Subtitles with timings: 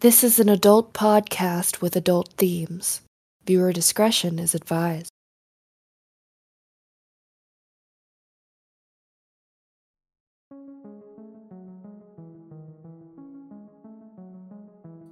[0.00, 3.00] This is an adult podcast with adult themes.
[3.46, 5.08] Viewer discretion is advised.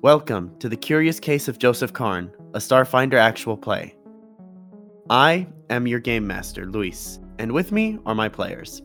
[0.02, 3.96] Welcome to The Curious Case of Joseph Karn, a Starfinder actual play.
[5.08, 8.82] I am your game master, Luis, and with me are my players.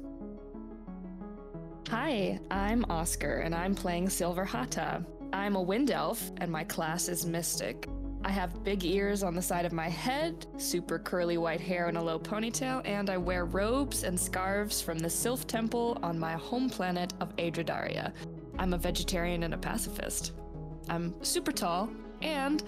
[1.90, 5.06] Hi, I'm Oscar, and I'm playing Silver Hata.
[5.32, 7.88] I'm a wind elf, and my class is Mystic.
[8.24, 11.98] I have big ears on the side of my head, super curly white hair and
[11.98, 16.34] a low ponytail, and I wear robes and scarves from the Sylph Temple on my
[16.34, 18.12] home planet of Adradaria.
[18.58, 20.34] I'm a vegetarian and a pacifist.
[20.90, 21.90] I'm super tall
[22.22, 22.64] and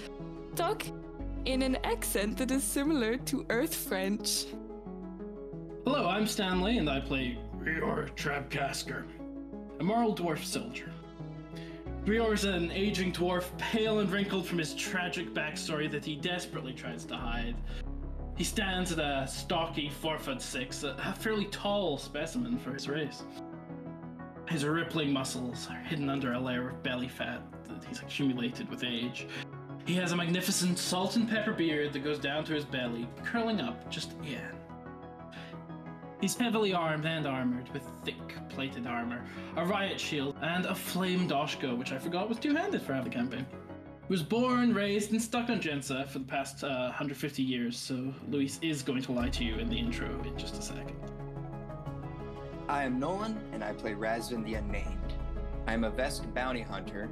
[0.55, 0.84] talk
[1.46, 4.46] in an accent that is similar to Earth French.
[5.84, 9.04] Hello, I'm Stanley, and I play Rior Trapcasker,
[9.80, 10.91] a moral dwarf soldier.
[12.05, 16.74] Rior is an aging dwarf, pale and wrinkled from his tragic backstory that he desperately
[16.74, 17.55] tries to hide.
[18.35, 22.90] He stands at a stocky four foot six, a a fairly tall specimen for his
[22.90, 23.22] race.
[24.49, 28.84] His rippling muscles are hidden under a layer of belly fat that he's accumulated with
[28.84, 29.27] age.
[29.85, 33.62] He has a magnificent salt and pepper beard that goes down to his belly, curling
[33.62, 34.52] up just yeah.
[36.22, 39.26] He's heavily armed and armored with thick plated armor,
[39.58, 43.10] a riot shield, and a flame doshko, which I forgot was two-handed for half the
[43.10, 43.44] campaign.
[44.08, 48.13] He was born, raised, and stuck on Jensa for the past uh, 150 years, so
[48.30, 50.96] Luis is going to lie to you in the intro in just a second.
[52.70, 55.13] I am Nolan, and I play Razvin the Unnamed.
[55.66, 57.10] I am a Vesk bounty hunter,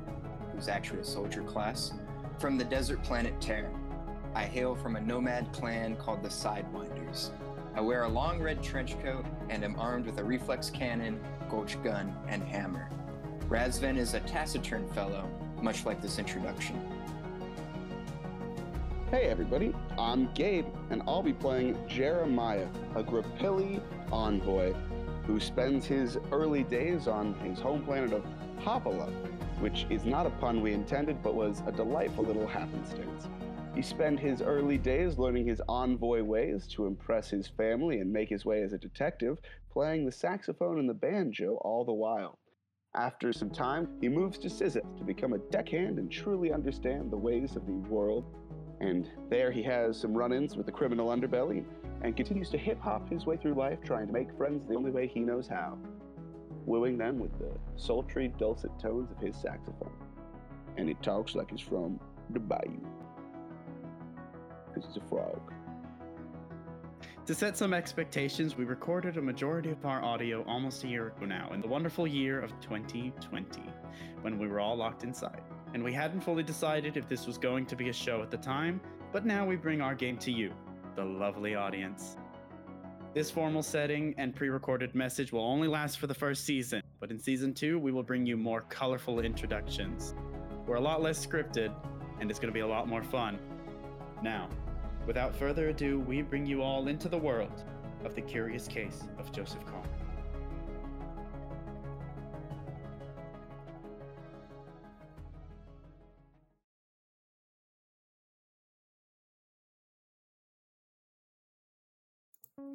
[0.54, 1.94] who's actually a soldier class,
[2.38, 3.74] from the desert planet Terra.
[4.36, 7.32] I hail from a nomad clan called the Sidewinders.
[7.80, 11.18] I wear a long red trench coat and am armed with a reflex cannon,
[11.50, 12.90] gulch gun, and hammer.
[13.48, 15.30] Razvin is a taciturn fellow,
[15.62, 16.78] much like this introduction.
[19.12, 23.82] Hey everybody, I'm Gabe, and I'll be playing Jeremiah, a Grippli
[24.12, 24.74] envoy
[25.26, 28.26] who spends his early days on his home planet of
[28.60, 29.10] Hopala,
[29.62, 33.30] which is not a pun we intended, but was a delightful little happenstance.
[33.76, 38.28] He spent his early days learning his envoy ways to impress his family and make
[38.28, 39.40] his way as a detective,
[39.72, 42.40] playing the saxophone and the banjo all the while.
[42.96, 47.18] After some time, he moves to Sizith to become a deckhand and truly understand the
[47.18, 48.26] ways of the world.
[48.82, 51.64] And there he has some run ins with the criminal underbelly
[52.02, 54.90] and continues to hip hop his way through life trying to make friends the only
[54.90, 55.78] way he knows how,
[56.66, 59.94] wooing them with the sultry, dulcet tones of his saxophone.
[60.78, 62.00] And he talks like he's from
[62.32, 62.80] the bayou.
[64.80, 65.54] Because he's a frog.
[67.26, 71.26] To set some expectations, we recorded a majority of our audio almost a year ago
[71.26, 73.62] now, in the wonderful year of 2020,
[74.22, 75.42] when we were all locked inside.
[75.74, 78.38] And we hadn't fully decided if this was going to be a show at the
[78.38, 78.82] time,
[79.12, 80.52] but now we bring our game to you,
[80.96, 82.18] the lovely audience.
[83.14, 87.12] This formal setting and pre recorded message will only last for the first season, but
[87.12, 90.16] in season two, we will bring you more colorful introductions.
[90.66, 91.74] We're a lot less scripted,
[92.20, 93.40] and it's going to be a lot more fun.
[94.22, 94.50] Now,
[95.10, 97.64] without further ado, we bring you all into the world
[98.06, 99.90] of the curious case of Joseph Karn.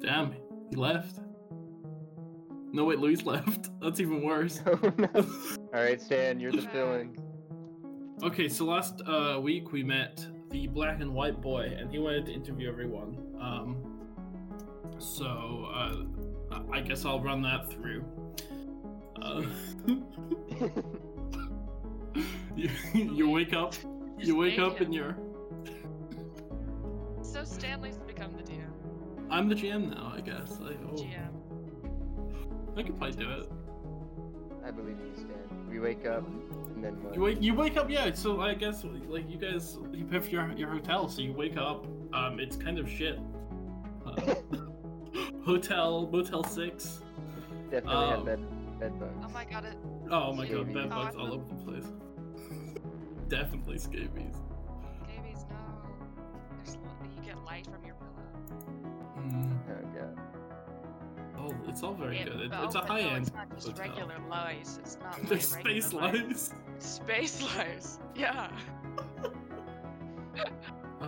[0.01, 0.33] Damn,
[0.69, 1.21] he left.
[2.73, 3.69] No, wait, Luis left.
[3.79, 4.61] That's even worse.
[4.67, 5.07] Oh no.
[5.73, 7.17] All right, Stan, you're the filling.
[8.23, 12.25] Okay, so last uh, week we met the black and white boy, and he wanted
[12.27, 13.17] to interview everyone.
[13.39, 13.75] Um,
[14.99, 16.03] so uh,
[16.71, 18.03] I guess I'll run that through.
[19.21, 19.43] Uh,
[22.55, 23.85] you, you wake up, Just
[24.27, 24.85] you wake up, him.
[24.85, 25.17] and you're.
[27.21, 28.69] So Stanley's become the DM.
[29.29, 30.57] I'm the GM now, I guess.
[30.61, 31.31] I, oh, GM.
[32.77, 33.49] I could probably do it.
[34.65, 35.67] I believe in you, Stan.
[35.69, 36.23] We wake up,
[36.75, 37.15] and then what?
[37.15, 38.13] You wake, you wake up, yeah.
[38.13, 41.57] So I guess like you guys, you pay for your your hotel, so you wake
[41.57, 41.85] up.
[42.13, 43.19] Um, it's kind of shit.
[44.05, 44.35] Uh,
[45.43, 47.01] hotel, Motel Six.
[47.71, 49.25] Definitely um, have bed, bed bugs.
[49.25, 49.77] Oh my god, it.
[50.11, 51.85] Oh my god, bed bugs Oh, all over the place.
[53.27, 54.35] Definitely scabies.
[55.03, 55.55] Scabies, no.
[56.63, 56.77] There's,
[57.15, 57.95] you get light from your
[61.51, 62.41] oh, it's all very It- good.
[62.41, 63.85] It, it's a but no, high end It's not just hotel.
[63.87, 64.79] regular lice.
[64.81, 65.17] It's not.
[65.19, 66.13] like There's regular space lice.
[66.13, 66.53] lice.
[66.79, 67.99] Space lice.
[68.15, 68.51] Yeah.
[71.01, 71.07] Uh,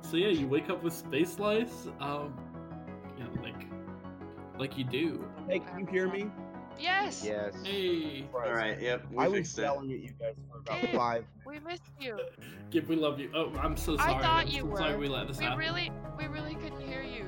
[0.00, 1.88] so yeah, you wake up with space lice.
[2.00, 2.34] Um,
[3.18, 3.66] you know, like,
[4.58, 5.24] like you do.
[5.48, 6.30] Hey, can you hear me?
[6.78, 7.22] Yes.
[7.24, 7.54] Yes.
[7.64, 8.80] Hey, All right.
[8.80, 9.06] Yep.
[9.12, 9.62] We I was fixed it.
[9.62, 11.24] yelling at you guys for about Gabe, five.
[11.46, 12.18] We missed you.
[12.70, 13.30] Gib, we love you.
[13.34, 14.14] Oh, I'm so sorry.
[14.14, 14.76] I thought I'm you so were.
[14.78, 15.58] Sorry we let this we happen.
[15.58, 17.26] really, we really couldn't hear you.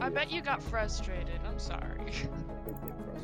[0.00, 1.40] It's really I bet you got frustrated.
[1.46, 2.12] I'm sorry.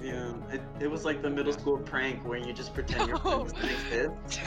[0.03, 0.35] Yeah.
[0.53, 3.47] It, it was like the middle school prank where you just pretend your No.
[3.47, 3.65] friends don't
[4.21, 4.41] exist.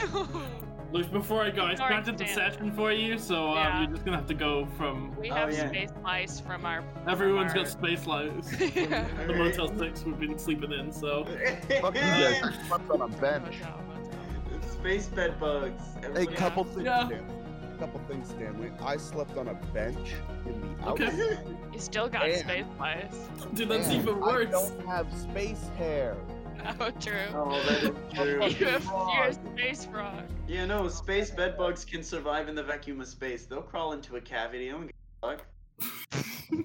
[0.92, 2.52] Look, before I go, I Sorry, started the Stan.
[2.52, 3.80] session for you, so um, Yeah.
[3.82, 5.14] you're just gonna have to go from.
[5.16, 5.68] we Oh, have yeah.
[5.68, 6.84] space mice from our.
[7.08, 8.52] Everyone's from got space lights.
[8.60, 9.06] Yeah.
[9.26, 11.24] the Motel 6 we've been sleeping in, so.
[11.80, 12.42] Fuck you guys.
[12.44, 13.56] I slept on a bench.
[13.60, 14.70] Motel, motel.
[14.70, 15.82] Space bed bugs.
[16.00, 17.08] Hey, Everybody- couple things, Yeah.
[17.80, 17.92] Stanley.
[17.98, 18.70] Couple things, Stanley.
[18.84, 20.12] I slept on a bench
[20.46, 21.04] in the Okay.
[21.06, 21.38] outdoors.
[21.72, 23.28] You still got And- space mice.
[23.54, 26.16] Dude, that's and even I don't have space hair.
[26.78, 27.12] Oh, true.
[27.34, 28.44] Oh, that is true.
[28.66, 30.24] You have, you're a space frog.
[30.46, 33.46] Yeah, no, space bed bugs can survive in the vacuum of space.
[33.46, 34.66] They'll crawl into a cavity.
[34.66, 35.46] They don't give a fuck.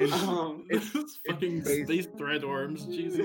[0.00, 1.86] In, Um, This is fucking space.
[1.86, 3.18] space thread worms, Jesus.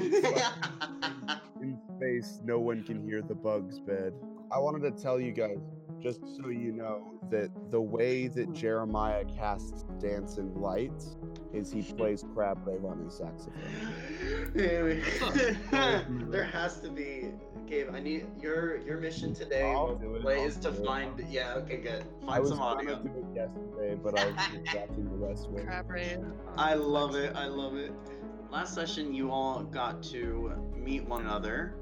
[1.61, 4.13] in space, no one can hear the bugs bed.
[4.51, 5.59] I wanted to tell you guys,
[6.03, 7.01] just so you know,
[7.31, 11.15] that the way that Jeremiah casts dancing lights
[11.53, 13.53] is he plays crab rave on his saxophone.
[16.29, 17.31] there has to be,
[17.65, 17.89] Gabe.
[17.93, 19.71] I need your your mission today.
[19.71, 20.85] I'll Play is to do it.
[20.85, 21.25] find.
[21.29, 21.53] Yeah.
[21.55, 21.77] Okay.
[21.77, 22.03] Good.
[22.23, 22.95] I Find was some gonna audio.
[22.99, 25.65] do it yesterday, but I was watching the West Wing.
[25.65, 26.19] Crab rave.
[26.57, 27.33] I love it.
[27.35, 27.93] I love it.
[28.51, 31.75] Last session, you all got to meet one another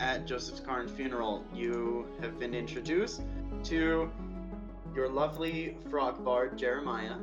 [0.00, 1.44] at Joseph Karn's funeral.
[1.54, 3.22] You have been introduced
[3.66, 4.10] to
[4.94, 7.16] your lovely frog bard, Jeremiah,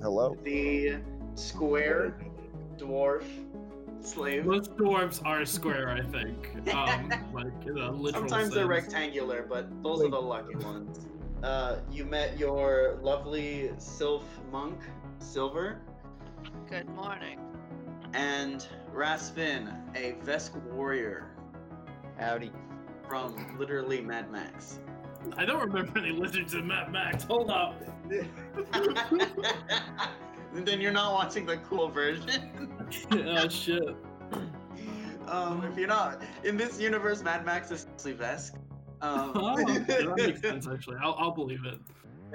[0.00, 0.36] Hello.
[0.42, 0.96] the
[1.34, 2.14] square
[2.78, 3.24] dwarf
[4.00, 4.46] slave.
[4.46, 6.72] Most dwarves are square, I think.
[6.74, 11.06] Um, like in a literal Sometimes they're rectangular, but those are the lucky ones.
[11.42, 14.78] Uh, you met your lovely sylph monk,
[15.18, 15.80] Silver,
[16.68, 17.38] Good morning.
[18.14, 21.30] and Razvin, a Vesk warrior
[22.18, 22.50] Howdy.
[23.06, 24.80] from literally Mad Max.
[25.36, 27.24] I don't remember any lizards in Mad Max.
[27.24, 27.80] Hold up.
[30.54, 32.50] then you're not watching the cool version.
[33.12, 33.82] oh shit.
[35.26, 38.54] um, if you're not in this universe, Mad Max is mostly Vesk.
[39.00, 40.96] Um, Oh, that makes sense actually.
[41.02, 41.78] I'll, I'll believe it.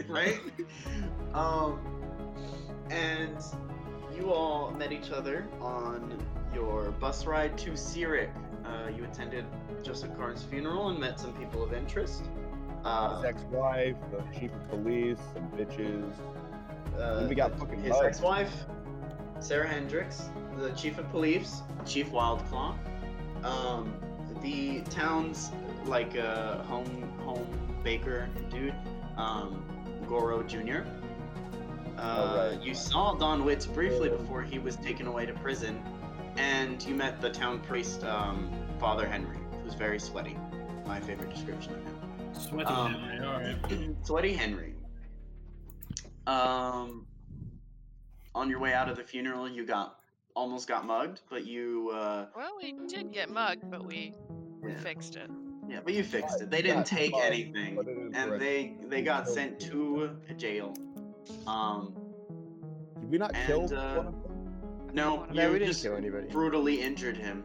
[0.09, 0.39] right?
[1.33, 1.79] Um,
[2.89, 3.37] and
[4.15, 6.17] you all met each other on
[6.53, 8.29] your bus ride to Sirik.
[8.65, 9.45] Uh, you attended
[9.81, 12.23] Joseph Karn's funeral and met some people of interest.
[12.83, 16.11] His Uh, ex-wife, the chief of police, some bitches.
[16.99, 18.65] uh, we got fucking his ex-wife,
[19.39, 22.75] Sarah Hendricks, the chief of police, Chief Wildclaw,
[23.45, 23.93] um,
[24.41, 25.51] the town's
[25.85, 27.47] like uh, home home
[27.83, 28.73] baker dude,
[29.17, 29.63] um,
[30.07, 30.81] Goro Jr.
[31.97, 32.61] Uh, Oh, right.
[32.61, 35.81] You saw Don Witz briefly before he was taken away to prison,
[36.35, 38.49] and you met the town priest, um,
[38.79, 40.37] Father Henry, who's very sweaty.
[40.85, 41.99] My favorite description of him.
[42.33, 43.95] Sweaty Um, Henry, alright.
[44.05, 44.75] Sweaty Henry.
[46.27, 47.05] Um,
[48.35, 49.99] on your way out of the funeral, you got
[50.35, 54.13] almost got mugged, but you uh, Well, we did get mugged, but we
[54.61, 54.77] we Yeah.
[54.79, 55.29] fixed it.
[55.67, 56.49] yeah, but you fixed it.
[56.49, 58.41] They didn't take mugged, anything, put it in and bread.
[58.41, 60.73] they they got sent to jail.
[61.47, 61.93] Um,
[62.99, 64.15] Did we not And, kill uh, one of them?
[64.93, 66.27] no, One of No, we didn't just kill anybody.
[66.27, 67.43] brutally injured him.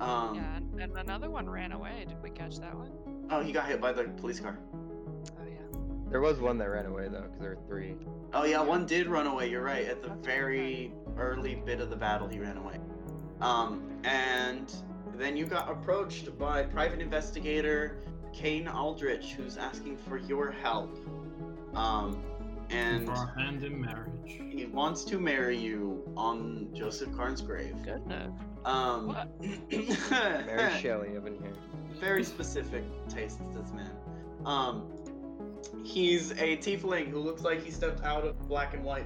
[0.00, 2.06] Um, yeah, and, and another one ran away.
[2.08, 2.90] Did we catch that one?
[3.30, 4.58] Oh, he got hit by the police car.
[4.74, 5.56] Oh yeah.
[6.10, 7.94] There was one that ran away though, because there were three.
[8.32, 9.48] Oh yeah, one did run away.
[9.50, 9.86] You're right.
[9.86, 12.78] At the very early bit of the battle, he ran away.
[13.40, 14.72] Um, and
[15.16, 17.98] then you got approached by private investigator
[18.32, 20.96] Kane Aldrich, who's asking for your help.
[21.74, 22.22] Um,
[22.70, 24.12] and For our hand in marriage.
[24.50, 27.74] he wants to marry you on Joseph Karn's grave.
[27.84, 28.32] Goodness.
[28.64, 29.28] Um, What?
[30.10, 31.52] Mary Shelley up in here.
[32.00, 33.90] Very specific tastes, this man.
[34.46, 34.90] Um,
[35.84, 39.04] he's a tiefling who looks like he stepped out of black and white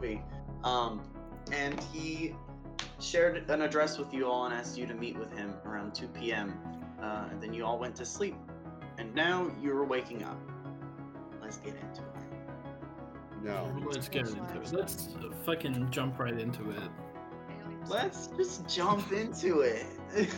[0.00, 0.20] movie.
[0.64, 1.00] Um,
[1.52, 2.34] and he
[3.00, 6.08] shared an address with you all and asked you to meet with him around 2
[6.08, 6.58] p.m.
[7.00, 8.36] Uh, and then you all went to sleep.
[8.98, 10.38] And now you're waking up.
[11.40, 12.12] Let's get into it.
[13.42, 13.72] No.
[13.86, 14.72] Let's get into it.
[14.72, 15.08] Let's
[15.44, 16.90] fucking jump right into it.
[17.88, 19.86] Let's just jump into it.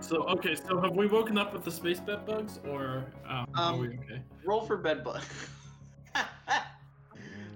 [0.00, 3.72] So okay, so have we woken up with the space bed bugs, or um, are
[3.74, 4.22] Um, we okay?
[4.44, 5.20] Roll for bed bug.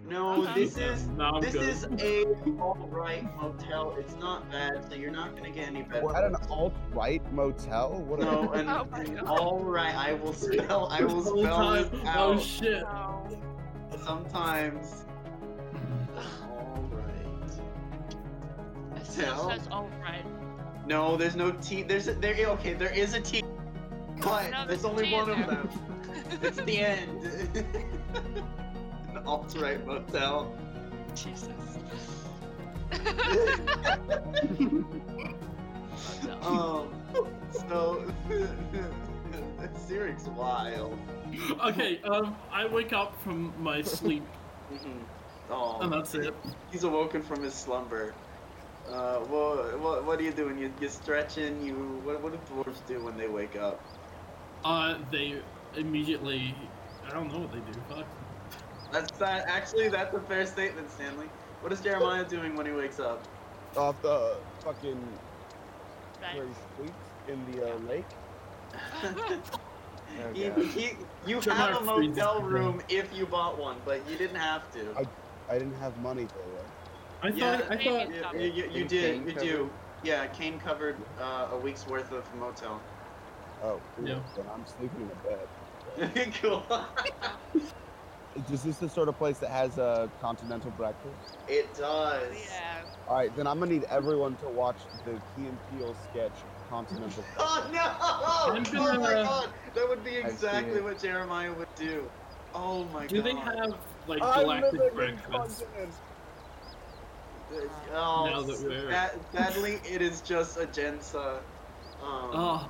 [0.09, 1.63] no, this is No, this good.
[1.63, 2.25] is a
[2.61, 3.95] all-right motel.
[3.99, 6.47] It's not bad, so you're not gonna get any bed We're at an bugs.
[6.51, 7.93] alt-right motel.
[8.07, 8.21] What?
[8.21, 9.95] A, No, an, Oh my an all-right.
[9.95, 10.89] I will spell.
[10.91, 12.85] I will spell time- this Oh shit!
[14.05, 15.05] Sometimes.
[16.51, 18.91] All right.
[18.91, 19.51] motel.
[19.51, 20.25] says all right.
[20.87, 21.83] No, there's no T.
[21.83, 22.35] There's a, there.
[22.51, 23.43] Okay, there is a T,
[24.21, 25.47] but No, there's there's only one of there.
[25.47, 25.69] them.
[26.43, 27.25] It's the end.
[29.15, 30.55] An alt-right motel.
[31.15, 31.49] Jesus.
[36.43, 36.89] Um.
[37.53, 38.05] So,
[39.87, 40.99] Siric's wild.
[41.65, 44.25] Okay, um, I wake up from my sleep,
[44.73, 44.99] Mhm.
[45.51, 46.35] Oh, and that's it.
[46.71, 48.15] he's awoken from his slumber.
[48.93, 50.59] Uh, what, what, what are you doing?
[50.59, 51.65] You, you stretching?
[51.65, 53.81] You, what, what do dwarves do when they wake up?
[54.65, 55.41] Uh, they
[55.77, 56.55] immediately.
[57.07, 57.79] I don't know what they do.
[57.89, 58.07] Fuck.
[58.93, 59.49] That's that.
[59.49, 61.27] Actually, that's a fair statement, Stanley.
[61.63, 63.27] What is Jeremiah doing when he wakes up?
[63.77, 65.01] Off the fucking
[66.21, 66.37] Right.
[66.37, 66.95] where he sleeps
[67.29, 68.05] in the uh, lake.
[70.21, 70.91] Oh, he, he,
[71.27, 74.71] you Jeremiah have a freezes motel room if you bought one, but you didn't have
[74.75, 74.93] to.
[74.95, 75.07] I-
[75.49, 76.67] I didn't have money for it.
[77.23, 77.61] I Yeah.
[77.71, 78.11] I thought.
[78.11, 79.15] it's- You, you, you, you Didn't did.
[79.15, 79.71] Kane You cover do.
[80.03, 82.81] Yeah, Kane covered uh, a week's worth of motel.
[83.63, 84.09] Oh, cool.
[84.09, 84.19] Yeah.
[84.37, 86.35] Then I'm sleeping in a bed.
[86.43, 86.65] cool.
[88.53, 91.37] Is this the sort of place that has a continental breakfast?
[91.49, 92.35] it does.
[92.49, 92.81] Yeah.
[93.07, 96.33] All right, then I'm gonna need everyone to watch the Key and Peele sketch
[96.71, 97.23] Continental.
[97.39, 98.55] Oh no!
[98.55, 99.51] I'm Oh my god!
[99.75, 102.09] That would be exactly what Jeremiah would do.
[102.55, 103.25] Oh my Do god.
[103.29, 103.75] Do they have
[104.07, 105.65] like galactic living breakfast?
[105.67, 105.95] continent.
[107.95, 111.39] Oh, Now that we're- sad- sadly, it is just a Gensa.
[112.03, 112.69] Um, Oh,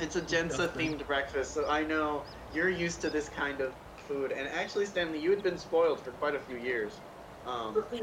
[0.00, 2.22] It's a Gensa themed breakfast, so I know
[2.54, 3.74] you're used to this kind of
[4.08, 4.32] food.
[4.32, 6.92] And actually, Stanley, you had been spoiled for quite a few years.
[7.46, 7.84] Um,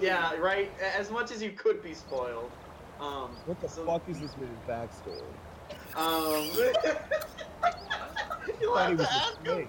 [0.00, 0.70] yeah, right.
[0.98, 2.50] As much as you could be spoiled.
[3.00, 5.22] Um, What the so- fuck is this man's backstory?
[5.96, 6.50] Um,
[8.60, 9.44] you'll I have to ask him.
[9.44, 9.68] snake.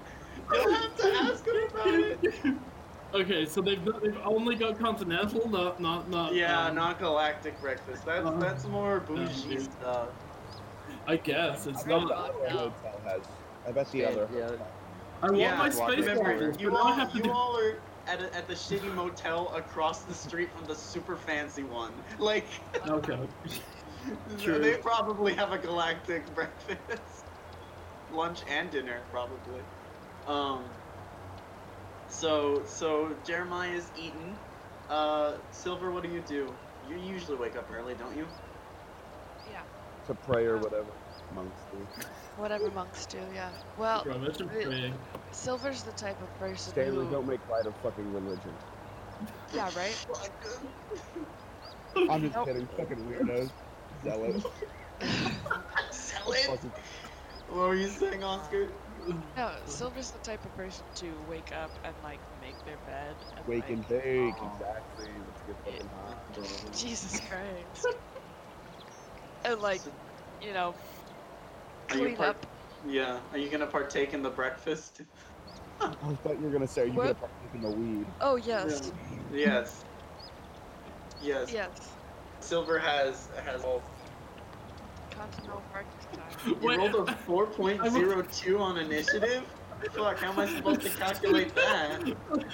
[0.51, 2.55] You'll have to ask him about it.
[3.13, 6.33] Okay, so they've they've only got continental, not not not.
[6.33, 8.05] Yeah, um, not galactic breakfast.
[8.05, 9.61] That's uh, that's more bougie dude.
[9.63, 10.09] stuff.
[11.07, 12.11] I guess it's I bet the not.
[12.29, 13.21] other hotel has.
[13.67, 14.29] I bet the Yeah, other.
[14.33, 14.41] yeah.
[14.47, 14.67] hotel-
[15.23, 17.31] I want yeah, my space remember, you but now I all have to you do.
[17.31, 17.77] all are
[18.07, 21.91] at, a, at the shitty motel across the street from the super fancy one.
[22.17, 22.45] Like,
[22.87, 23.19] Okay.
[24.39, 24.57] True.
[24.57, 27.25] they probably have a galactic breakfast,
[28.13, 29.61] lunch and dinner probably.
[30.27, 30.63] Um.
[32.11, 34.35] So so Jeremiah's eaten.
[34.89, 36.53] Uh, Silver, what do you do?
[36.89, 38.27] You usually wake up early, don't you?
[39.49, 39.61] Yeah.
[40.07, 40.85] To pray or whatever
[41.33, 42.05] monks do.
[42.35, 43.49] Whatever monks do, yeah.
[43.77, 44.91] Well, Bro, that's a it-
[45.31, 47.11] Silver's the type of person Stanley, who.
[47.11, 48.53] don't make light of fucking religion.
[49.53, 50.05] Yeah, right?
[52.09, 52.47] I'm just Nope.
[52.47, 52.67] kidding.
[52.77, 53.49] Fucking weirdos.
[54.03, 54.45] Zealot.
[55.91, 56.37] Sell it.
[56.47, 56.71] Fucking-
[57.49, 58.67] What were you saying, Oscar?
[59.35, 63.15] No, Silver's the type of person to wake up and, like, make their bed.
[63.37, 64.33] And, Wake like, and bake.
[64.39, 64.51] Oh.
[64.53, 65.21] Exactly.
[65.25, 66.17] Let's get fucking hot.
[66.33, 66.45] bro.
[66.71, 67.87] Jesus Christ.
[69.45, 69.81] and, like,
[70.39, 70.75] you know,
[71.89, 72.45] Are you clean part- up.
[72.83, 73.19] Yeah.
[73.31, 75.01] Are you gonna partake in the breakfast?
[75.81, 75.87] I
[76.23, 78.07] thought you were gonna say, are you gonna partake in the weed?
[78.21, 78.91] Oh, yes.
[79.31, 79.85] Yes.
[81.19, 81.51] Yes.
[81.51, 81.97] Yes.
[82.39, 83.83] Silver has has all.
[85.11, 86.07] Continental breakfast.
[86.61, 89.43] You rolled a four point zero two on initiative.
[89.93, 92.01] Fuck, how am I supposed to calculate that?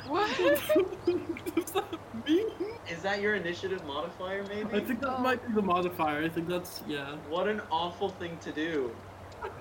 [0.08, 0.30] What?
[0.38, 2.48] Does that mean?
[2.90, 4.70] Is that your initiative modifier, maybe?
[4.74, 5.22] I think that oh.
[5.22, 6.24] might be the modifier.
[6.24, 7.16] I think that's yeah.
[7.30, 8.96] What an awful thing to do.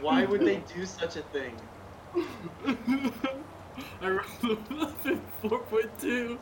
[0.01, 1.57] Why would they do such a thing?
[4.01, 4.59] I rolled
[5.05, 6.39] a four point two.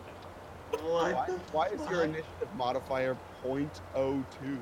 [0.82, 1.14] What?
[1.14, 4.58] Why, why is your initiative modifier 0.02?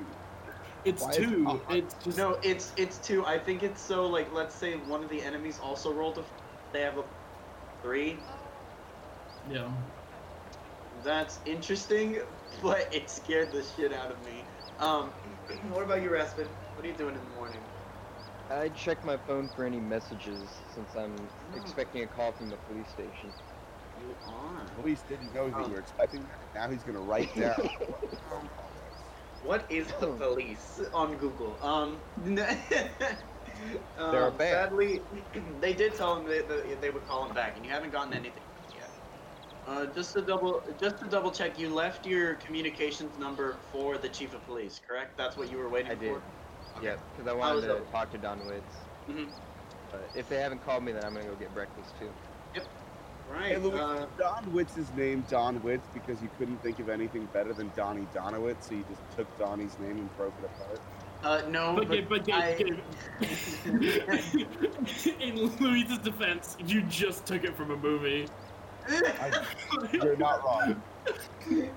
[0.83, 1.65] It's Why is it two.
[1.69, 3.25] It's just No, it's it's two.
[3.25, 6.21] I think it's so like let's say one of the enemies also rolled a.
[6.21, 6.33] f-
[6.73, 7.03] They have a
[7.81, 8.19] three.
[9.47, 9.71] yeah.
[11.03, 12.19] That's interesting,
[12.61, 14.43] but it scared the shit out of me.
[14.79, 15.11] Um,
[15.69, 16.47] what about you, Razvin?
[16.75, 17.61] What are you doing in the morning?
[18.49, 20.39] I check my phone for any messages
[20.73, 21.55] since I'm Oh.
[21.57, 23.33] expecting a call from the police station.
[23.95, 24.65] You are.
[24.75, 25.67] Police didn't know that Oh.
[25.67, 26.39] you were expecting that.
[26.53, 27.55] Now he's gonna write down.
[29.43, 30.17] What is the Hmm.
[30.17, 31.59] police on Google?
[31.61, 32.37] Um, um,
[34.11, 34.69] They're a band.
[34.69, 35.01] Sadly,
[35.35, 38.43] they did tell him that they would call him back, and you haven't gotten anything
[38.73, 38.91] yet.
[39.65, 44.09] Uh, just to double, just to double check, you left your communications number for the
[44.09, 45.17] chief of police, correct?
[45.17, 45.99] That's what you were waiting I for.
[45.99, 46.23] did.
[46.77, 46.85] Okay.
[46.85, 48.87] Yeah, because I wanted to talk to Don Witz.
[49.07, 49.33] Mhm.
[49.91, 52.15] But if they haven't called me, then I'm gonna go get breakfast too.
[53.33, 53.53] Right.
[53.53, 57.51] Hey, Louis, uh, Don Witz's name Don Witz because you couldn't think of anything better
[57.53, 60.79] than Donny Donowitz, so you just took Donnie's name and broke it apart.
[61.23, 62.59] uh, no, But, but, but I-
[65.19, 68.27] in Luis's defense, you just took it from a movie.
[68.87, 69.43] I,
[69.91, 70.81] you're not wrong.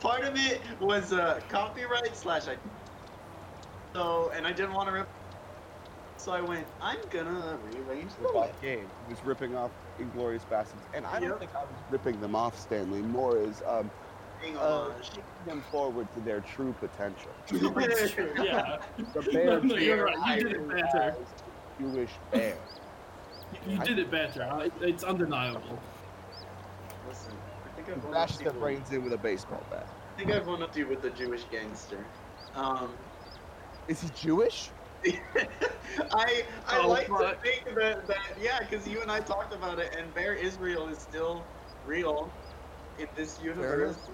[0.00, 2.56] Part of it was uh, copyright slash I.
[3.94, 5.08] So, and I didn't want to rip.
[6.18, 8.50] So I went, I'm gonna rearrange the Rip lit.
[8.50, 8.86] off game.
[9.08, 9.70] He was ripping off
[10.04, 11.38] Inglourious Basterds, and I don't Yep.
[11.40, 13.02] think I was ripping them off, Stanley.
[13.02, 13.90] More is um,
[14.42, 14.96] uh, homage.
[15.08, 17.30] pushing them forward to their true potential.
[18.42, 18.78] Yeah.
[19.12, 21.02] The bear No, you're bear right, you did it better.
[21.02, 21.16] as
[21.78, 22.56] Jewish bear.
[23.66, 24.42] You did it better.
[24.44, 25.78] I- It's undeniable.
[27.08, 27.32] Listen,
[27.66, 28.60] I think I've won bashed up their to you.
[28.60, 29.86] brains in with a baseball bat.
[30.14, 32.04] I think I've won up to you with the Jewish gangster.
[32.54, 32.90] Um,
[33.88, 34.70] Is he Jewish?
[36.12, 39.78] I I Oh, like to think that, that yeah, because you and I talked about
[39.78, 41.44] it, and Bear Israel is still
[41.84, 42.32] real
[42.98, 44.10] in this universe.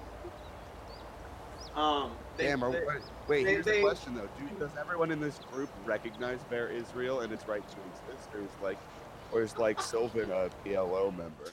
[1.75, 2.63] Um, they, Damn.
[2.63, 4.29] Are, they- wait, wait they- here's they- the question though.
[4.39, 8.41] Do, does everyone in this group recognize Bear Israel and its right to exist, or
[8.41, 8.79] is like,
[9.33, 11.53] or is like Sylvan a PLO member?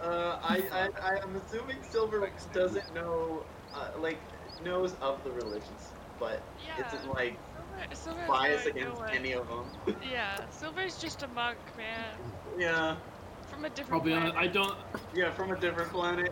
[0.00, 4.18] uh, I, I I am assuming Silver doesn't know, uh, like
[4.62, 6.86] knows of the religions, but Yeah.
[6.86, 7.38] isn't like
[7.74, 9.72] Silver, Silver's biased like, no against any of them.
[10.02, 12.20] Yeah, Silver's just a monk, man.
[12.56, 13.00] yeah,
[13.46, 14.34] From a different Probably planet.
[14.36, 14.78] on, I don't.
[15.14, 16.30] yeah, from a different planet.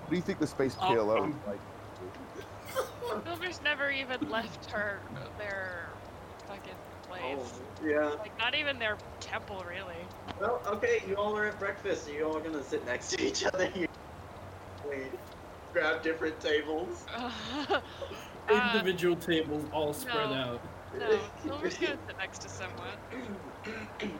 [0.00, 3.24] What do you think the space Oh, PLO um, is like?
[3.24, 5.02] Silver's never even left her
[5.36, 6.00] their
[6.46, 7.60] fucking place.
[7.82, 8.14] Yeah.
[8.18, 10.08] Like not even their temple, really.
[10.40, 12.04] Well, okay, you all are at breakfast.
[12.04, 13.70] so You all are gonna sit next to each other.
[13.74, 13.86] You
[14.84, 15.14] wait,
[15.72, 17.06] grab different tables.
[18.50, 20.34] uh, Individual tables all spread no.
[20.36, 20.60] out.
[20.98, 22.96] no, Silver's gonna sit next to someone.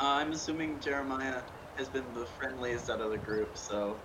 [0.00, 1.40] I'm assuming Jeremiah
[1.76, 3.96] has been the friendliest out of the group, so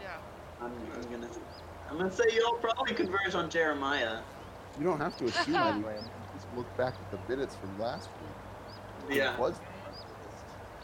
[0.00, 0.16] Yeah.
[0.60, 1.28] I'm, I'm gonna
[1.90, 4.18] I'm gonna say you'll probably converge on Jeremiah.
[4.78, 6.04] You don't have to assume anything.
[6.34, 8.08] Just look back at the minutes from last
[9.08, 9.16] week.
[9.18, 9.54] Yeah, It was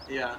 [0.09, 0.37] yeah.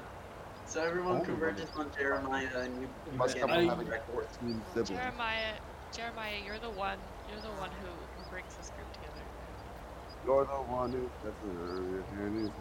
[0.65, 1.21] So everyone Oh.
[1.25, 4.89] converges on Jeremiah, and you you must begin have I- having like 14 siblings.
[4.89, 5.53] Jeremiah,
[5.91, 6.97] Jeremiah, you're the one.
[7.33, 9.25] You're the one who, who brings this group together.
[10.23, 12.53] You're the one who does it.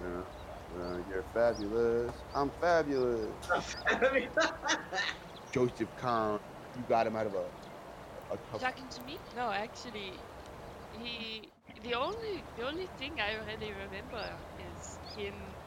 [0.75, 2.15] Uh, you're fabulous.
[2.35, 3.37] I'm fabulous.
[5.53, 6.41] Joseph Karn,
[6.75, 7.51] you got him out of a
[8.31, 8.61] a tough.
[8.61, 9.21] Talking to me?
[9.35, 10.25] No, actually,
[10.91, 11.53] he.
[11.83, 15.59] The only the only thing I really remember is him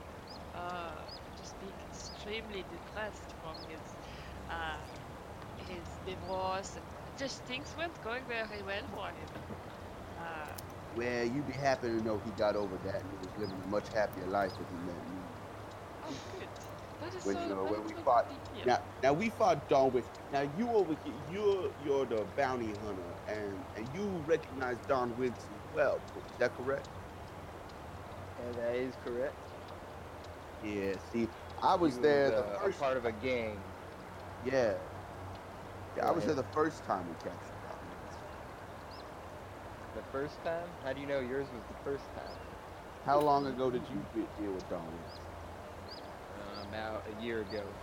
[0.53, 3.97] uh, just being extremely depressed from his
[4.49, 4.81] uh,
[5.55, 6.77] his divorce.
[7.15, 9.29] Just things weren't going very well for him.
[10.15, 10.57] Uh,
[10.91, 13.65] Well, you'd be happy to know he got over that and he was living a
[13.65, 15.29] much happier life if he met me.
[16.01, 16.49] oh, good.
[16.99, 17.41] That is When, so.
[17.43, 18.65] you know, that when is we fought- good to hear.
[18.65, 20.07] Now, now we fought Don Witz.
[20.29, 25.49] Now you over here, you're you're the bounty hunter, and and you recognize Don Witz
[25.49, 26.05] as well.
[26.29, 26.87] Is that correct?
[28.37, 29.55] And that is correct.
[30.59, 30.97] Yeah.
[30.97, 32.79] See, I was He there the a first.
[32.79, 33.75] part of a gang.
[34.37, 34.94] Yeah.
[35.95, 36.27] Yeah, I was Right.
[36.27, 37.95] there the first time we captured Don
[39.93, 40.75] The first time?
[40.83, 42.37] How do you know yours was the first time?
[43.05, 45.05] How long ago did you be- deal with Don
[46.35, 47.75] Uh, about a year ago.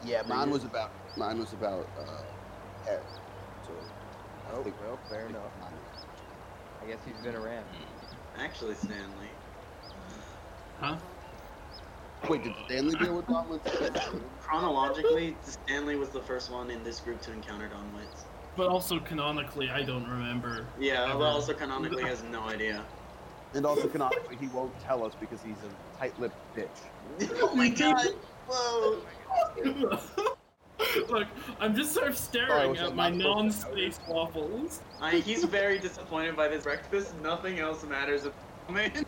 [0.00, 0.52] Yeah, Three mine years?
[0.52, 2.22] was about mine was about uh,
[2.86, 3.06] Eric.
[3.62, 3.90] So
[4.46, 5.52] Oh, think- well, fair enough.
[5.58, 5.84] mine-
[6.80, 7.68] I guess he's been around.
[8.34, 9.30] Actually, Stanley.
[10.78, 10.98] Huh?
[12.28, 14.20] Wait, did Stanley deal with Don Witz?
[14.40, 18.24] Chronologically, Stanley was the first one in this group to encounter Don Witz.
[18.56, 20.66] But also canonically, I don't remember.
[20.78, 21.18] Yeah, Ever.
[21.18, 22.84] but also canonically has no idea.
[23.54, 26.68] and also canonically, he won't tell us because he's a tight-lipped bitch.
[27.42, 28.08] oh my god!
[28.48, 29.00] Whoa!
[31.08, 31.28] Look,
[31.60, 34.80] I'm just sort of staring was at my not supposed to non-space waffles.
[35.00, 37.14] I, he's very disappointed by this breakfast.
[37.22, 38.32] Nothing else matters at
[38.66, 39.06] the moment.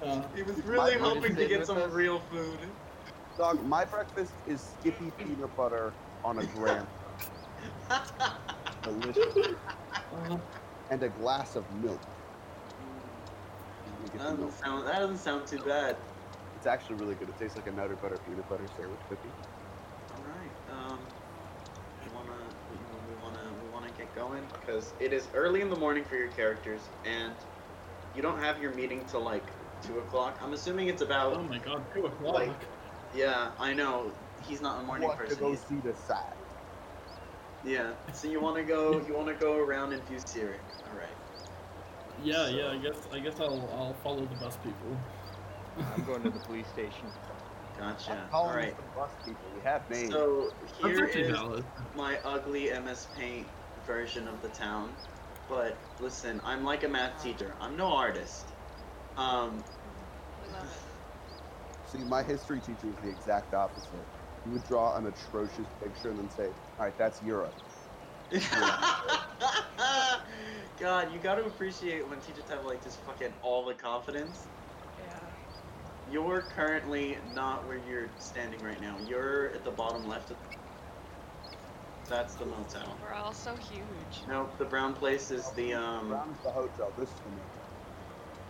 [0.00, 2.76] Uh, He was really wanna hoping to get some real food.
[3.36, 6.88] Dog, my breakfast is Skippy peanut butter on a graham,
[8.82, 9.34] delicious,
[10.90, 12.02] and a glass of milk.
[13.84, 14.12] That the milk.
[14.18, 14.86] doesn't sound.
[14.86, 15.98] That doesn't sound too bad.
[16.54, 17.28] It's actually really good.
[17.28, 19.34] It tastes like a Nutter Butter peanut butter sandwich cookie.
[20.12, 20.52] All right.
[20.68, 21.08] Um,
[22.02, 26.04] we wanna we wanna we wanna get going because it is early in the morning
[26.04, 27.36] for your characters, and
[28.12, 30.38] you don't have your meeting till like two o'clock.
[30.42, 31.34] I'm assuming it's about.
[31.34, 32.34] oh my god, two o'clock.
[32.34, 32.62] Like,
[33.14, 34.12] Yeah, I know.
[34.40, 35.40] He's not a morning Want to person.
[35.40, 36.34] go he's- see the side.
[37.64, 37.94] Yeah.
[38.12, 39.00] So you want to go?
[39.06, 40.60] You want to go around and view Sirik?
[40.90, 41.16] All right.
[42.22, 42.68] yeah, yeah.
[42.70, 44.96] I guess I guess I'll I'll follow the bus people.
[45.76, 47.12] I'm going to the police station.
[47.76, 48.12] Gotcha.
[48.12, 48.68] I'm All calling right.
[48.72, 49.50] us the bus people.
[49.54, 50.10] We have names.
[50.12, 51.64] So That's here actually is valid.
[51.94, 53.46] my ugly MS Paint
[53.86, 54.90] version of the town.
[55.48, 57.54] But listen, I'm like a math teacher.
[57.60, 58.47] I'm no artist.
[59.18, 59.64] Um,
[60.40, 60.80] We love it.
[61.84, 64.08] See, my history teacher is the exact opposite.
[64.44, 67.56] He would draw an atrocious picture and then say, "All right, that's Europe."
[70.76, 74.48] God, you gotta appreciate when teachers have like just fucking all the confidence.
[74.98, 75.32] Yeah.
[76.06, 78.98] You're currently not where you're standing right now.
[78.98, 80.38] You're at the bottom left of
[82.08, 82.98] That's the motel.
[83.02, 84.24] We're all so huge.
[84.26, 86.94] Nope, the brown place is the um Brown is the hotel.
[86.96, 87.47] This is the motel.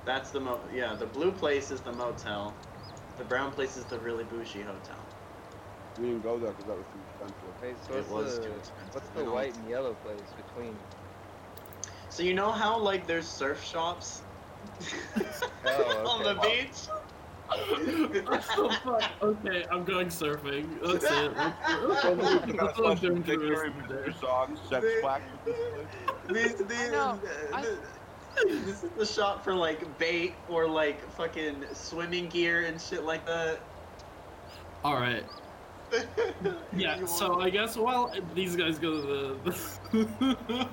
[0.08, 2.54] That's the mo yeah, the blue place is the motel.
[3.18, 4.96] The brown place is the really bougie hotel.
[5.98, 7.54] We didn't go there because that was too expensive.
[7.60, 8.94] Hey, so It what's was the too expensive.
[8.94, 9.32] what's I the know.
[9.34, 10.74] white and yellow place between?
[12.08, 14.22] So you know how like there's surf shops
[15.66, 16.62] Oh, on the okay.
[16.62, 16.86] beach?
[17.48, 19.10] what the fuck?
[19.22, 20.66] Okay, I'm going surfing.
[20.84, 21.34] That's it.
[21.34, 23.88] That's, You that's, got a that's what I'm doing for the picture rest of of
[23.88, 24.16] the day.
[24.22, 25.56] dog, sex They- black with.
[26.34, 27.18] These, these, know,
[27.54, 27.64] I-
[28.64, 33.27] this is the shop for like bait or like fucking swimming gear and shit like
[33.27, 33.61] that.
[34.85, 35.24] All right.
[36.77, 37.05] Yeah.
[37.07, 40.68] So want- I guess while these guys go to the.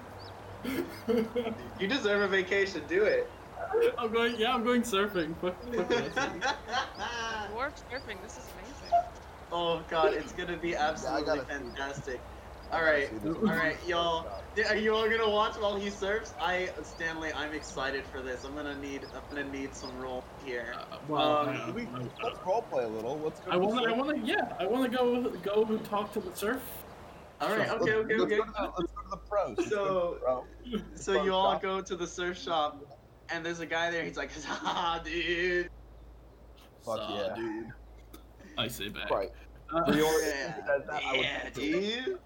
[1.79, 2.81] you deserve a vacation.
[2.87, 3.31] Do it.
[3.97, 4.35] I'm going.
[4.37, 5.35] Yeah, I'm going surfing.
[5.37, 5.89] Fuck, fuck.
[7.51, 8.93] Dwarf surfing, this is amazing.
[9.51, 12.19] oh god, it's gonna be absolutely gotta see this.
[12.69, 12.73] Fantastic.
[12.73, 14.27] All right, See, this is all right, y'all.
[14.69, 16.33] Are you all gonna watch while he surfs?
[16.39, 18.43] I, Stanley, I'm excited for this.
[18.45, 20.73] I'm gonna need, I'm gonna need some roll here.
[20.91, 21.87] Uh, well, Um, I, We,
[22.23, 23.19] let's roleplay a little.
[23.19, 23.51] Let's go.
[23.51, 23.89] I want to.
[23.89, 24.25] I want to.
[24.25, 25.29] Yeah, I want to go.
[25.43, 26.61] Go and talk to the surf.
[27.41, 27.81] All right, shop.
[27.81, 28.37] okay, okay, let's okay.
[28.37, 29.57] Go to the, let's go to the pros.
[29.57, 30.17] Let's to So-
[30.63, 30.81] the pro.
[30.95, 31.61] So you all shop.
[31.61, 32.81] go to the surf shop,
[33.29, 34.03] and there's a guy there.
[34.05, 35.69] He's like, "Ah, dude."
[36.85, 37.35] Fuck Uh, yeah.
[37.35, 37.67] dude.
[38.57, 39.09] I say back.
[39.11, 39.31] Right.
[39.73, 42.19] Uh, Yeah, says that, I would yeah, dude.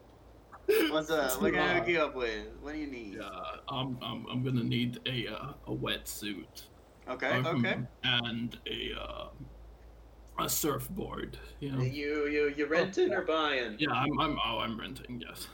[0.91, 1.41] What's up?
[1.41, 2.45] What can I Uh, hook you up with?
[2.62, 3.15] What do you need?
[3.19, 3.29] yeah,
[3.69, 6.63] I'm, I'm, I'm gonna need a uh, a wetsuit.
[7.10, 7.77] Okay, um, okay.
[8.03, 9.27] And a uh,
[10.43, 11.39] a surfboard.
[11.60, 11.82] You know.
[11.82, 13.77] You you you renting or buying?
[13.79, 14.38] Yeah, I'm, I'm.
[14.45, 15.21] Oh, I'm renting.
[15.27, 15.47] Yes.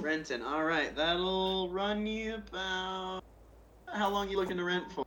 [0.00, 0.42] Renting.
[0.42, 3.22] All right, that'll run you about.
[3.92, 5.04] How long you looking to rent for?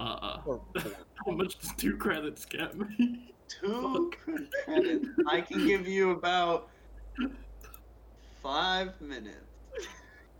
[0.00, 0.62] Uh, Or-
[1.26, 3.34] how much does two credits get me?
[3.48, 4.10] Two
[4.64, 5.08] credits.
[5.28, 6.70] I can give you about
[8.44, 9.38] five minutes.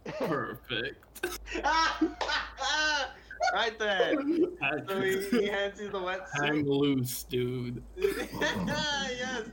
[0.04, 1.02] Perfect.
[3.54, 4.14] right there.
[4.86, 6.44] So he, he hands you the wetsuit.
[6.44, 7.82] hang loose, dude.
[7.96, 9.44] yes.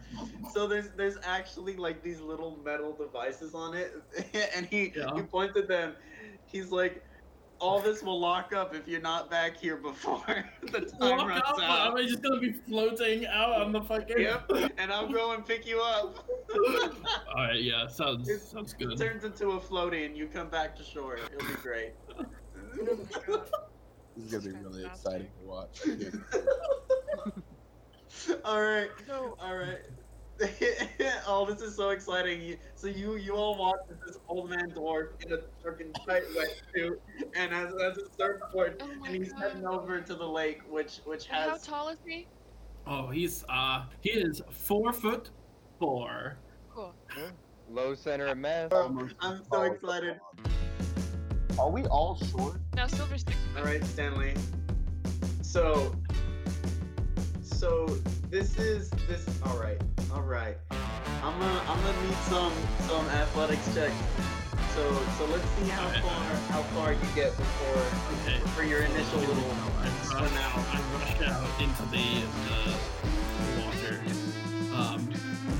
[0.53, 3.93] So there's there's actually like these little metal devices on it,
[4.55, 5.15] and he Yeah.
[5.15, 5.93] he points at them.
[6.45, 7.03] He's like,
[7.61, 10.23] "All this will lock up if you're not back here before
[10.71, 13.81] the time Walk runs up, out." Am I just gonna be floating out on the
[13.81, 14.19] fucking?
[14.19, 14.51] Yep.
[14.77, 16.27] And I'll go and pick you up.
[17.29, 17.61] All right.
[17.61, 17.87] Yeah.
[17.87, 18.97] Sounds It- sounds It good.
[18.97, 21.17] turns into a floaty, and you come back to shore.
[21.17, 21.93] It'll be great.
[24.17, 25.81] This is gonna be really exciting to watch.
[28.43, 28.89] all right.
[29.07, 29.79] So, All right.
[31.27, 32.57] oh, this is so exciting!
[32.75, 36.97] So you you all watch this old man dwarf in a freaking tight wetsuit
[37.35, 39.41] and has, has a surfboard, oh and he's god.
[39.41, 42.27] heading over to the lake, which which And How has tall is he?
[42.87, 45.29] Oh, he's uh he is four foot
[45.79, 46.37] four.
[46.73, 46.93] Cool.
[47.69, 48.71] Low center of mass.
[48.73, 50.19] I'm so excited.
[51.59, 52.55] Are we all short?
[52.75, 53.35] Now, Silver Stick.
[53.57, 54.33] All right, Stanley.
[55.41, 55.95] So,
[57.61, 57.85] so
[58.31, 59.23] this is this.
[59.43, 59.79] All right,
[60.11, 60.57] all right.
[61.21, 62.51] I'm gonna I'm gonna need some
[62.89, 63.91] some athletics check.
[64.73, 64.81] So
[65.19, 66.01] so let's see how Okay.
[66.01, 67.83] far how far you get before
[68.25, 68.39] Okay.
[68.55, 69.35] for your initial little
[69.77, 70.65] rush, out.
[70.73, 74.01] I rush out into the the water.
[74.73, 75.07] Um,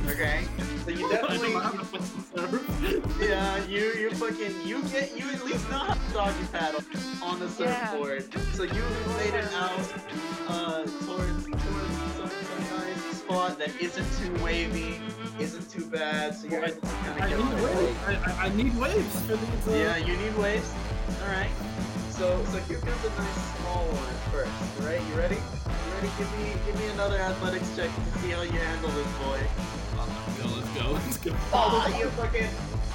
[0.09, 0.45] Okay.
[0.83, 1.51] So you definitely.
[1.53, 2.67] have to put some.
[3.21, 6.81] Yeah, you you fucking you get you at least know how to doggy paddle
[7.21, 7.91] on the Yeah.
[7.91, 8.25] surfboard.
[8.55, 8.83] So you
[9.17, 9.79] made it out
[10.49, 14.99] uh towards towards some, some nice spot that isn't too wavy,
[15.39, 16.35] isn't too bad.
[16.35, 17.99] So you're able to kind I of get need waves.
[18.07, 19.67] I, I, I need waves for these.
[19.67, 20.73] Uh, Yeah, you need waves.
[21.21, 21.51] All right.
[22.09, 24.51] So so here comes a nice small one first.
[24.81, 25.35] All right, you ready?
[25.35, 26.09] You ready?
[26.17, 29.39] Give me give me another athletics check to see how you handle this boy.
[30.47, 30.91] Let's go.
[30.91, 31.17] Let's go.
[31.17, 31.35] Let's go.
[31.53, 32.47] Oh, you fucking,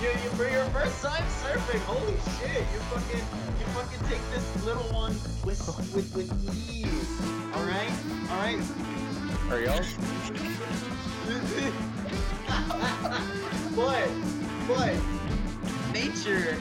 [0.02, 1.80] you, you for your first time surfing.
[1.86, 2.60] Holy shit!
[2.72, 3.24] You fucking,
[3.58, 5.12] you fucking take this little one
[5.44, 5.60] with
[5.94, 6.30] with with
[6.70, 7.20] ease.
[7.54, 7.90] All right,
[8.30, 8.60] all right.
[9.50, 9.78] Are y'all?
[13.76, 14.08] but,
[14.66, 14.94] but,
[15.92, 16.56] nature,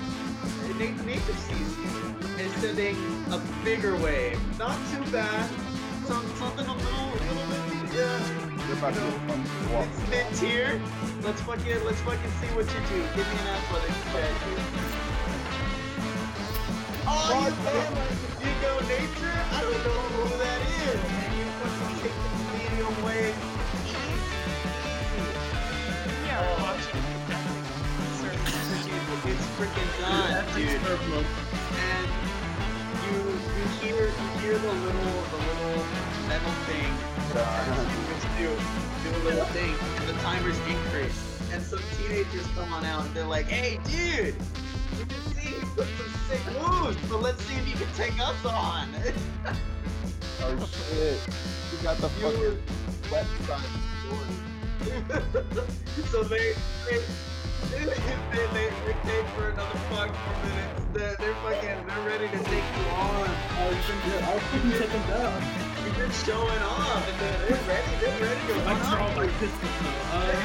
[0.78, 2.96] na- nature sees you and sending
[3.32, 4.40] a bigger wave.
[4.60, 5.50] Not too bad.
[6.06, 8.45] Some, something a little, a little bit, yeah.
[8.68, 9.02] You're about to
[9.72, 9.86] walk.
[10.10, 10.82] Vince here.
[11.22, 12.98] Let's fucking let's fucking see what you do.
[13.14, 14.34] Give me an athletics check.
[17.06, 19.38] Oh, you, you go nature?
[19.54, 20.98] I don't know who that is.
[20.98, 23.38] And you fucking kick the medium wave.
[26.26, 26.66] Yeah, oh.
[26.66, 27.06] watching
[29.30, 30.82] It's freaking done, dude.
[31.78, 32.10] And
[33.06, 35.86] you you hear you hear the little the little
[36.28, 36.92] metal thing.
[37.38, 38.50] Uh, do,
[39.04, 41.22] do a little thing, and the timers increase.
[41.54, 44.36] And some teenagers come on out and they're like, "Hey, dude,
[44.98, 48.20] you can see you put some sick moves, but let's see if you can take
[48.20, 48.90] us on."
[50.42, 51.20] Oh shit.
[51.72, 52.58] You got the fucking
[53.10, 53.72] website
[54.04, 54.46] story.
[56.12, 56.54] so they
[56.86, 57.00] they,
[57.72, 60.86] they, they, they, they take for another five more minutes.
[60.94, 63.30] They're, they're fucking they're ready to take you on.
[63.58, 65.75] Oh, shit, I couldn't take them down.
[65.86, 67.92] You've been showing off, they're, ready.
[68.02, 70.02] They're ready to I run draw up my pistol though.
[70.14, 70.36] Uh,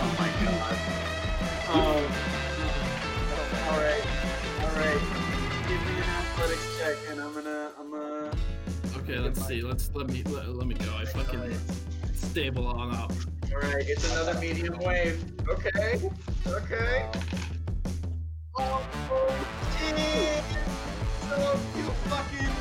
[0.00, 0.76] oh my god.
[1.70, 2.02] Um,
[3.68, 4.04] all right,
[4.58, 5.02] all right.
[5.68, 8.32] Give me an athletics check, and I'm gonna, I'm gonna.
[8.96, 9.60] okay, let's see.
[9.62, 10.92] Let's let me let, let me go.
[10.96, 11.56] I fucking
[12.22, 13.12] stable on up.
[13.52, 15.24] All right, it's another medium wave.
[15.48, 16.10] Okay,
[16.46, 17.10] okay.
[18.58, 18.82] Oh!
[21.28, 22.54] So you fucking,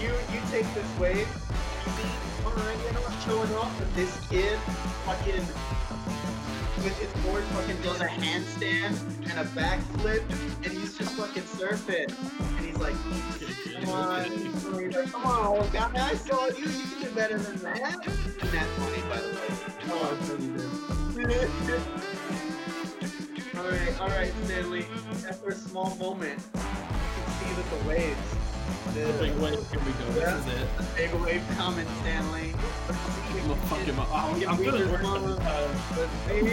[0.00, 1.16] you you take this wave.
[1.18, 2.10] You see,
[2.44, 4.58] all right, you know what's showing off that this kid
[5.04, 5.44] fucking
[6.82, 8.96] with his board fucking does a handstand
[9.30, 10.22] and a backflip,
[10.64, 12.08] and he's just fucking surfing,
[12.56, 12.96] and he's like,
[13.80, 14.24] come on,
[15.06, 18.06] come on, old guy, I saw you, you can do better than that.
[18.06, 19.46] And that's funny, by the way.
[23.56, 24.86] alright, alright, Stanley.
[25.28, 28.35] After a small moment, you can see that the waves.
[28.94, 29.70] The, Big wave.
[29.70, 30.20] Here we go.
[30.20, 30.36] Yeah.
[30.36, 30.68] This is it.
[30.78, 32.54] the big wave coming, Stanley.
[32.88, 34.08] I'm gonna fuck him up.
[34.12, 35.70] I'm, I'm gonna work on this time.
[36.26, 36.52] Maybe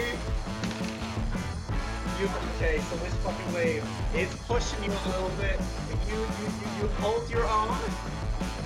[2.20, 2.78] you okay?
[2.78, 5.58] So this fucking wave is pushing you a little bit.
[6.06, 7.76] You you you, you hold your arm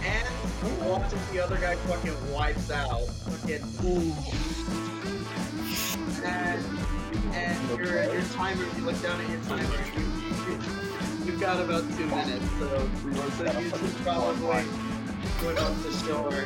[0.05, 0.29] and
[0.63, 3.07] you watch as the other guy fucking wipes out.
[3.07, 3.63] Fucking
[6.25, 6.65] and
[7.33, 8.65] and your your timer.
[8.77, 9.77] You look down at your timer.
[9.97, 10.03] You,
[10.53, 12.45] you, you've got about two minutes.
[12.59, 12.89] So
[13.37, 14.65] so you should probably
[15.43, 16.45] go up the shore.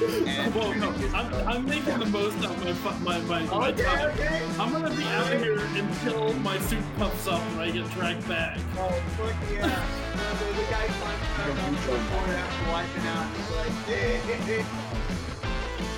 [0.00, 3.82] And Well, no, I'm, I'm making the most out of my my my, my Okay,
[3.84, 4.10] time.
[4.10, 4.42] okay.
[4.58, 8.28] I'm gonna be out of here until my suit puffs up and I get dragged
[8.28, 8.58] back.
[8.76, 9.64] Oh, fuck yeah.
[9.66, 13.26] Uh, the, the guy climbs onto the board after wiping out.
[13.36, 14.66] He's like, dude,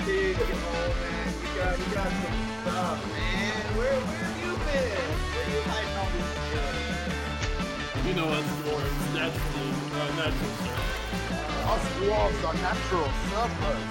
[0.06, 3.76] dude, oh man, you got, you got some stuff, man.
[3.76, 5.08] Where, where have you been?
[5.32, 6.89] Where you hiding all this shit?
[8.10, 10.74] You know us dwarves, naturally, uh, natural sir.
[11.70, 13.82] Us dwarves are natural surfers.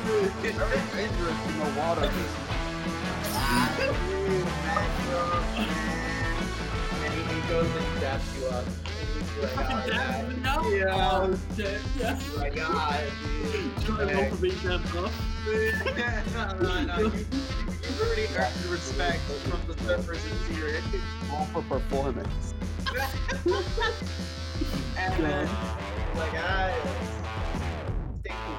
[0.42, 2.04] Very dangerous in the water.
[4.28, 5.72] Dude, natural, man.
[7.00, 8.66] And he, he goes and he daps you up.
[9.08, 10.64] He's like, oh, dab me up.
[10.66, 11.38] Yeah.
[11.56, 11.80] Shit.
[11.98, 12.16] Yeah.
[12.18, 12.54] He's like.
[13.86, 14.82] Trying to go for being up.
[16.26, 16.98] no, no, no.
[17.00, 20.84] You, you've already earned respect from the surfers in Sirik.
[21.32, 22.54] All for performance.
[24.98, 25.46] And then
[26.16, 26.34] like,
[28.26, 28.58] cool.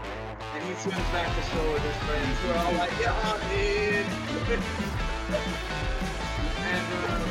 [0.55, 3.11] And he swims back to shore with his friends who are all like, yeah,
[3.51, 4.07] dude.
[6.63, 7.27] and um,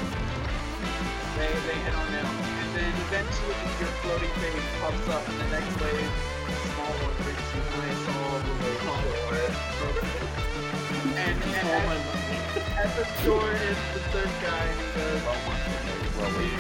[1.40, 2.36] they, they head on out.
[2.36, 6.12] And then eventually your floating thing pops up and the next wave,
[6.76, 8.92] small one brings you nice all the way to
[9.80, 10.04] shore.
[11.16, 12.04] And, and Oh at,
[12.84, 16.52] at the shore is the third guy he goes, dude,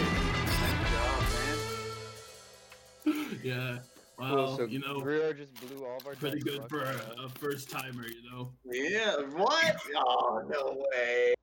[3.05, 3.35] nice.
[3.43, 3.77] Yeah.
[4.17, 6.95] Cool, Well, so you know, Rio just blew all of our pretty good for a,
[7.23, 8.51] a first timer, you know.
[8.65, 9.77] Yeah, what?
[9.95, 11.33] Oh, no way.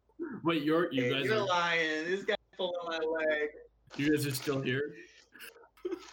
[0.45, 2.05] Wait, you're you Hey, guys you're are lying.
[2.05, 3.49] This guy's pulling my leg.
[3.97, 4.93] you guys are still here.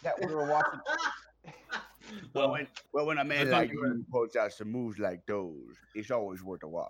[0.03, 0.79] That we were watching.
[2.33, 5.25] Well, when, well, when a man like you were- you pulls out some moves like
[5.27, 6.89] those, it's always worth a watch.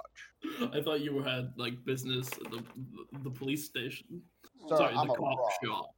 [0.73, 2.63] I thought you were had like business at the
[3.11, 4.21] the, the police station.
[4.69, 5.51] Sir, Sorry, I'm the cop fraud.
[5.63, 5.89] shop.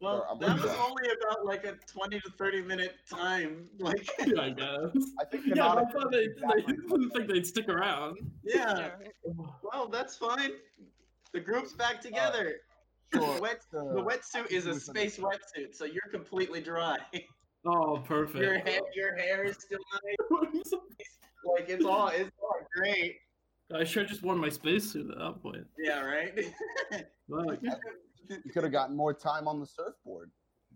[0.00, 0.78] Well, I'm that was sorry.
[0.90, 3.66] only about like a 20 to 30 minute time.
[3.78, 5.04] Like, Yeah, I guess.
[5.20, 8.18] I think Yeah, I thought they, they didn't think they'd stick around.
[8.44, 8.90] yeah.
[9.62, 10.50] Well, that's fine.
[11.32, 12.56] The group's back together.
[13.12, 13.40] the, Sure.
[13.40, 16.98] wet, Uh, the wetsuit is a space wetsuit, so you're completely dry.
[17.66, 18.42] Oh, perfect.
[18.42, 20.72] Your hair, your hair is still nice.
[21.46, 23.16] Like it's all, it's all great.
[23.74, 25.66] I should have just worn my spacesuit at that point.
[25.78, 26.32] Yeah, right.
[28.28, 30.30] You could have gotten more time on the surfboard.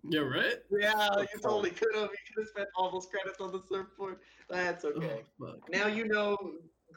[0.04, 0.56] Yeah, right?
[0.78, 2.10] yeah, you totally could have.
[2.10, 4.16] You could have spent all those credits on the surfboard.
[4.50, 5.22] That's oh, okay.
[5.42, 5.54] Oh.
[5.70, 6.36] Now you know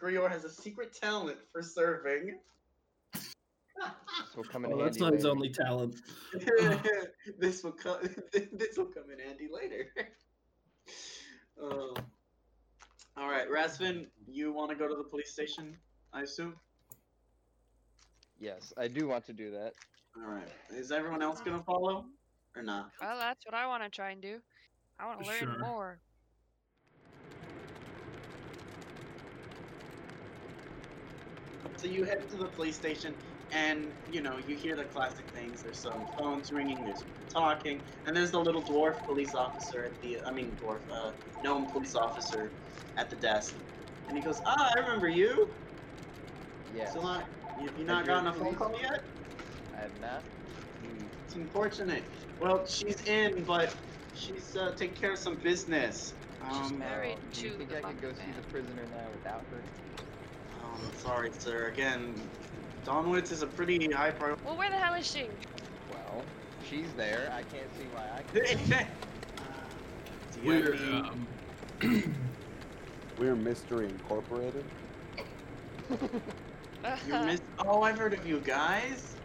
[0.02, 2.32] Rior has a secret talent for surfing.
[3.82, 5.96] This will come in Oh, handy that's not his only talent.
[7.40, 7.98] this will come.
[8.34, 9.88] this will come in handy later.
[11.62, 11.94] Um,
[13.18, 15.78] all right, Razvin, you want to go to the police station?
[16.14, 16.56] I assume.
[18.40, 19.74] Yes, I do want to do that.
[20.18, 20.48] All right.
[20.72, 22.06] Is everyone else gonna follow,
[22.56, 22.90] or not?
[23.00, 24.40] Well, that's what I want to try and do.
[25.00, 25.60] I want to learn Sure.
[25.60, 26.00] more.
[31.78, 33.16] So you head to the police station,
[33.52, 35.62] and you know you hear the classic things.
[35.64, 36.84] There's some phones ringing.
[36.84, 40.22] There's people talking, and there's the little dwarf police officer at the.
[40.26, 42.58] I mean dwarf, uh, gnome police officer,
[42.98, 43.56] at the desk,
[44.08, 45.56] and he goes, "Ah, I remember you.
[46.70, 46.92] Yes.
[46.92, 47.30] Still not.
[47.56, 49.02] You, you not you gotten a phone call yet?
[49.74, 50.26] I have not.
[50.80, 51.08] Hmm.
[51.24, 52.12] It's unfortunate.
[52.40, 53.76] Well, she's in, but
[54.12, 56.16] she's uh, taking care of some business.
[56.50, 58.88] She's Um, married Oh, do you think the I could go fucking see the prisoner
[58.88, 59.70] now without her?
[60.52, 61.68] oh, sorry, sir.
[61.68, 62.34] Again,
[62.84, 64.42] Don Witz is a pretty high priority.
[64.46, 65.28] Well, where the hell is she?
[65.92, 66.24] Well,
[66.68, 67.32] she's there.
[67.34, 68.22] I can't see why I
[68.70, 68.88] can't.
[70.34, 71.28] Do you We're any- um,
[73.18, 74.66] We're Mystery Incorporated.
[77.08, 79.16] You miss- oh, I've heard of you guys.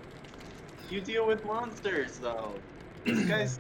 [0.90, 2.52] You deal with monsters, though.
[3.04, 3.58] This guy's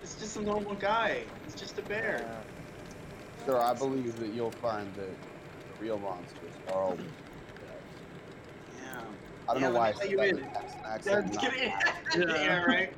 [0.00, 1.24] it's just a normal guy.
[1.44, 2.24] He's just a bear.
[2.24, 7.00] Uh, Sir, I believe that you'll find that the real monsters are always.
[9.44, 9.50] Yeah.
[9.50, 10.34] I don't Yeah, know why I said you that in.
[10.36, 11.32] with an Yeah, accent.
[11.32, 11.68] just not kidding.
[11.70, 12.28] mine.
[12.36, 12.92] yeah, right.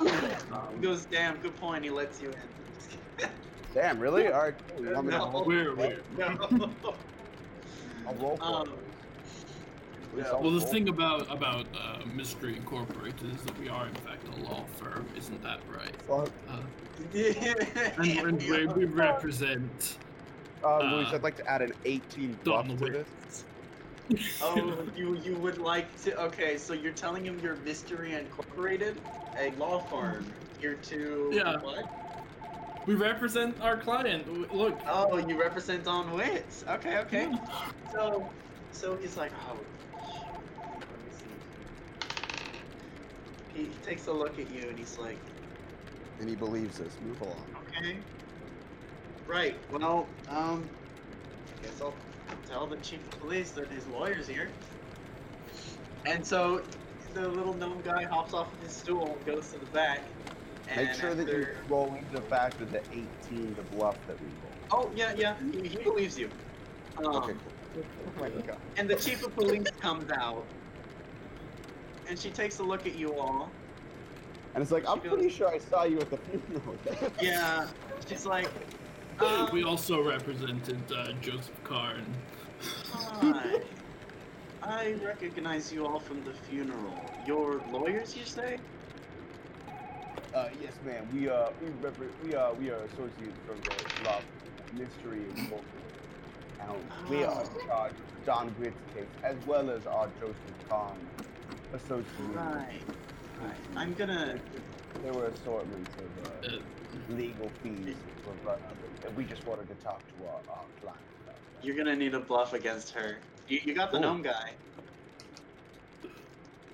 [0.00, 1.84] um, He goes, damn, good point.
[1.84, 3.28] He lets you in.
[3.74, 4.28] Damn, really?
[4.28, 4.86] All right, cool.
[4.86, 5.30] You want me No.
[5.30, 6.26] roll- we're, we're no.
[8.06, 8.74] I'll roll for Um, it.
[10.18, 10.32] yeah.
[10.32, 14.42] Well, the thing about about uh, Mystery Incorporated is that we are in fact a
[14.44, 15.94] law firm, isn't that right?
[16.08, 16.30] Fuck.
[16.48, 16.60] Uh,
[17.12, 17.52] yeah.
[17.98, 19.98] and and we, we represent.
[20.64, 23.44] Uh, Luis, uh, I'd like to add an 18 Don buff to this.
[24.40, 26.16] Oh, you you would like to?
[26.26, 29.04] Okay, so you're telling him you're Mystery Incorporated,
[29.36, 31.56] a law firm here to Yeah.
[31.60, 31.86] what?
[32.86, 34.28] we represent our client.
[34.28, 36.62] Look, Oh, you represent Don Witz.
[36.66, 37.30] Okay, okay.
[37.84, 38.34] So,
[38.70, 39.70] so he's like, oh,
[40.90, 41.44] let me see.
[43.52, 45.34] He, he takes a look at you and he's like,
[46.18, 47.00] And he believes this.
[47.00, 47.54] Move along.
[47.54, 48.06] okay,
[49.26, 49.62] right.
[49.70, 50.76] Well, um,
[51.52, 52.06] I guess I'll
[52.48, 54.48] tell the chief of police that his lawyer's here.
[56.04, 56.62] And so,
[57.14, 60.00] the little gnome guy hops off of his stool and goes to the back.
[60.68, 63.96] And Make sure that you after- roll into the fact of the 18 to bluff
[64.06, 64.84] that we roll.
[64.84, 65.34] Oh yeah, yeah.
[65.52, 66.28] He, he believes you.
[66.98, 67.34] Um, Okay,
[67.76, 68.30] oh my.
[68.76, 70.44] And the chief of police comes out,
[72.08, 73.50] and she takes a look at you all.
[74.54, 76.76] And it's like, I'm She pretty sure I saw you at the funeral.
[77.22, 77.68] Yeah,
[78.08, 78.48] she's like,
[79.20, 82.04] um, we also represented uh, Joseph Karn.
[82.60, 83.60] hi.
[84.62, 86.94] I recognize you all from the funeral.
[87.26, 88.58] Your lawyers, you say?
[90.34, 91.06] Uh, yes, ma'am.
[91.14, 94.20] We uh, we repre- we uh, we are associates from the law
[94.72, 95.62] mystery incorporated.
[96.60, 100.36] And we are in charge of the Don Witz case as well as our Joseph
[100.68, 100.96] Karn
[101.72, 102.06] associate.
[102.34, 102.80] Right.
[103.40, 103.56] Right.
[103.76, 104.38] I'm gonna.
[105.02, 106.58] There were assortments of uh, Uh,
[107.10, 107.94] legal fees
[108.42, 108.58] for
[109.06, 111.00] and we just wanted to talk to our, our client.
[111.62, 113.18] You're gonna need a bluff against her.
[113.48, 114.02] You, you got the Ooh.
[114.02, 114.52] gnome guy.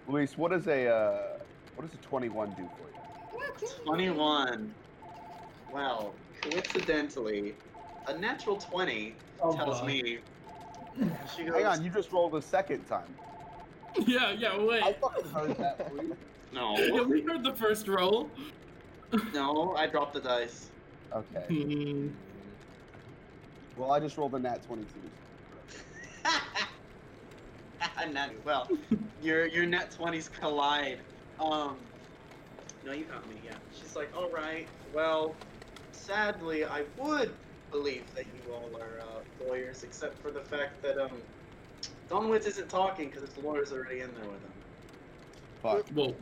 [0.08, 1.38] Luis, what does a uh,
[1.76, 3.84] what does a 21 do for you?
[3.84, 4.74] 21.
[5.72, 7.54] Well, coincidentally,
[8.08, 9.86] a natural 20 Oh, tells fuck.
[9.88, 10.18] me.
[11.34, 13.08] She goes, Hang on, you just rolled a second time.
[14.06, 14.62] yeah, yeah.
[14.62, 14.82] Wait.
[14.82, 15.90] I fucking heard that.
[16.52, 18.28] No, Yeah, we heard the first roll.
[19.32, 20.71] no, I dropped the dice.
[21.14, 21.44] Okay.
[21.48, 22.08] Hmm.
[23.76, 24.86] Well, I just rolled a nat 22.
[28.12, 28.68] Nat- well,
[29.22, 30.98] your your net 20s collide.
[31.40, 31.76] Um,
[32.84, 33.36] no, you got me.
[33.44, 33.52] Yeah.
[33.78, 34.66] She's like, all right.
[34.92, 35.34] Well,
[35.92, 37.32] sadly, I would
[37.70, 41.12] believe that you all are uh, lawyers, except for the fact that um,
[42.08, 44.52] Don Witz isn't talking because his lawyer's already in there with him.
[45.62, 45.86] Fuck.
[45.94, 46.14] Well,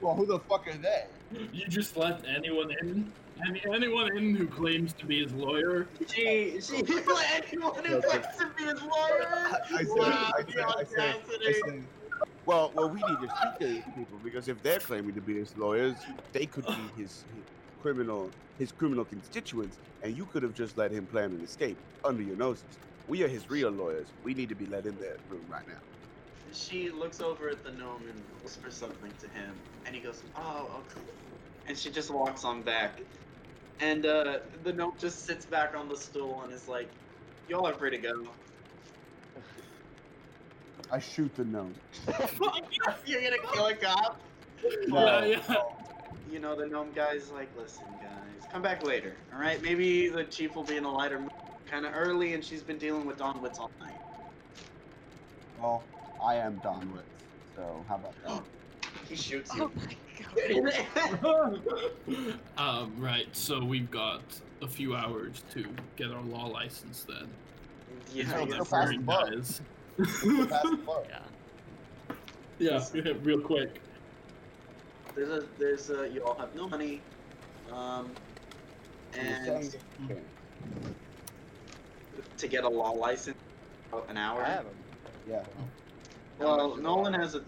[0.00, 1.04] Well, who the fuck are they?
[1.52, 3.12] you just let anyone in.
[3.46, 5.92] Any, anyone in who claims to be his lawyer.
[6.06, 9.56] She she anyone who claims to be his lawyer.
[9.74, 11.52] I said, Wow, I the said, I said, I audacity.
[11.52, 11.90] said,
[12.46, 15.36] well, well, we need to speak to these people because if they're claiming to be
[15.38, 17.46] his lawyers, they could be his, his
[17.78, 22.22] criminal, his criminal constituents, and you could have just let him plan an escape under
[22.22, 22.80] your noses.
[23.06, 24.14] We are his real lawyers.
[24.22, 25.80] We need to be let in that room right now.
[26.52, 30.82] She looks over at the gnome and whispers something to him, and he goes, "Oh,
[30.82, 31.06] okay."
[31.66, 33.00] And she just walks on back,
[33.80, 36.88] and uh, the gnome just sits back on the stool and is like,
[37.48, 38.28] "Y'all are free to go."
[40.90, 41.74] I shoot the gnome.
[43.06, 44.20] You're gonna kill a cop?
[44.88, 45.54] Yeah, yeah.
[46.30, 49.62] You know, the gnome guy's like, "Listen, guys, come back later, all right?
[49.62, 51.30] Maybe the chief will be in a lighter mood,
[51.66, 54.00] kind of early, and she's been dealing with Don Witz all night."
[55.60, 55.82] Well,
[56.24, 57.02] I am Don Witz,
[57.56, 58.42] So how about that?
[59.08, 59.96] He shoots Oh my
[61.22, 61.60] god.
[62.58, 64.22] um, right, so we've got
[64.62, 65.64] a few hours to
[65.96, 67.28] get our law license then.
[68.12, 68.46] yeah, So So yeah.
[68.46, 69.30] go that the bar.
[69.30, 69.60] does.
[69.98, 70.78] Pass the.
[72.58, 72.80] Yeah.
[72.94, 73.80] yeah, real quick.
[75.14, 77.00] There's a there's a you all have no money,
[77.72, 78.10] um,
[79.18, 80.24] and saying that you can't.
[82.36, 83.36] to get a law license,
[83.92, 84.42] about an hour.
[84.42, 84.74] I have them.
[85.28, 85.44] Yeah.
[86.38, 87.42] Well, Nolan has a,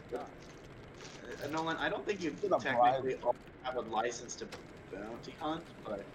[1.49, 1.76] Nolan.
[1.78, 3.05] I don't think you It's a bribe.
[3.05, 3.16] technically
[3.64, 4.51] have a license to
[4.91, 6.07] bounty hunt, but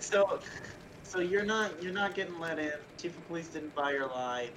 [0.00, 0.40] so
[1.02, 2.72] so you're not you're not getting let in.
[2.98, 4.54] Chief of police didn't buy your lie,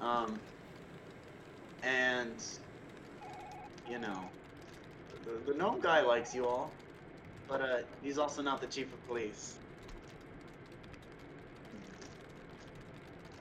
[0.00, 0.42] um,
[1.82, 2.42] and
[3.86, 4.32] you know
[5.24, 6.78] the, the gnome guy likes you all,
[7.48, 9.60] but uh, he's also not the chief of police.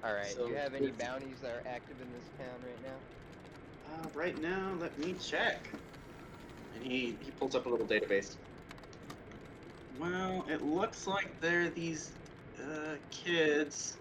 [0.04, 0.26] All right.
[0.28, 3.04] So do you have any bounties that are active in this town right now?
[3.94, 5.68] Uh, right now, let me check.
[6.72, 8.40] And he, he pulls up a little database.
[9.90, 12.18] Well, it looks like there are these
[12.58, 14.00] uh, kids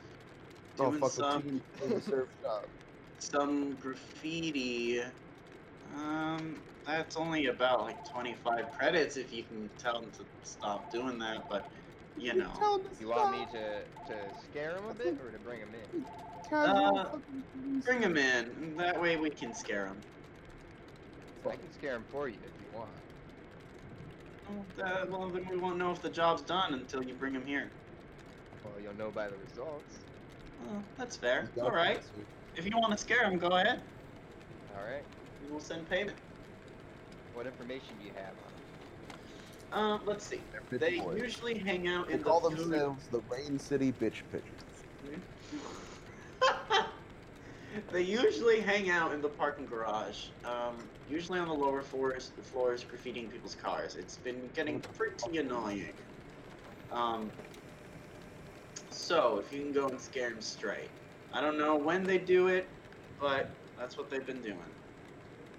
[0.78, 1.16] Oh doing fuck!
[1.16, 2.72] some The team in the surf shop.
[3.18, 5.00] some graffiti.
[5.82, 11.18] Um, that's only about like 25 credits if you can tell them to stop doing
[11.20, 11.48] that.
[11.48, 11.70] But
[12.16, 15.32] you know, Tell him to You want me to to scare them a bit or
[15.32, 15.98] to bring them in?
[16.52, 17.18] Casual Uh,
[17.82, 18.76] bring them in.
[18.76, 19.96] That way we can scare them.
[21.46, 22.90] I can scare them for you if you want.
[24.76, 27.46] Well, uh, well, then we won't know if the job's done until you bring them
[27.46, 27.70] here.
[28.64, 29.94] Well, you'll know by the results.
[30.66, 31.48] Well, that's fair.
[31.54, 31.96] He's All got right.
[31.96, 32.22] that, so-
[32.56, 33.80] If you want to scare them, go ahead.
[34.76, 35.02] All right.
[35.50, 36.18] We'll send payment.
[37.32, 38.34] What information do you have
[39.72, 39.84] on 'em?
[40.00, 40.40] Um, let's see.
[40.70, 41.18] They boys.
[41.18, 45.22] usually hang out They in call the food- themselves the Rain City Bitch Pigeons.
[47.92, 50.26] They usually hang out in the parking garage.
[50.44, 50.76] Um,
[51.10, 53.96] usually on the lower floors, the floors graffitiing people's cars.
[53.96, 55.92] It's been getting pretty annoying.
[56.90, 57.30] Um,
[58.90, 60.90] so if you can go and scare them straight.
[61.32, 62.66] I don't know when they do it,
[63.20, 63.48] but
[63.78, 64.58] that's what they've been doing.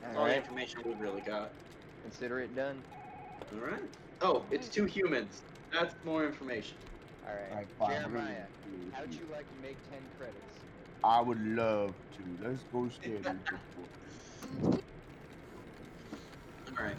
[0.01, 1.49] That's All all the information we've really got.
[2.03, 2.81] Consider it done.
[3.53, 3.81] All right.
[4.21, 5.41] Oh, it's two humans.
[5.71, 6.77] That's more information.
[7.27, 7.67] All right.
[7.79, 8.01] Alright.
[8.01, 8.43] Jeremiah,
[8.91, 10.62] how'd you like to make 10 credits?
[11.03, 12.37] I would love to.
[12.41, 14.79] Let's go scare these bitch.
[16.77, 16.95] All right.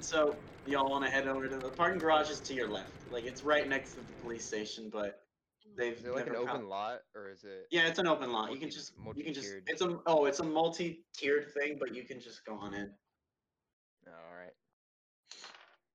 [0.00, 0.36] So
[0.66, 3.06] y'all want to head over to the parking garage is to your left.
[3.08, 5.20] Like it's right next to the police station, but
[5.76, 7.66] they've Is it like an open prob- lot or is it?
[7.70, 8.52] Yeah, it's an open lot.
[8.52, 12.04] You can just you can just it's a oh it's a multi-tiered thing, but you
[12.04, 12.90] can just go on in.
[14.06, 14.52] All right.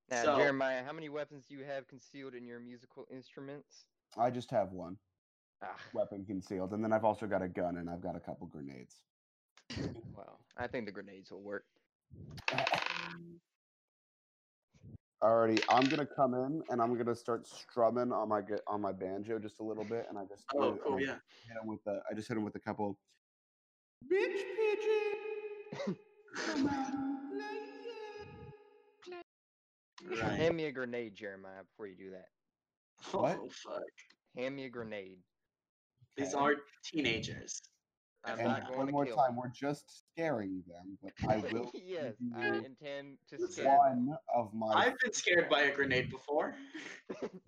[0.10, 3.86] Now, So- Jeremiah, how many weapons do you have concealed in your musical instruments?
[4.18, 4.98] I just have one
[5.62, 8.48] Ah, weapon concealed, and then I've also got a gun and I've got a couple
[8.48, 9.02] grenades.
[10.16, 11.66] well, I think the grenades will work.
[15.22, 18.94] Alrighty, I'm gonna come in and I'm gonna start strumming on my gu- on my
[18.94, 21.18] banjo just a little bit, and I just Oh, do- cool, I yeah.
[21.46, 22.98] hit him with the I just hit him with a couple.
[24.06, 25.98] Bitch pigeon.
[26.36, 27.10] come out and.
[30.10, 30.40] Right.
[30.40, 32.30] Hand me a grenade, Jeremiah, before you do that.
[33.12, 33.38] What?
[33.42, 33.84] Oh fuck.
[34.38, 35.20] Hand me a grenade.
[36.16, 37.62] These are teenagers.
[38.26, 39.38] I'm And not going one more time, time, 'em.
[39.38, 44.74] we're just scaring them, but I will yes, I intend to scare one of my.
[44.76, 46.58] I've been scared by a grenade before.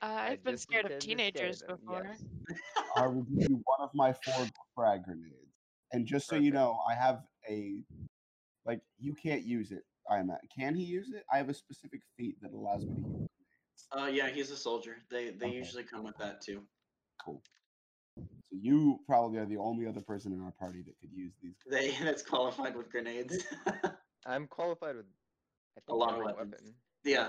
[0.00, 2.02] Uh, I I've been scared of intend to scare teenagers before.
[2.04, 2.24] yes.
[2.96, 5.54] I will give you one of my four frag grenades.
[5.92, 7.84] And just so you know, I have a
[8.64, 9.84] like you can't use it.
[10.10, 10.40] I'm at.
[10.56, 11.24] Can he use it?
[11.32, 13.30] I have a specific feat that allows me to use it.
[13.96, 14.98] Uh, yeah, he's a soldier.
[15.10, 15.56] They they Okay.
[15.56, 16.66] usually come with that too.
[17.24, 17.42] Cool.
[18.52, 21.54] So you probably are the only other person in our party that could use these.
[21.70, 23.44] They that's qualified with grenades.
[24.26, 25.06] I'm qualified with
[25.76, 26.52] I think lot of weapons.
[26.52, 26.74] weapon.
[27.04, 27.28] yeah.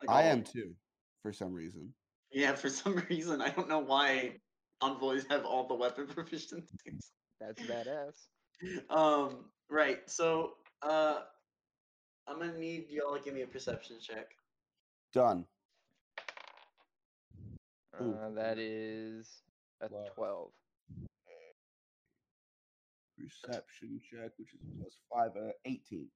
[0.00, 0.72] like I am too,
[1.22, 1.92] for some reason.
[2.32, 4.36] Yeah, for some reason I don't know why
[4.80, 7.10] envoys have all the weapon proficiencies.
[7.40, 8.14] That's badass.
[8.88, 10.08] Um, right.
[10.08, 10.52] So,
[10.82, 11.22] uh,
[12.28, 14.30] I'm gonna need y'all to give me a perception check.
[15.12, 15.44] Done.
[17.98, 19.42] Uh, that is
[19.82, 20.04] a Wow.
[20.14, 20.52] 12.
[23.18, 26.10] Perception check, which is plus five, uh, 18.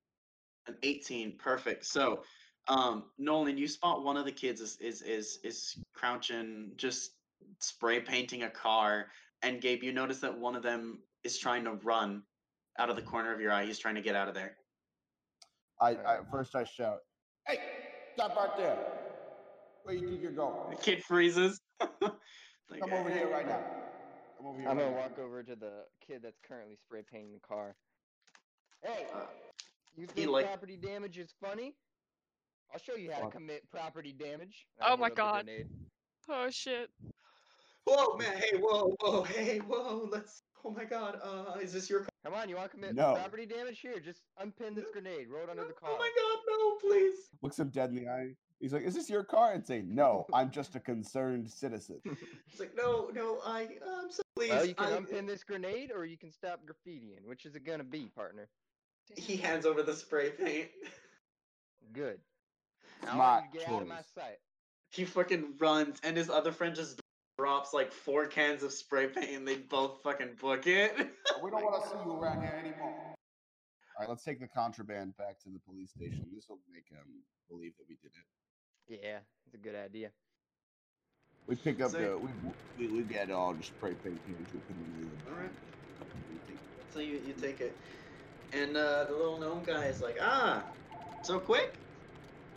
[0.66, 1.84] An 18, perfect.
[1.84, 2.24] So,
[2.68, 7.12] um, Nolan, you spot one of the kids is is is is crouching, just
[7.60, 9.12] spray painting a car,
[9.42, 12.22] and Gabe, you notice that one of them is trying to run
[12.78, 13.64] out of the corner of your eye.
[13.64, 14.56] He's trying to get out of there.
[15.80, 17.00] I, I first I shout,
[17.46, 17.58] "Hey,
[18.14, 18.78] stop right there!
[19.84, 20.70] Where you think you're going?
[20.70, 21.60] The kid freezes.
[22.70, 23.64] Like, Come over here right "Hey." now.
[24.38, 24.68] Come over here.
[24.68, 27.76] I'm right gonna now." walk over to the kid that's currently spray painting the car.
[28.82, 29.26] Hey, Uh,
[29.96, 31.74] you think like- property damage is funny?
[32.72, 34.66] I'll show you how to commit property damage.
[34.80, 35.46] I Oh my God.
[35.46, 35.68] grenade.
[36.28, 36.90] Oh shit.
[37.84, 38.36] Whoa, man!
[38.38, 40.08] Hey, whoa, whoa, hey, whoa!
[40.10, 40.42] Let's.
[40.64, 41.20] Oh my God!
[41.22, 42.00] Uh, is this your?
[42.00, 42.08] car?
[42.24, 43.14] Come on, you want to commit No.
[43.14, 43.78] property damage?
[43.78, 45.28] Here, just unpin this grenade.
[45.28, 45.90] Roll it under the car.
[45.92, 46.38] Oh my God!
[46.48, 47.30] No, please.
[47.42, 48.34] Looks him dead in the eye.
[48.60, 52.60] He's like, "Is this your car?" And say, "No, I'm just a concerned citizen." It's
[52.60, 54.50] like, no, no, I, uh, I'm so please.
[54.50, 57.24] Well, you can I- unpin this grenade, or you can stop graffitiing.
[57.26, 58.48] Which is it gonna be, partner?
[59.16, 60.68] He hands over the spray paint.
[61.92, 62.18] Good.
[63.02, 64.38] Smart want you to get out of my sight.
[64.90, 67.00] He fucking runs, and his other friend just
[67.38, 70.96] drops like four cans of spray paint, and they both fucking book it.
[71.42, 72.94] we don't want to see you around here anymore.
[73.96, 76.26] All right, let's take the contraband back to the police station.
[76.34, 78.26] This will make him believe that we did it.
[78.88, 80.10] Yeah, it's a good idea.
[81.46, 82.28] We pick up So- the we,
[82.88, 85.50] we we get all the spray paint here we put it in the Alright.
[86.30, 86.92] we take it.
[86.92, 87.76] so you, you take it,
[88.52, 90.62] and uh, the little gnome guy is like, ah,
[91.22, 91.74] so quick?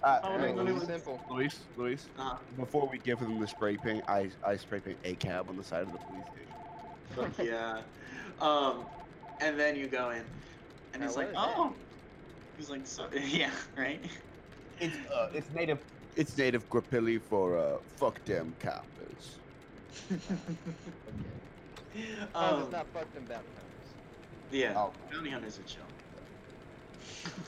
[0.01, 1.19] Uh, Oh, hey, no, Alright, no, really no, simple.
[1.29, 2.07] Luis, Luis.
[2.17, 5.57] Uh, Before we give them the spray paint, I I spray paint a cab on
[5.57, 7.35] the side of the police station.
[7.35, 7.81] fuck yeah.
[8.41, 8.85] Um,
[9.41, 10.23] and then you go in,
[10.93, 11.59] and he's Now, like, what is that?
[11.59, 11.73] oh.
[12.57, 13.99] He's like, so yeah, right.
[14.79, 15.79] It's uh, it's native.
[16.19, 19.39] It's native Grippli for uh, fuck them coppers.
[22.35, 23.89] Oh, um, it's not fuck them bounty hunters.
[24.51, 24.91] yeah, Oh.
[25.11, 25.81] bounty hunters are chill.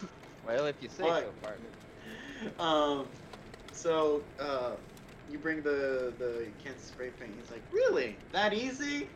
[0.47, 1.23] Well, if you say What?
[1.23, 1.69] so, partner.
[2.59, 3.07] Um,
[3.71, 4.71] so uh,
[5.29, 7.33] you bring the the Kansas spray paint.
[7.39, 8.15] He's like, really?
[8.31, 9.07] That easy?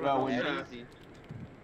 [0.00, 0.66] Well, when That that.
[0.72, 0.84] easy.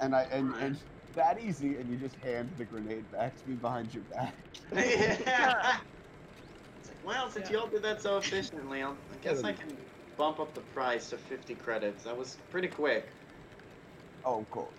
[0.01, 0.63] And I and, Alright.
[0.65, 0.79] and
[1.15, 4.35] that easy, and you just hand the grenade back to me behind your back.
[4.75, 5.77] yeah.
[7.05, 7.59] It's well, since Yeah.
[7.59, 9.77] y'all did that so efficiently, I'll, I guess I can
[10.17, 12.05] bump up the price to 50 credits.
[12.05, 13.05] That was pretty quick.
[14.25, 14.75] Oh, of course.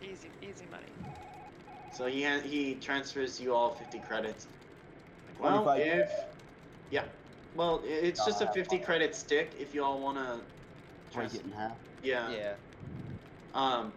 [0.00, 0.88] Easy, easy money.
[1.92, 4.48] So he ha- he transfers you all 50 credits.
[5.28, 6.10] Like, well, 25 if
[6.90, 7.04] yeah,
[7.54, 10.40] well, i- it's just a Uh, 50 credit stick if you all wanna.
[11.14, 11.76] Break it in half.
[12.02, 12.30] Yeah.
[12.30, 12.54] Yeah.
[13.54, 13.92] Um,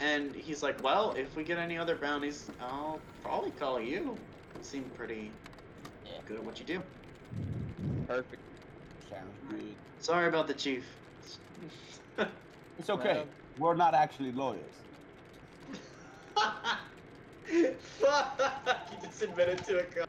[0.00, 4.16] and he's like, well, if we get any other bounties, I'll probably call you.
[4.56, 5.30] You seem pretty
[6.26, 6.82] good at what you do.
[8.06, 8.42] Perfect.
[9.08, 9.76] Sounds good.
[9.98, 10.84] Sorry about the chief.
[12.76, 13.14] It's okay.
[13.14, 14.74] Well- We're not actually lawyers.
[17.80, 18.40] Fuck!
[18.90, 20.06] You just admitted to a crime.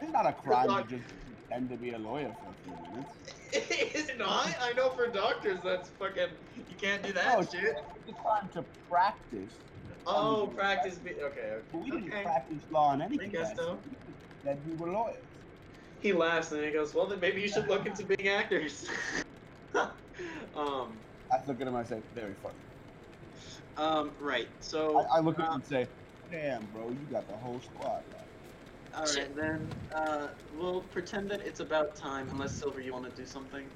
[0.00, 2.76] It's not a crime doc- to just pretend to be a lawyer for a few
[2.88, 3.10] minutes.
[3.96, 4.54] Is it not?
[4.60, 6.28] I know for doctors that's fucking.
[6.54, 7.74] You can't do that Oh, it's, shit.
[7.96, 9.52] it's a crime to practice.
[10.06, 10.98] Oh, Um, practice.
[10.98, 12.00] Be- okay, But we okay.
[12.02, 13.56] didn't practice law in any I guess capacity.
[13.56, 13.84] so.
[14.44, 15.29] We we were lawyers.
[16.02, 18.88] He laughs and he goes, "Well, then maybe you should look into being actors."
[20.54, 22.58] um, I look at him and I say, very funny.
[23.76, 24.48] um, right.
[24.60, 25.86] So I, I look at uh, him and say,
[26.30, 28.04] damn, bro, you got the whole squad.
[28.10, 28.28] Right.
[28.92, 32.28] All right, then uh, we'll pretend that it's about time.
[32.30, 33.70] Unless Silver, you want to do something?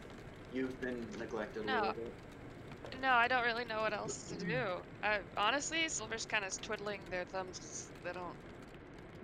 [0.50, 1.74] You've been neglected a No.
[1.82, 3.00] little bit.
[3.00, 4.82] No, I don't really know what else to do.
[5.02, 7.92] I, honestly, Silver's kind of twiddling their thumbs.
[8.02, 8.36] They don't.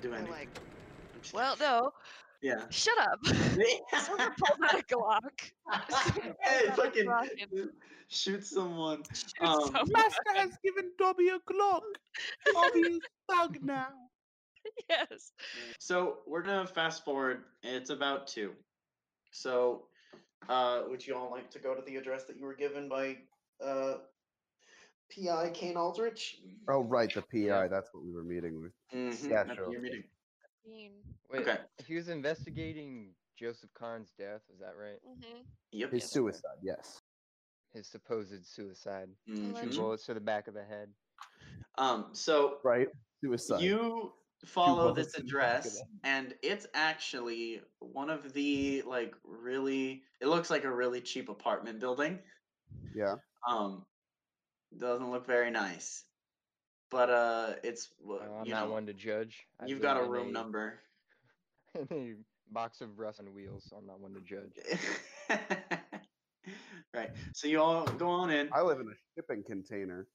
[0.00, 0.32] Do They're anything.
[0.32, 0.50] like,
[1.32, 1.92] well, no.
[2.42, 2.62] Yeah.
[2.70, 3.18] Shut up.
[3.26, 5.52] Silver pulls out a Glock.
[6.42, 7.08] hey, fucking
[7.52, 7.70] and
[8.08, 9.02] shoot someone.
[9.12, 9.88] shoots Um, someone.
[9.92, 11.82] Master has given Dobby a Glock.
[12.54, 13.88] Dobby is thug now.
[14.88, 15.32] yes.
[15.78, 17.44] So we're gonna fast forward.
[17.62, 18.52] It's about two.
[19.32, 19.86] So,
[20.48, 23.18] uh, would you all like to go to the address that you were given by
[23.64, 23.98] uh,
[25.14, 26.38] PI Kane Aldrich?
[26.68, 27.38] Oh, right, the PI.
[27.38, 27.68] Yeah.
[27.68, 28.72] That's what we were meeting with.
[28.92, 29.70] Mhm, Yeah, that's sure.
[29.72, 30.04] your meeting.
[30.66, 30.92] Mean.
[31.30, 31.58] Wait, Okay.
[31.86, 34.42] he was investigating Joseph Karn's death.
[34.52, 34.98] Is that right?
[35.08, 35.42] Mm-hmm.
[35.72, 35.90] Yep.
[35.92, 37.00] His suicide, yes.
[37.72, 39.08] His supposed suicide.
[39.28, 39.60] Mhm.
[39.60, 40.92] Two bullets to the back of the head.
[41.78, 42.14] Um.
[42.14, 42.88] So Right?
[43.22, 43.60] Suicide.
[43.60, 44.12] you
[44.44, 49.14] follow this bullets in the back of address, and it's actually one of the like
[49.24, 50.02] really.
[50.20, 52.18] It looks like a really cheap apartment building.
[52.94, 53.16] Yeah.
[53.48, 53.86] Um,
[54.76, 56.04] doesn't look very nice,
[56.90, 59.46] but uh, it's w- Well, I'm you not know, one to judge.
[59.60, 60.78] I you've got a in room number.
[61.74, 62.14] in a
[62.52, 64.52] box of rust on wheels, so I'm not one to judge.
[66.94, 67.10] right.
[67.32, 70.06] So you all go on in, I live in a shipping container.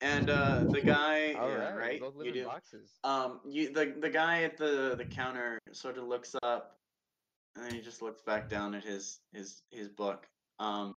[0.00, 2.00] and uh, the guy, All yeah, right, right?
[2.00, 2.44] both live You do.
[2.46, 2.90] boxes.
[3.04, 6.78] Um, you the the guy at the the counter sort of looks up,
[7.56, 10.26] and then he just looks back down at his his his book.
[10.58, 10.94] Um,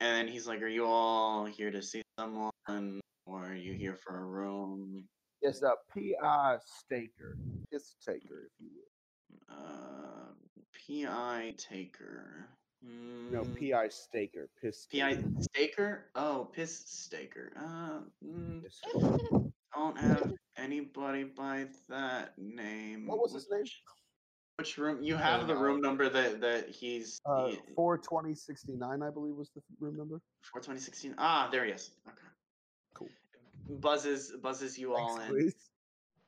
[0.00, 2.50] and then he's like, "Are you all here to see someone,
[3.26, 5.08] or are you here for a room?"
[5.40, 7.36] It's a PI staker.
[7.70, 9.38] Piss taker, if you will.
[9.48, 10.34] Uh,
[10.86, 12.48] PI taker.
[12.82, 14.48] No, Mm, PI staker.
[14.60, 15.30] Piss PI taker.
[15.40, 16.10] staker?
[16.14, 17.52] Oh, piss staker.
[17.56, 18.62] Uh, mm,
[19.74, 23.06] don't have anybody by that name.
[23.06, 23.64] What was his name?
[24.56, 25.02] Which room?
[25.02, 29.10] You have the room number that that he's Uh, he- four twenty sixty nine, I
[29.10, 30.20] believe, was the room number.
[30.42, 31.14] for 2016.
[31.18, 31.90] Ah, there he is.
[32.06, 32.26] Okay.
[33.66, 33.76] Cool.
[33.78, 35.32] Buzzes buzzes you all Thanks, in.
[35.34, 35.54] Luis.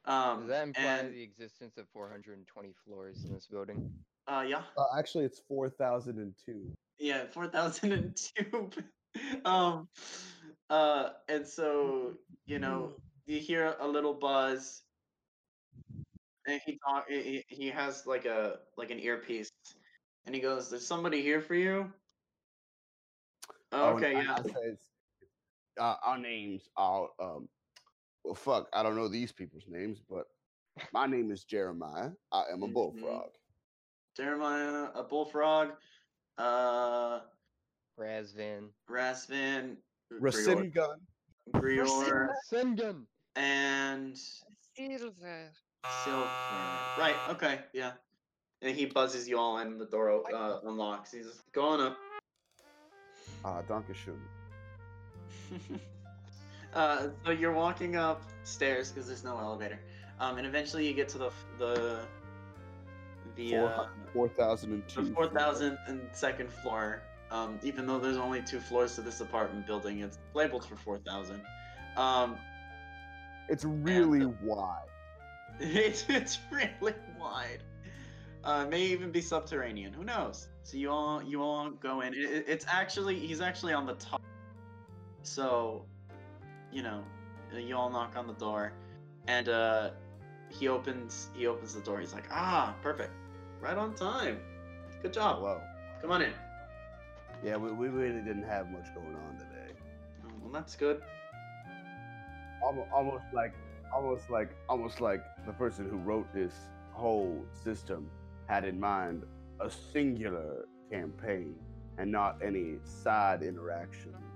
[0.07, 3.91] Um, Does that imply and the existence of 420 floors in this building?
[4.26, 6.70] uh, yeah, Uh, actually, it's four thousand and two.
[6.99, 8.70] yeah, 4002.
[9.45, 9.89] um,
[10.70, 12.14] uh, and so
[12.47, 12.93] you know
[13.26, 14.82] you hear a little buzz,
[16.47, 17.07] and he talk.
[17.09, 19.51] He, he he has like a like an earpiece,
[20.26, 21.91] and he goes, "There's somebody here for you."
[23.72, 24.37] Oh, Okay, I- yeah.
[24.39, 24.78] I says,
[25.81, 27.49] uh, our names are um,
[28.25, 30.27] well, fuck, I don't know these people's names, but
[30.93, 32.11] my name is Jeremiah.
[32.33, 32.72] I am a Mhm.
[32.72, 33.31] bullfrog.
[34.16, 35.72] Jeremiah, a bullfrog,
[36.39, 37.20] uh,
[37.99, 38.70] Razvin.
[38.89, 39.77] Razvin,
[40.12, 41.01] Rasim gun.
[41.51, 43.07] Grior, Sengun!
[43.37, 44.16] and
[44.77, 45.53] Silver.
[46.05, 46.25] Silver.
[46.99, 47.16] Right.
[47.31, 47.61] Okay.
[47.72, 47.93] Yeah.
[48.62, 49.77] And he buzzes you all in.
[49.79, 51.11] The door o- uh, unlocks.
[51.12, 51.99] He's going up.
[53.45, 54.18] Ah, Dankeschön.
[56.74, 59.78] uh, so you're walking up stairs because there's no elevator.
[60.20, 62.01] Um, and eventually you get to the the
[63.36, 65.12] the uh, Four thousand and two.
[65.14, 67.03] four thousand and second floor.
[67.30, 70.99] Um, even though there's only two floors to this apartment building, it's labeled for four
[70.99, 71.40] thousand.
[71.97, 72.36] Um,
[73.49, 74.80] It's really wide.
[75.61, 77.62] It's it's really wide.
[78.42, 79.92] Uh, may even be subterranean.
[79.92, 80.49] Who knows?
[80.64, 82.12] So you all you all go in.
[82.14, 84.20] It- it's actually he's actually on the top.
[85.25, 85.87] So,
[86.70, 87.03] you know,
[87.57, 88.72] you all knock on the door,
[89.27, 89.91] and uh,
[90.51, 92.01] he opens he opens the door.
[92.01, 93.12] He's like, ah, perfect,
[93.61, 94.39] right on time.
[95.03, 95.39] Good job.
[95.39, 95.61] Hello.
[96.03, 96.33] Come on in.
[97.43, 99.72] Yeah, we, we really didn't have much going on today.
[100.27, 101.01] Oh, well, that's good.
[102.62, 103.55] Almost, almost like,
[103.95, 106.53] almost like, almost like the person who wrote this
[106.93, 108.11] whole system
[108.47, 109.25] had in mind
[109.61, 111.55] a singular campaign
[111.97, 114.34] and not any side interactions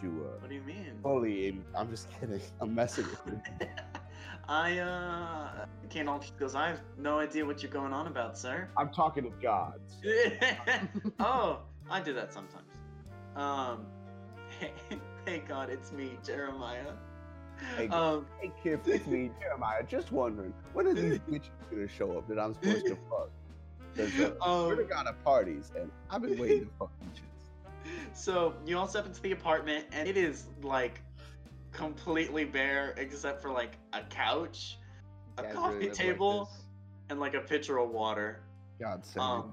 [0.00, 0.98] to uh, What do you mean?
[1.02, 1.62] fully.
[1.74, 2.40] I'm just kidding.
[2.60, 3.66] I'm messing with you.
[4.48, 8.68] I uh, can't just because I have no idea what you're going on about, sir.
[8.76, 9.96] I'm talking to gods.
[11.20, 12.64] oh, I do that sometimes.
[13.34, 13.86] Um,
[14.60, 14.72] hey,
[15.26, 16.92] hey God, it's me, Jeremiah.
[17.76, 19.82] Hey, Um, hey kid, it's me, Jeremiah.
[19.82, 23.30] Just wondering, when are these bitches gonna show up that I'm supposed to fuck?
[23.96, 27.22] 'Cause, uh, Um, we're the god of parties, and I've been waiting to fuck bitches.
[28.16, 31.00] So you all step into the apartment, and it is like
[31.72, 34.78] completely bare except for like a couch,
[35.38, 36.50] a Guys coffee really live like table,
[37.10, 38.40] and like a pitcher of water.
[38.80, 39.22] God me.
[39.22, 39.52] Um,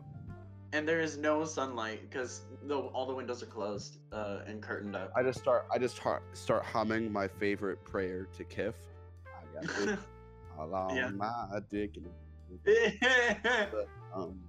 [0.73, 2.41] and there is no sunlight because
[2.93, 5.11] all the windows are closed uh, and curtained up.
[5.15, 5.67] I just start.
[5.71, 8.73] I just start start humming my favorite prayer to Kif.
[9.27, 9.99] I got
[10.59, 11.09] along Yeah.
[11.09, 12.07] my dick and
[14.15, 14.39] um,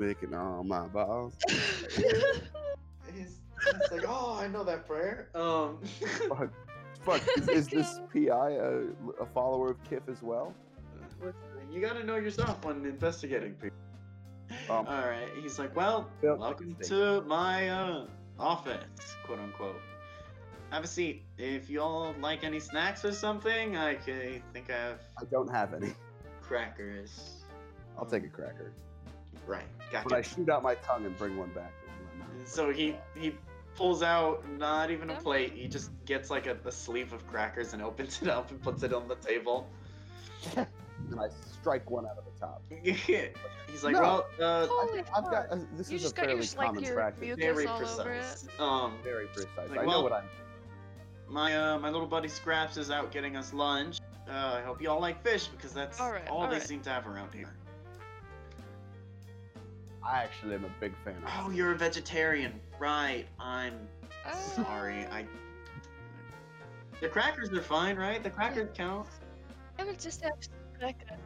[0.00, 1.34] licking all my balls.
[1.48, 1.94] he's,
[3.14, 5.28] he's like, oh, I know that prayer.
[5.34, 5.78] Um,
[6.28, 6.50] Fuck,
[7.04, 7.22] fuck.
[7.36, 8.82] Is, is this PI a,
[9.20, 10.54] a follower of Kif as well?
[11.70, 13.76] you gotta know yourself when investigating people.
[14.70, 18.06] Um, All right, he's like, well, Bill- welcome to my uh,
[18.38, 18.80] office,
[19.24, 19.80] quote unquote.
[20.70, 21.24] Have a seat.
[21.36, 25.74] If y'all like any snacks or something, I ca- think I have I don't have
[25.74, 25.92] any.
[26.40, 27.42] crackers.
[27.98, 28.72] I'll take a cracker.
[29.50, 31.72] Right, When I shoot out my tongue and bring one back.
[32.12, 32.48] in my mouth.
[32.48, 33.34] So he he
[33.74, 35.52] pulls out not even a plate.
[35.54, 38.82] He just gets like a, a sleeve of crackers and opens it up and puts
[38.84, 39.66] it on the table.
[40.56, 40.66] and
[41.20, 41.28] I
[41.60, 42.62] strike one out of the top.
[43.70, 44.00] He's like, No.
[44.00, 45.50] well, uh, Holy I've got.
[45.50, 47.36] Uh, this You is a just got your, fairly like, common your practice.
[47.38, 48.46] very precise.
[48.58, 49.48] Um, Very precise.
[49.68, 50.24] Like, I know well- what I'm.
[51.28, 53.98] my uh, my little buddy Scraps is out getting us lunch.
[54.28, 56.62] Uh, I hope you all like fish because that's All right, all all they right.
[56.66, 57.52] seem to have around here.
[60.04, 61.30] I actually am a big fan of.
[61.38, 63.26] Oh, you're a vegetarian, right?
[63.38, 63.74] I'm
[64.26, 64.32] Ah.
[64.32, 65.06] sorry.
[65.06, 65.26] I.
[67.00, 68.22] The crackers are fine, right?
[68.22, 69.06] The crackers count.
[69.78, 71.18] I will just have some crackers.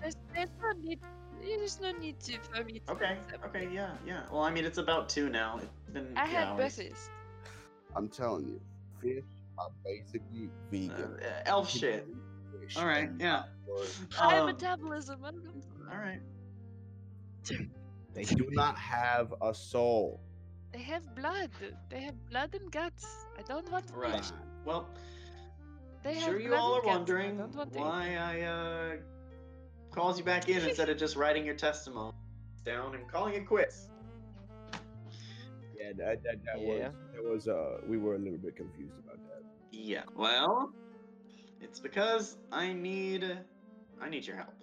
[0.00, 1.00] There's, there's no need.
[1.42, 3.16] There's no need to for me to Okay.
[3.44, 3.68] Okay.
[3.72, 3.90] Yeah.
[4.06, 4.22] Yeah.
[4.30, 5.58] Well, I mean, it's about two now.
[5.62, 6.12] It's been.
[6.16, 6.56] I two had hours.
[6.76, 7.10] breakfast.
[7.96, 8.60] I'm telling you,
[9.00, 9.24] fish
[9.58, 11.18] are basically vegan.
[11.22, 12.06] Uh, elf shit.
[12.76, 13.10] All right.
[13.18, 13.44] Yeah.
[14.12, 15.20] High Um, metabolism.
[15.24, 15.50] I don't know.
[15.92, 16.20] all right.
[18.14, 20.20] They do not have a soul.
[20.72, 21.50] They have blood.
[21.90, 23.26] They have blood and guts.
[23.38, 23.96] I don't want fish.
[23.98, 24.32] Right.
[24.64, 24.88] Well,
[26.02, 26.94] They have sure you all are and guts.
[26.94, 28.96] I wondering don't want why I uh
[29.90, 32.12] calls you back in instead of just writing your testimony
[32.64, 33.88] down and calling it quits.
[35.78, 36.88] Yeah, that, that, that Yeah.
[36.90, 39.42] was that was uh we were a little bit confused about that.
[39.72, 40.04] Yeah.
[40.14, 40.72] Well,
[41.60, 43.24] It's because I need
[44.00, 44.54] I need your help.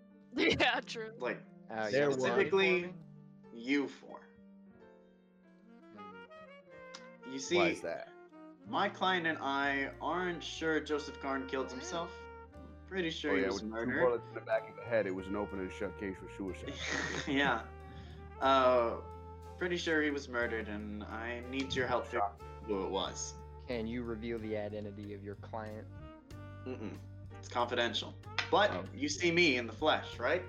[0.36, 1.10] yeah, true.
[1.18, 1.40] Like
[1.70, 2.92] Uh, you There got was- Specifically- me?
[3.54, 4.20] you four.
[5.96, 7.32] Hmm.
[7.32, 8.08] You see, Why is that?
[8.68, 12.10] my client and I aren't sure Joseph Karn killed himself.
[12.88, 14.00] Pretty sure oh he yeah, was with two murdered.
[14.04, 15.06] bullets in the back of the head.
[15.06, 16.72] It was an open and shut case for suicide.
[17.28, 17.60] yeah.
[18.40, 18.96] Uh,
[19.58, 23.34] pretty sure he was murdered, and I need your help figure out who it was.
[23.68, 25.86] Can you reveal the identity of your client?
[26.66, 26.90] Mm-mm.
[27.38, 28.12] It's confidential.
[28.50, 28.84] But Oh.
[28.94, 30.42] you see me in the flesh, right?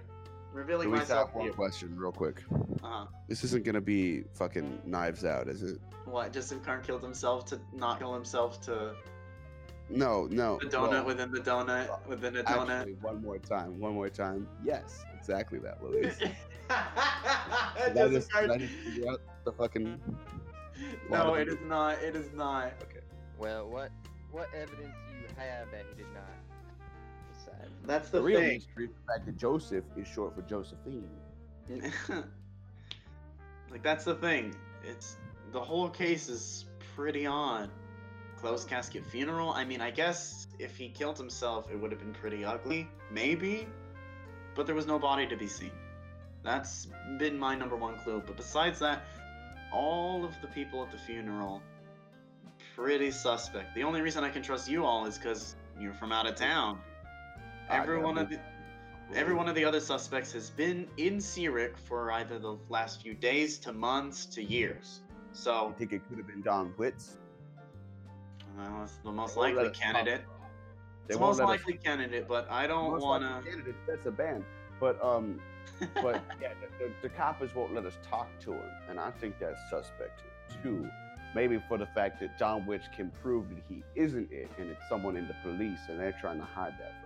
[0.53, 1.53] Revealing Luis, I myself have one you.
[1.53, 2.43] question, real quick.
[2.83, 3.05] Uh-huh.
[3.27, 5.79] This isn't gonna be fucking knives out, is it?
[6.05, 6.33] What?
[6.33, 8.93] Joseph Karn killed himself to not kill himself to
[9.89, 10.57] No, no.
[10.59, 12.69] the donut well, within the donut within a donut.
[12.69, 13.79] Actually, one more time.
[13.79, 14.47] One more time.
[14.63, 16.17] Yes, exactly that, Luis.
[16.17, 16.31] Did
[16.71, 20.01] I Joseph just, Karn- did I just figure out the fucking?
[21.09, 22.01] No, lot it of- is not.
[22.01, 22.73] It is not.
[22.83, 22.99] Okay.
[23.37, 23.91] Well, what
[24.31, 26.23] what evidence do you have that he did not?
[27.85, 28.53] That's The the real thing.
[28.53, 31.09] mystery is the fact that Joseph is short for Josephine.
[33.71, 34.55] like that's the thing.
[34.83, 35.17] It's
[35.51, 36.65] the whole case is
[36.95, 37.69] pretty on.
[38.37, 39.51] Closed casket funeral.
[39.51, 43.67] I mean, I guess if he killed himself, it would have been pretty ugly, maybe.
[44.55, 45.71] But there was no body to be seen.
[46.43, 46.87] That's
[47.19, 48.23] been my number one clue.
[48.25, 49.03] But besides that,
[49.71, 51.61] all of the people at the funeral,
[52.75, 53.75] pretty suspect.
[53.75, 56.79] The only reason I can trust you all is because you're from out of town.
[57.71, 58.39] Every one of the
[59.13, 63.13] Every one of the other suspects has been in Sirik for either the last few
[63.13, 65.01] days to months to years.
[65.33, 67.17] So I think it could have been Don Witz?
[68.57, 70.21] well, it's the most likely candidate.
[71.07, 73.49] They It's the most let us- likely candidate, but I don't want to.
[73.49, 74.45] candidate, That's a ban.
[74.79, 75.41] But um,
[75.95, 79.59] but yeah, the, the, coppers won't let us talk to him, and I think that's
[79.69, 80.23] suspect
[80.63, 80.89] too.
[81.35, 84.87] Maybe for the fact that Don Witz can prove that he isn't it, and it's
[84.89, 87.00] someone in the police, and they're trying to hide that.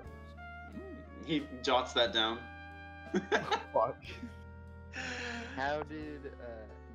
[1.26, 2.40] He jots that down.
[3.74, 3.98] Fuck.
[5.56, 6.46] How did uh,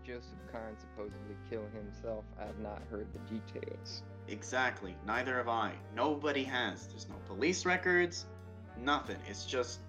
[0.06, 2.24] Joseph Karn supposedly kill himself?
[2.40, 4.02] I've not heard the details.
[4.28, 4.94] Exactly.
[5.06, 5.72] Neither have I.
[5.96, 6.86] Nobody has.
[6.86, 8.26] There's no police records.
[8.78, 9.16] Nothing.
[9.28, 9.80] It's just,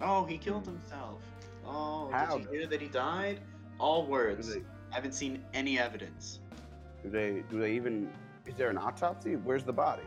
[0.00, 1.20] oh, he killed himself.
[1.66, 3.40] Oh, How, did you hear that he died?
[3.78, 4.52] All words.
[4.54, 6.40] they, Haven't seen any evidence.
[7.02, 8.10] do they do they even?
[8.46, 9.36] Is there an autopsy?
[9.36, 10.02] Where's the body?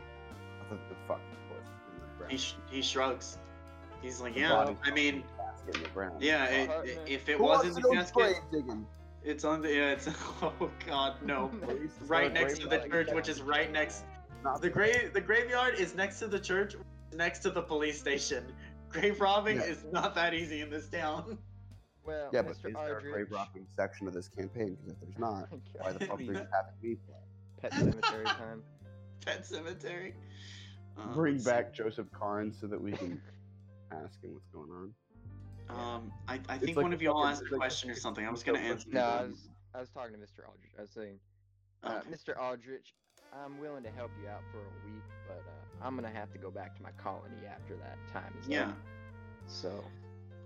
[0.62, 2.32] I thought the fuck, of course, in the ground.
[2.32, 3.38] He, sh- he shrugs.
[4.02, 6.22] He's like, yeah, I mean, casket in the ground.
[6.22, 8.36] yeah, it, it- if it Who wasn't the go casket,
[9.24, 10.08] it's on the, yeah, it's,
[10.42, 11.52] oh god, no.
[12.08, 14.04] Right next to the church, which is right next,
[14.62, 16.76] the grave, the graveyard is next to the church,
[17.14, 18.46] next to the police station.
[18.90, 19.64] Grave robbing Yeah.
[19.64, 21.38] is not that easy in this town.
[22.06, 22.70] Well, Yeah, but Mr.
[22.70, 24.78] is there a grave robbing section of this campaign?
[24.80, 26.48] Because if there's not, why the fuck are you having
[26.82, 27.18] me play?
[27.62, 28.64] Pet cemetery time.
[29.26, 30.14] Pet cemetery.
[30.98, 33.22] Uh, Bring let's back Joseph Karn so that we can
[33.92, 34.94] ask him what's going on.
[35.70, 37.90] Um, I, I It's think like one of you all asked it's a like- question
[37.90, 38.26] or something.
[38.26, 38.88] I was it's gonna answer.
[38.92, 40.48] No, I was I was talking to Mr.
[40.48, 40.72] Aldrich.
[40.78, 41.20] I was saying,
[41.84, 42.10] uh, Okay.
[42.10, 42.40] Mr.
[42.42, 42.94] Aldrich,
[43.34, 46.38] I'm willing to help you out for a week, but uh, I'm gonna have to
[46.38, 48.70] go back to my colony after that time is Yeah.
[48.70, 48.78] up.
[49.48, 49.84] So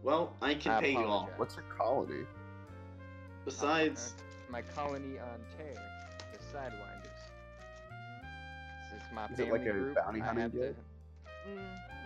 [0.04, 1.30] Well, I can I pay you all.
[1.38, 2.26] What's your colony?
[3.46, 5.76] Besides, uh, my colony on Tear,
[6.34, 7.22] the Sidewinders.
[8.92, 9.96] This is my Is it like a group.
[9.96, 10.76] bounty I hunting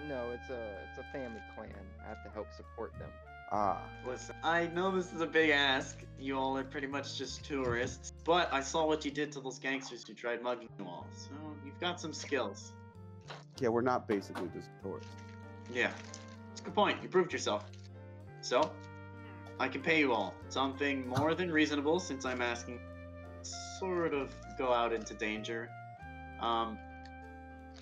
[0.08, 0.28] have to- guild?
[0.28, 1.74] No, it's a it's a family clan.
[2.04, 3.10] I have to help support them.
[3.52, 6.04] Ah, listen, I know this is a big ask.
[6.20, 9.60] You all are pretty much just tourists, but I saw what you did to those
[9.60, 11.06] gangsters who tried mugging you all.
[11.16, 11.30] So
[11.64, 12.74] you've got some skills.
[13.60, 15.12] yeah, we're not basically just tourists.
[15.72, 15.92] Yeah,
[16.52, 17.02] it's a good point.
[17.04, 17.66] You proved yourself.
[18.42, 18.72] So,
[19.60, 22.80] I can pay you all something more than reasonable since I'm asking
[23.80, 25.70] sort of go out into danger.
[26.42, 26.78] Um,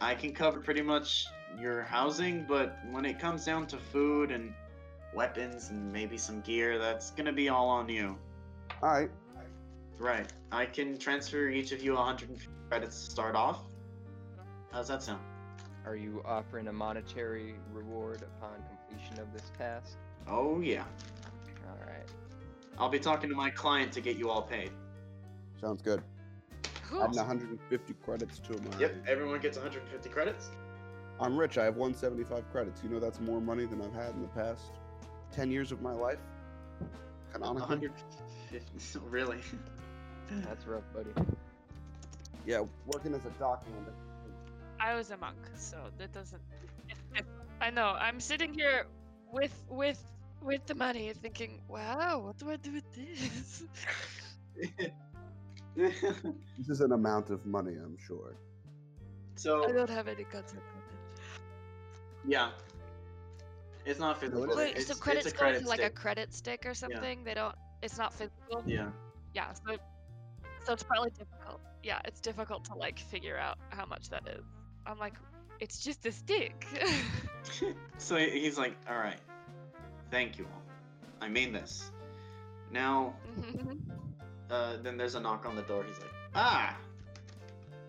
[0.01, 1.25] I can cover pretty much
[1.59, 4.53] your housing, but when it comes down to food and
[5.13, 8.17] weapons and maybe some gear, that's gonna be all on you.
[8.81, 9.09] All right,
[9.99, 10.25] Right.
[10.51, 13.59] I can transfer each of you 150 credits to start off.
[14.71, 15.21] How's that sound?
[15.85, 18.55] Are you offering a monetary reward upon
[18.87, 19.97] completion of this task?
[20.27, 20.83] Oh yeah.
[21.69, 22.07] All right.
[22.77, 24.71] I'll be talking to my client to get you all paid.
[25.61, 26.01] sounds good.
[26.89, 27.03] Cool.
[27.03, 28.77] Adding 150 credits to my.
[28.79, 30.49] Yep, everyone gets 150 credits.
[31.23, 31.57] I'm rich.
[31.57, 32.83] I have 175 credits.
[32.83, 34.71] You know that's more money than I've had in the past
[35.31, 36.19] 10 years of my life.
[37.31, 37.87] Canonically.
[37.87, 38.99] 150.
[39.09, 39.39] really?
[40.29, 41.09] That's rough, buddy.
[42.45, 43.87] Yeah, working as a document.
[44.79, 46.41] I was a monk, so that doesn't.
[47.61, 47.95] I know.
[47.97, 48.87] I'm sitting here
[49.31, 50.03] with with
[50.41, 53.63] with the money, thinking, "Wow, what do I do with this?"
[55.75, 58.35] This is an amount of money, I'm sure.
[59.35, 60.82] So I don't have any concept of it.
[62.25, 62.49] Yeah.
[63.85, 64.55] It's not physical.
[64.55, 67.23] Wait, it's, so it's credits a go credit like a credit stick or something?
[67.23, 67.55] They don't.
[67.81, 68.63] It's not physical.
[68.65, 68.87] Yeah.
[69.33, 69.51] Yeah.
[69.53, 69.77] So,
[70.65, 71.59] so it's probably difficult.
[71.83, 74.45] Yeah, it's difficult to like figure out how much that is.
[74.85, 75.15] I'm like,
[75.59, 76.65] it's just a stick.
[77.97, 79.19] so he's like, all right,
[80.11, 80.61] thank you all.
[81.21, 81.91] I mean this.
[82.71, 83.13] Now,
[84.49, 85.83] uh, then there's a knock on the door.
[85.83, 86.77] He's like, ah,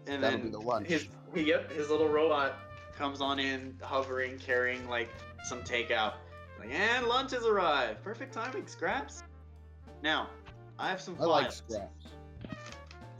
[0.07, 0.89] and That'll then be the lunch.
[0.89, 2.59] his yep, his little robot
[2.97, 5.11] comes on in, hovering, carrying like
[5.45, 6.15] some takeout.
[6.59, 8.03] Like, and lunch has arrived.
[8.03, 9.23] Perfect timing, Scraps.
[10.03, 10.29] Now,
[10.79, 12.07] I have some I like scraps.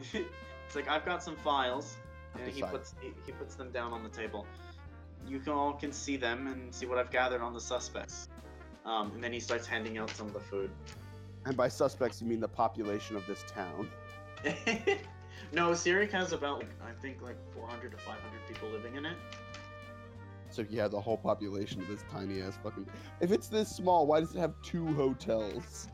[0.13, 1.97] it's like I've got some files,
[2.39, 4.47] and he puts he, he puts them down on the table.
[5.27, 8.29] You can all can see them and see what I've gathered on the suspects.
[8.85, 10.71] Um, and then he starts handing out some of the food.
[11.47, 13.89] And by suspects, you mean the population of this town.
[15.53, 19.17] no, Sirik has about I think like 400 to 500 people living in it.
[20.55, 22.87] So yeah, the whole population of this tiny ass fucking.
[23.21, 25.89] If it's this small, why does it have two hotels?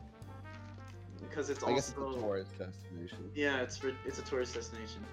[1.19, 3.31] Because it's I guess it's also a tourist destination.
[3.33, 5.03] yeah, it's for it's a tourist destination,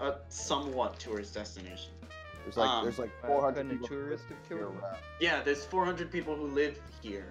[0.00, 1.90] a somewhat tourist destination.
[2.44, 4.76] There's like Um, there's like Uh, 400 people tourist have year killed.
[5.20, 7.26] Yeah, there's 400 people who live here.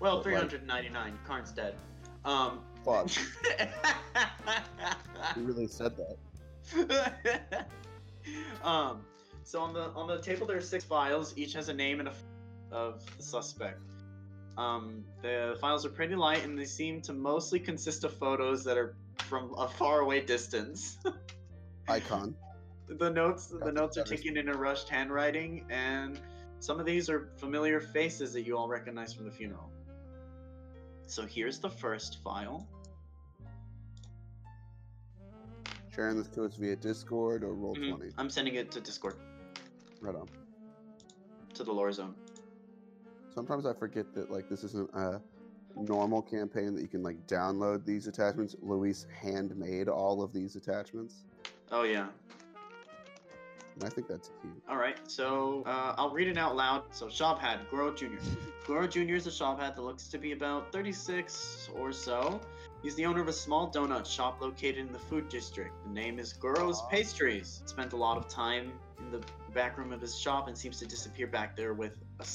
[0.00, 1.18] Well, But, like- 399.
[1.26, 1.74] Karn's dead.
[2.24, 2.60] Um.
[2.82, 3.10] Fuck,
[5.36, 7.66] you really said that.
[8.64, 9.04] um,
[9.44, 11.34] so on the on the table there are six files.
[11.36, 12.22] Each has a name and a f-
[12.70, 13.80] of the suspect.
[14.58, 18.76] Um, the files are pretty light, and they seem to mostly consist of photos that
[18.76, 20.98] are from a faraway distance.
[21.88, 22.34] Icon.
[22.88, 26.18] the notes the notes are taken in a rushed handwriting, and
[26.60, 29.70] some of these are familiar faces that you all recognize from the funeral.
[31.06, 32.66] So here's the first file.
[35.94, 37.96] Sharing this to us via Discord or Roll Mhm.
[37.98, 39.16] 20 I'm sending it to Discord
[40.02, 40.28] Right on.
[41.54, 42.14] to the lore zone.
[43.34, 45.20] Sometimes I forget that like this isn't a
[45.76, 48.54] normal campaign that you can like download these attachments.
[48.60, 51.24] Luis handmade all of these attachments,
[51.70, 52.08] Oh yeah.
[53.74, 54.52] and I think that's cute.
[54.68, 54.98] All right.
[55.08, 56.82] So uh, I'll read it out loud.
[56.90, 58.06] So shop hat, Goro Jr.
[58.66, 59.14] Goro Jr.
[59.14, 62.40] is a shop hat that looks to be about 36 or so.
[62.82, 65.72] He's the owner of a small donut shop located in the food district.
[65.86, 67.62] The name is Goro's Pastries.
[67.66, 69.20] Spent a lot of time in the
[69.52, 72.26] back room of his shop and seems to disappear back there with a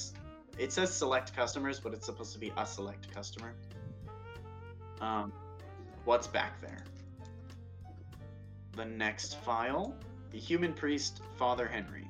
[0.57, 3.53] It says select customers, but it's supposed to be a select customer.
[5.01, 5.31] Um,
[6.05, 6.83] what's back there?
[8.75, 9.95] The next file
[10.31, 12.07] the human priest, Father Henry.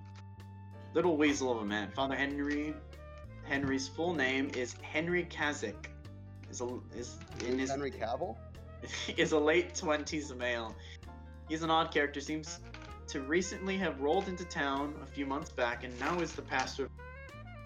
[0.94, 1.90] Little weasel of a man.
[1.92, 2.74] Father Henry.
[3.44, 5.88] Henry's full name is Henry Kazik.
[6.50, 8.36] Is a is in his Henry Cavill.
[9.18, 10.76] is a late twenties male.
[11.48, 12.20] He's an odd character.
[12.20, 12.60] Seems
[13.08, 16.90] to recently have rolled into town a few months back, and now is the pastor.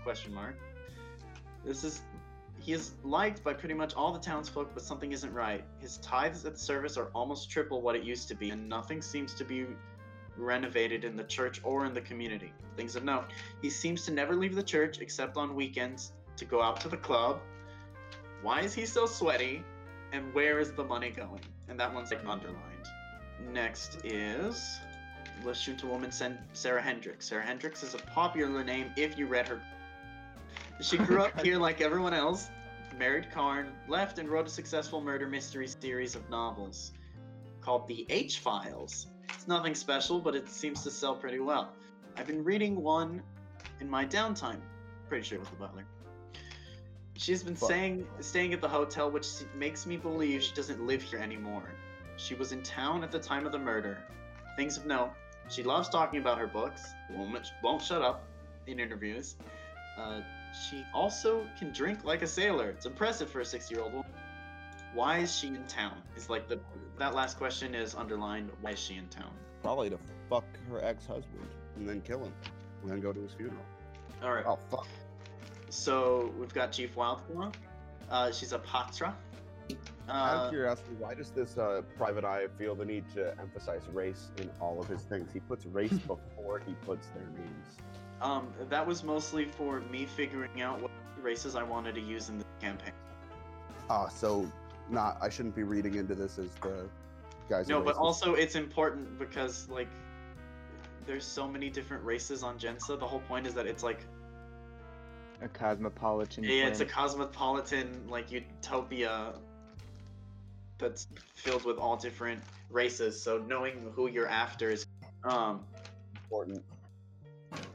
[0.04, 0.56] Question mark.
[1.66, 2.02] This is.
[2.60, 5.64] He is liked by pretty much all the townsfolk, but something isn't right.
[5.80, 9.02] His tithes at the service are almost triple what it used to be, and nothing
[9.02, 9.66] seems to be
[10.38, 12.54] renovated in the church or in the community.
[12.78, 13.26] Things of note.
[13.64, 16.98] He seems to never leave the church except on weekends to go out to the
[16.98, 17.40] club.
[18.44, 19.64] Why is he so sweaty?
[20.14, 21.42] And where is the money going?
[21.68, 22.88] And that one's like underlined.
[23.52, 24.80] Next is
[25.44, 27.28] let's shoot a woman send Sarah Hendricks.
[27.28, 29.62] Sarah Hendricks is a popular name if you read her.
[30.82, 32.50] She grew up here like everyone else,
[32.98, 36.92] married Karn, left and wrote a successful murder mystery series of novels
[37.62, 39.08] called The H Files.
[39.30, 41.74] It's nothing special, but it seems to sell pretty well.
[42.18, 43.22] I've been reading one
[43.80, 44.60] in my downtime.
[45.08, 45.86] Pretty sure it was the butler.
[47.16, 51.20] She's been staying staying at the hotel, which makes me believe she doesn't live here
[51.20, 51.70] anymore.
[52.18, 54.00] She was in town at the time of the murder.
[54.56, 55.12] Things of note:
[55.50, 56.94] she loves talking about her books.
[57.10, 58.24] Won't won't shut up
[58.68, 59.36] in interviews.
[59.98, 60.22] Uh,
[60.70, 62.70] she also can drink like a sailor.
[62.70, 64.12] It's impressive for a six-year-old woman.
[64.94, 65.98] Why is she in town?
[66.16, 66.60] Is like the
[66.98, 68.50] that last question is underlined.
[68.62, 69.32] Why is she in town?
[69.62, 72.34] Probably to fuck her ex-husband and then kill him,
[72.82, 73.64] and then go to his funeral.
[74.24, 74.46] All right.
[74.46, 74.88] Oh fuck.
[75.70, 77.52] So we've got Chief Wildflower.
[78.10, 79.14] Uh, she's a pahtra.
[80.12, 83.82] Out Uh, of curiosity, why does this uh, private eye feel the need to emphasize
[83.94, 85.32] race in all of his things?
[85.32, 87.68] He puts race before he puts their names.
[88.22, 90.92] um, that was mostly for me figuring out what
[91.22, 92.94] races I wanted to use in the campaign.
[93.90, 94.52] Ah, so
[94.90, 95.18] not.
[95.22, 96.88] I shouldn't be reading into this as the
[97.50, 97.68] guys.
[97.68, 99.88] No, but also it's important because like
[101.06, 103.00] there's so many different races on Jensa.
[103.00, 104.06] The whole point is that it's like
[105.42, 106.44] A cosmopolitan.
[106.44, 109.34] yeah, it's a cosmopolitan like utopia
[110.82, 113.22] that's filled with all different races.
[113.22, 114.86] So knowing who you're after is
[115.24, 115.64] um
[116.26, 116.64] important.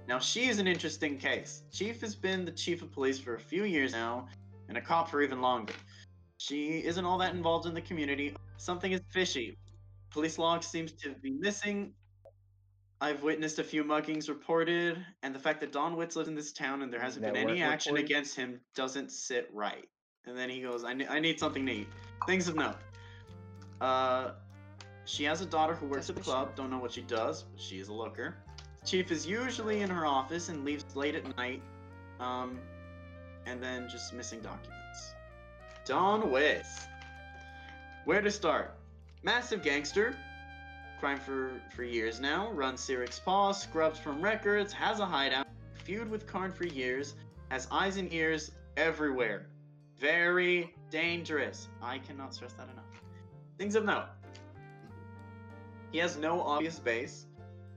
[0.08, 1.62] Now she is an interesting case.
[1.72, 4.28] Chief has been the chief of police for a few years now,
[4.68, 5.72] and a cop for even longer.
[6.38, 8.36] She isn't all that involved in the community.
[8.58, 9.56] Something is fishy.
[10.10, 11.92] Police log seems to be missing.
[13.00, 16.52] I've witnessed a few muggings reported, and the fact that Don Witz lives in this
[16.52, 19.86] town and there hasn't been any Network action against him doesn't sit right.
[20.24, 21.88] And then he goes, I, ne- I need something to eat.
[22.26, 22.76] Things of note.
[23.80, 24.32] Uh,
[25.04, 26.54] she has a daughter who works at the club.
[26.56, 28.36] Don't know what she does, but she is a looker.
[28.84, 31.62] Chief is usually in her office and leaves late at night.
[32.20, 32.58] Um,
[33.46, 35.14] and then just missing documents.
[35.84, 36.86] Don Witz.
[38.04, 38.74] Where to start?
[39.22, 40.16] Massive gangster.
[40.98, 42.50] Crime for, for years now.
[42.52, 45.46] Runs Cyrix Paw, scrubs from records, has a hideout,
[45.84, 47.14] feud with Karn for years,
[47.50, 49.46] has eyes and ears everywhere.
[49.98, 51.68] Very dangerous.
[51.82, 52.85] I cannot stress that enough.
[53.58, 54.06] Things of note.
[55.92, 57.26] He has no obvious base.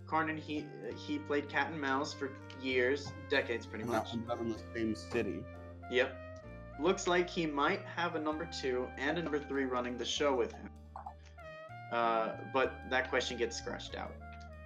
[0.07, 0.65] Karn and he
[0.97, 4.15] he played cat and mouse for years, decades pretty I'm much.
[4.15, 5.43] not, not in the same city.
[5.91, 6.15] Yep.
[6.79, 10.35] Looks like he might have a number two and a number three running the show
[10.35, 10.69] with him.
[11.91, 14.13] Uh, but that question gets scratched out.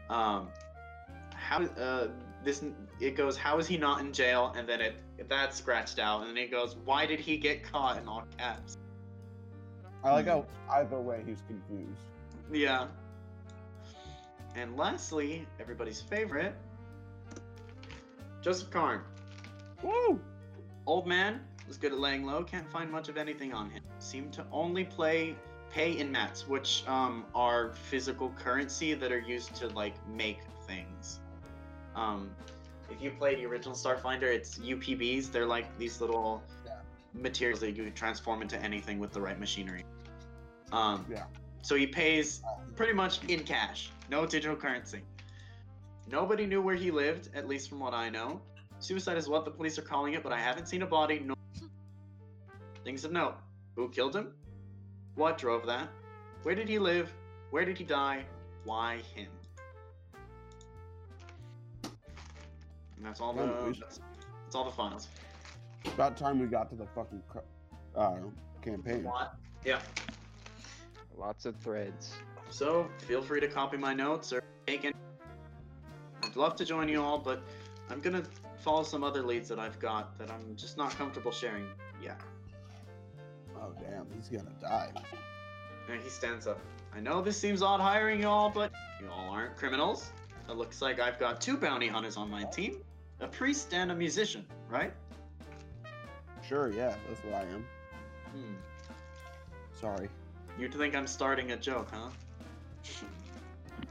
[0.09, 0.49] Um,
[1.34, 2.07] how uh,
[2.43, 2.64] this
[2.99, 3.38] it goes?
[3.38, 4.53] How is he not in jail?
[4.55, 4.95] And then it
[5.28, 8.78] that's scratched out, and then it goes, why did he get caught in all caps?
[10.04, 12.01] I like how either way he's confused.
[12.51, 12.88] Yeah.
[14.56, 16.56] And lastly, everybody's favorite,
[18.41, 19.01] Joseph Karn.
[19.82, 20.20] Woo!
[20.86, 22.43] Old man was good at laying low.
[22.43, 23.82] Can't find much of anything on him.
[23.99, 25.36] Seemed to only play
[25.72, 31.20] pay in mats, which um, are physical currency that are used to like make things.
[31.95, 32.30] Um,
[32.91, 35.32] if you play the original Starfinder, it's UPBs.
[35.32, 36.43] They're like these little
[37.14, 39.84] materials that you can transform into anything with the right machinery.
[40.74, 41.24] Um, Yeah.
[41.61, 42.41] So he pays
[42.76, 45.01] pretty much in cash, no digital currency.
[46.11, 48.41] Nobody knew where he lived, at least from what I know.
[48.80, 51.19] Suicide is what the police are calling it, but I haven't seen a body.
[51.19, 51.36] No
[52.84, 53.36] things of note:
[53.78, 54.34] Who killed him?
[55.15, 55.88] What drove that?
[56.41, 57.13] Where did he live?
[57.51, 58.26] Where did he die?
[58.65, 59.30] Why him?
[62.97, 63.45] And that's all the
[63.80, 64.01] that's,
[64.43, 65.07] that's all the files.
[65.86, 67.21] About time we got to the fucking
[67.95, 68.15] uh,
[68.61, 69.03] campaign.
[69.03, 69.36] What?
[69.63, 69.80] Yeah.
[71.18, 72.14] Lots of threads.
[72.49, 74.93] So feel free to copy my notes or take any.
[76.24, 77.43] I'd love to join you all, but
[77.89, 78.24] I'm gonna
[78.57, 81.68] follow some other leads that I've got that I'm just not comfortable sharing
[82.01, 82.20] yet.
[83.55, 84.91] Oh damn, he's gonna die.
[85.89, 86.59] And he stands up.
[86.95, 90.11] I know this seems odd hiring you all, but you all aren't criminals.
[90.49, 92.82] It looks like I've got two bounty hunters on my team,
[93.20, 94.93] a priest and a musician, right?
[96.47, 97.66] Sure, yeah, that's what I am.
[98.32, 98.53] Hmm.
[99.80, 100.09] Sorry.
[100.60, 102.10] You think I'm starting a joke, huh?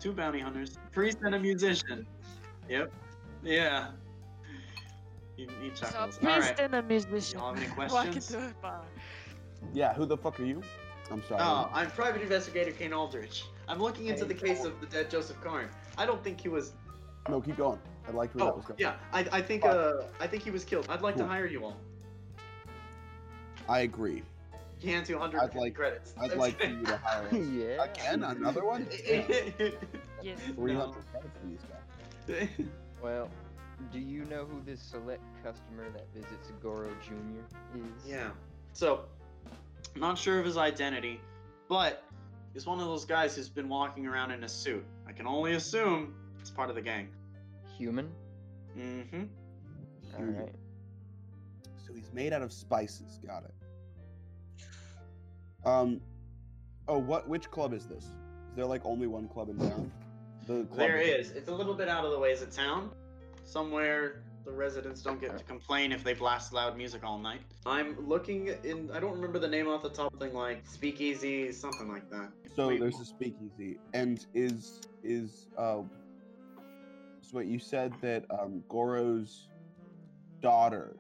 [0.00, 2.06] Two bounty hunters, priest and a musician.
[2.68, 2.92] Yep.
[3.42, 3.88] Yeah.
[5.36, 6.60] He, he So a priest Alright.
[6.60, 7.38] and a musician.
[7.38, 8.32] Y'all have any questions?
[8.32, 8.52] into.
[9.72, 10.62] Yeah, who the fuck are you?
[11.10, 11.40] I'm sorry.
[11.42, 13.44] Oh, I'm Private Investigator Kane Aldrich.
[13.68, 15.68] I'm looking into the case of the dead Joseph Karn.
[15.98, 16.72] I don't think he was.
[17.28, 17.78] No, keep going.
[18.08, 18.80] I liked where that Oh, was going.
[18.80, 18.94] yeah.
[19.12, 20.86] I, I think uh I think he was killed.
[20.88, 21.76] I'd like to hire you all.
[23.68, 24.22] I agree.
[24.82, 26.12] He hands you 100 I'd like- credits.
[26.20, 27.32] I'd like for you to hire us.
[27.52, 27.84] yeah.
[27.84, 28.86] Again, another one?
[30.22, 30.38] Yes.
[30.54, 31.58] 300 credits for these
[32.28, 32.48] guys.
[33.02, 33.28] Well,
[33.92, 37.40] do you know who this select customer that visits Goro Jr.
[37.76, 38.08] is?
[38.08, 38.30] Yeah.
[38.72, 39.06] So,
[39.96, 41.20] not sure of his identity,
[41.68, 42.04] but
[42.54, 44.84] he's one of those guys who's been walking around in a suit.
[45.08, 47.08] I can only assume it's part of the gang.
[47.76, 48.08] Human?
[48.78, 49.24] Mm-hmm.
[50.16, 50.54] Alright.
[51.84, 53.18] So he's made out of spices.
[53.26, 53.54] Got it.
[55.64, 56.00] Um.
[56.88, 57.28] Oh, what?
[57.28, 58.04] Which club is this?
[58.04, 59.90] Is there like only one club in town?
[60.46, 61.30] The club There is.
[61.30, 62.90] It's a little bit out of the way ways of town.
[63.44, 67.42] Somewhere the residents don't get to complain if they blast loud music all night.
[67.64, 68.90] I'm looking in.
[68.92, 70.12] I don't remember the name off the top.
[70.12, 72.30] Of the thing like Speakeasy, something like that.
[72.56, 75.82] So Wait, there's a speakeasy, and is is uh.
[77.20, 79.48] So what you said that um Goro's
[80.40, 80.96] daughter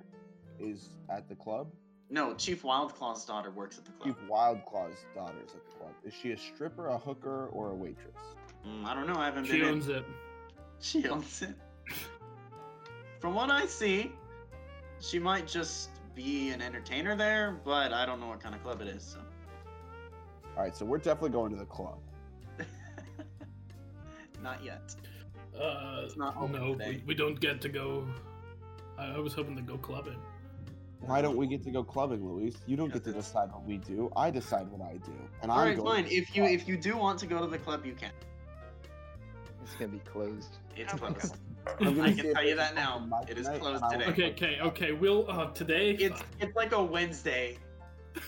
[0.60, 1.68] is at the club.
[2.12, 4.14] No, Chief Wildclaw's daughter works at the club.
[4.14, 5.92] Chief Wildclaw's daughter is at the club.
[6.04, 8.14] Is she a stripper, a hooker, or a waitress?
[8.68, 9.16] Mm, I don't know.
[9.16, 9.62] I haven't She been.
[9.62, 10.04] in- She owns it.
[10.80, 11.54] She owns it.
[13.20, 14.10] From what I see,
[15.00, 18.80] she might just be an entertainer there, but I don't know what kind of club
[18.82, 19.02] it is.
[19.04, 19.20] So.
[20.56, 21.98] All right, so we're definitely going to the club.
[24.42, 24.94] Not yet.
[25.58, 26.90] Uh, It's not open no, today.
[26.90, 28.04] we, we don't get to go.
[28.98, 30.18] I, I was hoping to go clubbing.
[31.06, 32.54] Why don't we get to go clubbing, Luis?
[32.66, 34.10] You don't get to decide what we do.
[34.16, 36.10] I decide what I do, and All I'm right, going fine.
[36.10, 38.10] to If you if you do want to go to the club, you can.
[39.64, 40.56] It's gonna be closed.
[40.76, 41.34] It's closed.
[41.80, 43.06] I'm gonna I see can if tell you that now.
[43.10, 44.30] fucking It is tonight, closed and I will- today.
[44.30, 44.92] Okay, okay, okay.
[44.92, 45.90] We'll uh today.
[45.92, 47.58] It's it's like a Wednesday.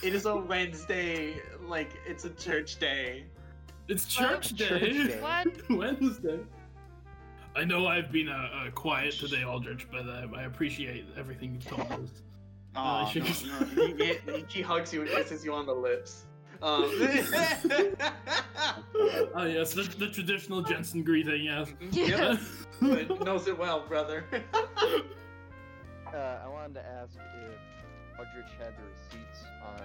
[0.03, 1.35] It is a Wednesday,
[1.67, 3.25] like it's a church day.
[3.87, 4.67] It's church day.
[4.67, 5.19] Church day.
[5.21, 5.69] What?
[5.69, 6.39] Wednesday.
[7.55, 11.65] I know I've been uh, uh, quiet today, Aldrich, but uh, I appreciate everything you've
[11.65, 12.09] told us.
[12.77, 13.93] Oh, she no, just- no, he,
[14.25, 16.25] he, he hugs you and kisses you on the lips.
[16.61, 16.83] Um,
[19.35, 21.73] Oh yes, the, the traditional Jensen greeting, yes.
[21.91, 22.37] yeah,
[22.81, 24.23] but knows it well, brother.
[26.13, 29.81] Uh, I wanted to ask if Aldrich had the receipts on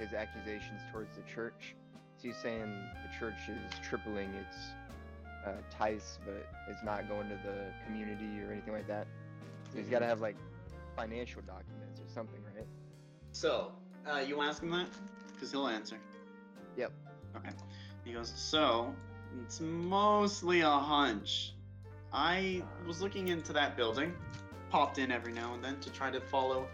[0.00, 1.76] his accusations towards the church.
[2.16, 4.56] So he's saying the church is tripling its
[5.46, 9.06] uh, tithes, but it's not going to the community or anything like that.
[9.70, 10.34] So he's got to have like
[10.98, 12.66] financial documents or something, right?
[13.32, 13.72] So,
[14.10, 14.88] uh, you ask him that?
[15.32, 15.96] Because he'll answer.
[16.76, 16.92] Yep.
[17.36, 17.50] Okay.
[18.04, 18.94] He goes, So,
[19.44, 21.54] it's mostly a hunch.
[22.12, 24.12] I was looking into that building,
[24.70, 26.66] popped in every now and then to try to follow,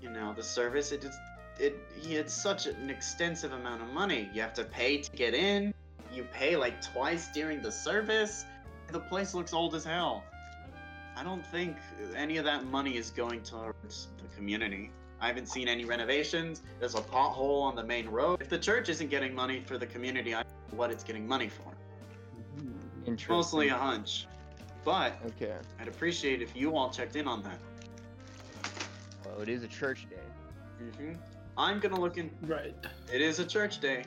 [0.00, 0.92] you know, the service.
[0.92, 1.18] It just,
[1.58, 4.30] it, he had such an extensive amount of money.
[4.32, 5.74] You have to pay to get in,
[6.12, 8.46] you pay like twice during the service.
[8.92, 10.24] The place looks old as hell.
[11.16, 11.76] I don't think
[12.16, 14.90] any of that money is going towards the community.
[15.20, 16.62] I haven't seen any renovations.
[16.80, 18.40] There's a pothole on the main road.
[18.42, 21.26] If the church isn't getting money for the community, I don't know what it's getting
[21.26, 21.72] money for.
[23.06, 23.36] Interesting.
[23.36, 24.26] Mostly a hunch.
[24.84, 25.54] But Okay.
[25.80, 27.58] I'd appreciate if you all checked in on that.
[29.24, 30.16] Well, it is a church day.
[30.98, 31.12] hmm
[31.56, 32.30] I'm gonna look in.
[32.42, 32.74] Right.
[33.12, 34.04] It is a church day,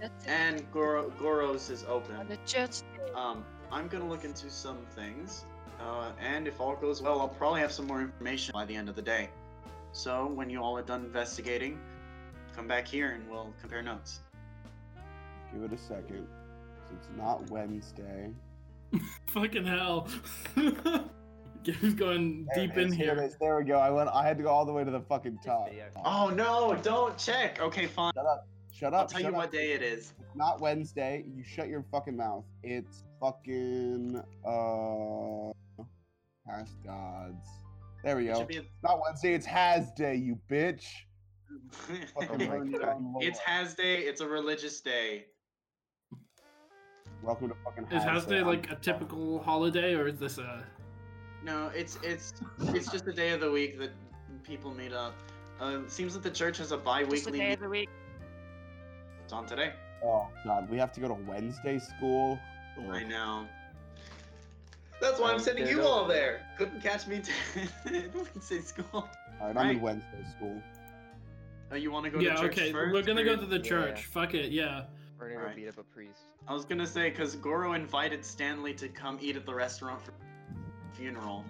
[0.00, 2.14] That's and Goro- Goros is open.
[2.16, 3.12] On the church day.
[3.14, 5.46] Um, I'm gonna look into some things,
[5.82, 8.88] uh, and if all goes well, I'll probably have some more information by the end
[8.88, 9.28] of the day.
[9.92, 11.78] So when you all are done investigating,
[12.54, 14.20] come back here and we'll compare notes.
[15.52, 16.26] Give it a second.
[16.94, 18.30] It's not Wednesday.
[19.26, 20.08] Fucking hell.
[21.62, 23.12] Game's going There deep it in here.
[23.12, 23.36] it is.
[23.40, 23.78] There we go.
[23.78, 24.10] I went.
[24.12, 25.68] I had to go all the way to the fucking top.
[26.04, 26.76] Oh no!
[26.82, 27.60] Don't check.
[27.60, 28.12] Okay, fine.
[28.16, 28.48] Shut up.
[28.72, 29.00] Shut up.
[29.02, 29.42] I'll tell shut you up.
[29.42, 30.12] what day it is.
[30.18, 31.24] It's not Wednesday.
[31.36, 32.44] You shut your fucking mouth.
[32.64, 35.52] It's fucking uh
[36.46, 37.46] past gods.
[38.04, 38.38] There we go.
[38.38, 38.60] should be.
[38.82, 39.34] Not Wednesday.
[39.34, 40.22] It's Hazday.
[40.22, 40.84] You bitch.
[42.14, 42.96] Fucking my learn your God.
[42.96, 43.22] own lore.
[43.22, 44.00] it's Hazday.
[44.00, 45.26] It's a religious day.
[47.22, 50.64] Welcome to fucking Is Hazday I'm like a typical holiday, or is this a?
[51.44, 53.90] No, it's it's it's just a day of the week that
[54.42, 55.14] people meet up.
[55.60, 57.38] Uh, seems that the church has a Just the bi-weekly.
[57.38, 57.88] day of the week.
[59.22, 59.72] It's on today.
[60.04, 62.40] Oh god, we have to go to Wednesday school.
[62.90, 63.46] I know.
[65.02, 66.42] That's why I'm sending you all there.
[66.56, 67.32] Couldn't catch me to
[68.14, 68.86] Wednesday school.
[69.40, 70.62] All right, I'm in Wednesday school.
[71.72, 72.72] Oh, you want to go Yeah, to church okay.
[72.72, 72.92] first?
[72.94, 73.62] We're gonna go to the Yeah.
[73.62, 74.04] church.
[74.06, 74.84] Fuck it, yeah.
[75.18, 75.56] We're gonna Alright.
[75.56, 76.20] go beat up a priest.
[76.46, 80.12] I was gonna say because Goro invited Stanley to come eat at the restaurant for
[80.92, 81.44] funeral.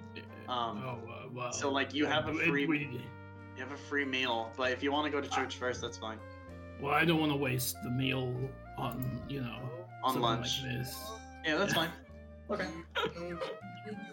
[0.49, 1.53] Um, oh, uh, well.
[1.53, 3.01] so, like, you have a free- we-
[3.57, 5.99] You have a free meal, but if you want to go to church first, that's
[5.99, 6.19] fine.
[6.81, 8.35] well, I don't want to waste the meal
[8.79, 9.59] on, you know,
[10.03, 10.63] On something lunch.
[10.63, 10.97] like this.
[11.45, 11.91] Yeah, that's fine.
[12.51, 12.67] Okay.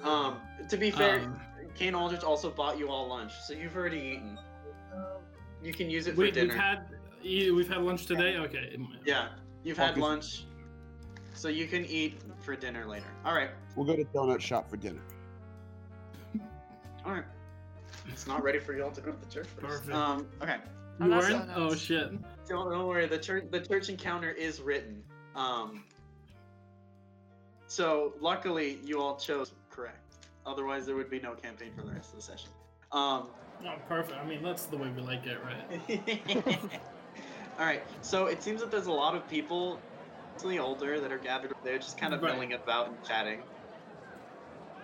[0.03, 0.37] Um,
[0.69, 1.39] to be fair, Um,
[1.75, 4.37] Kane Aldrich also bought you all lunch, so you've already eaten.
[5.63, 6.47] You can use it for we, dinner.
[6.53, 6.85] we've had
[7.21, 8.37] yeah, we've had lunch today.
[8.37, 8.77] Okay.
[9.05, 9.29] Yeah,
[9.63, 10.01] you've had Focus.
[10.01, 10.45] lunch,
[11.33, 13.07] so you can eat for dinner later.
[13.25, 15.01] All right, We'll go to donut shop for dinner.
[17.05, 17.25] all right.
[18.07, 19.67] It's not ready for y'all to go to the church first.
[19.85, 19.93] Perfect.
[19.95, 20.57] Um, okay.
[21.01, 21.49] Oh, You that's weren't?
[21.55, 22.11] Oh shit.
[22.47, 23.05] Don't, don't worry.
[23.05, 25.03] The church the church encounter is written.
[25.35, 25.83] Um.
[27.69, 29.95] So luckily, you all chose correct.
[30.45, 32.49] Otherwise, there would be no campaign for the rest of the session.
[32.91, 33.27] Um.
[33.63, 34.17] Oh, perfect.
[34.17, 36.49] I mean, that's the way we like it, right?
[37.59, 37.83] All right.
[38.01, 39.79] So it seems that there's a lot of people,
[40.33, 42.33] mostly older, that are gathered there, just kind of Right.
[42.33, 43.41] milling about and chatting.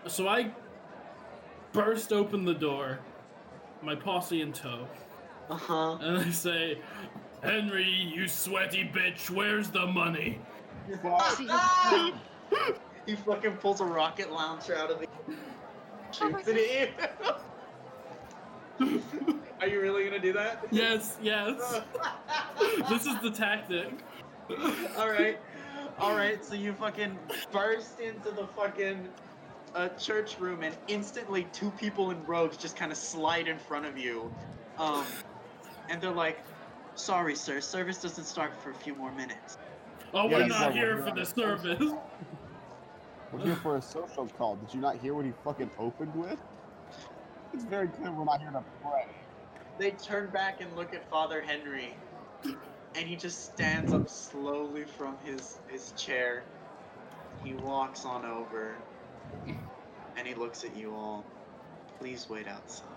[0.08, 0.52] So I
[1.72, 3.00] burst open the door,
[3.82, 4.86] my posse in tow,
[5.50, 5.98] Uh huh.
[6.02, 6.80] and I say,
[7.42, 10.40] "Henry, you sweaty bitch, where's the money?"
[13.06, 15.08] he fucking pulls a rocket launcher out of the.
[16.12, 17.30] Shoots it at
[18.80, 19.02] you.
[19.62, 20.66] Are you really gonna do that?
[20.72, 21.82] Yes, yes.
[22.90, 23.90] this is the tactic.
[24.98, 25.40] all right,
[25.98, 26.44] all right.
[26.44, 27.18] So you fucking
[27.52, 29.08] burst into the fucking
[29.74, 33.86] uh, church room, and instantly two people in robes just kind of slide in front
[33.86, 34.34] of you,
[34.78, 35.06] um,
[35.90, 36.40] and they're like,
[36.96, 39.58] "Sorry, sir, service doesn't start for a few more minutes."
[40.14, 41.94] Oh, Yeah, we're not here for the service.
[43.32, 44.56] We're here for a social call.
[44.56, 46.40] Did you not hear what he fucking opened with?
[47.54, 49.08] It's very clear we're not here to pray.
[49.78, 51.96] They turn back and look at Father Henry,
[52.44, 56.44] and he just stands up slowly from his his chair.
[57.44, 58.76] he walks on over
[60.18, 61.26] and he looks at you all.
[62.00, 62.88] Please wait outside.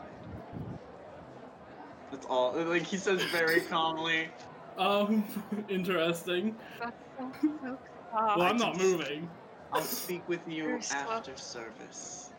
[2.10, 2.52] That's all.
[2.52, 4.28] Like he says very calmly.
[4.76, 5.24] Um,
[5.68, 6.56] interesting.
[6.80, 7.32] That's so
[7.62, 7.78] sad.
[8.14, 9.28] Well, I'm not moving.
[9.73, 10.99] I'll speak with you Very slow.
[10.99, 12.31] after service.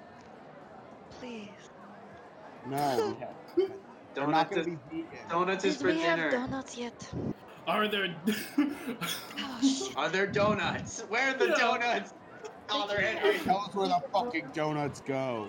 [1.20, 1.50] Please.
[2.68, 3.16] No,
[3.58, 3.72] we have-
[4.16, 5.30] they're not Donuts gonna is, be vegan.
[5.30, 7.14] donuts is Did for we have donuts yet?
[7.68, 8.16] Are there?
[9.38, 9.92] Oh.
[9.98, 11.02] Are there donuts?
[11.10, 11.56] Where are the Yeah.
[11.56, 12.14] donuts?
[12.68, 13.40] Father Henry.
[13.40, 15.48] Tell us where the fucking donuts go.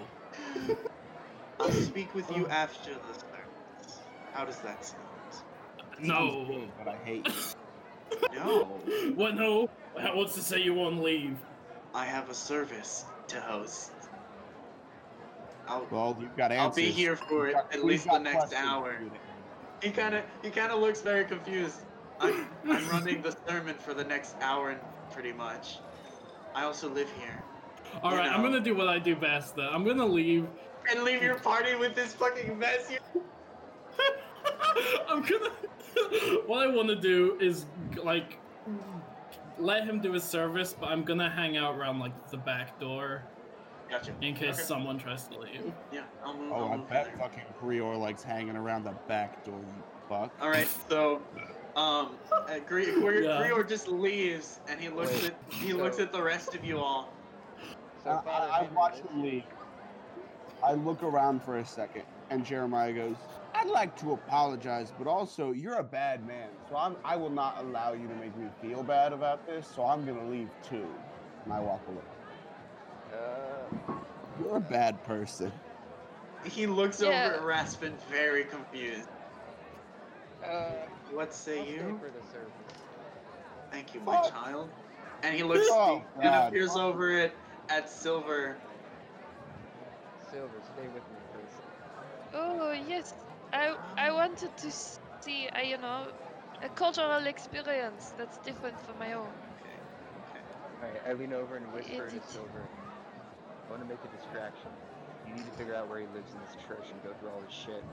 [1.58, 2.52] I'll speak with you oh.
[2.52, 4.00] after the service.
[4.32, 5.04] How does that sound?
[6.00, 6.44] No.
[6.46, 7.32] good, but I hate you.
[8.34, 8.64] No.
[9.14, 9.34] What?
[9.34, 9.68] No.
[10.14, 11.36] What's to say you won't leave?
[11.94, 13.92] I have a service to host.
[15.66, 18.96] I'll, Well, you've got I'll be here for it got- at least the next hour.
[19.82, 21.80] He kind of he kind of looks very confused.
[22.20, 24.80] I'm, I'm running the sermon for the next hour, and
[25.10, 25.78] pretty much.
[26.54, 27.42] I also live here.
[28.02, 29.56] All You right, I'm gonna do what I do best.
[29.56, 30.46] Then I'm gonna leave.
[30.90, 32.88] And leave your party with this fucking mess.
[32.88, 32.98] here?
[35.08, 35.50] I'm gonna.
[36.46, 37.64] what I want to do is
[38.02, 38.38] like
[39.60, 43.22] let him do his service, but I'm gonna hang out around like the back door
[43.88, 44.12] Gotcha.
[44.20, 44.62] in case Okay.
[44.64, 45.72] someone tries to leave.
[45.92, 46.52] Yeah, I'll move.
[46.52, 47.16] Oh, I'll I bet there.
[47.18, 50.32] fucking Grior likes hanging around the back door, you fuck.
[50.40, 51.22] All right, so
[51.76, 53.42] um, uh, Gre- Gre- Yeah.
[53.42, 56.78] Grior just leaves and he looks Wait, at he looks at the rest of you
[56.78, 57.12] all.
[58.02, 59.44] So, I, I, I watch him leave.
[60.64, 63.16] I look around for a second, and Jeremiah goes,
[63.54, 67.58] "I'd like to apologize, but also you're a bad man, so I'm I will not
[67.58, 69.68] allow you to make me feel bad about this.
[69.68, 70.88] So I'm gonna leave too."
[71.44, 72.04] And I walk away.
[73.12, 73.68] Uh,
[74.38, 75.52] You're a bad person.
[76.44, 77.08] He looks Yeah.
[77.08, 79.08] over at Razvin, very confused.
[80.44, 81.98] uh, What say I'll stay you?
[82.00, 82.52] for the service.
[83.70, 84.32] Thank you, my Fuck.
[84.32, 84.70] child.
[85.22, 86.52] And he looks Oh, he kind of God.
[86.52, 87.34] peers over it
[87.68, 88.58] at Silver.
[90.30, 91.60] Silver, stay with me please.
[92.32, 93.12] Oh yes.
[93.52, 96.06] I I wanted to see uh, you know
[96.62, 99.32] a cultural experience that's different from my own.
[100.82, 102.22] Alright, I lean over and whisper to Idiot.
[102.28, 102.64] Silver.
[103.66, 104.70] I want to make a distraction.
[105.26, 107.40] You need to figure out where he lives in this church and go through all
[107.42, 107.84] his shit.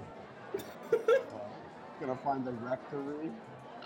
[2.00, 3.30] Gonna find the rectory.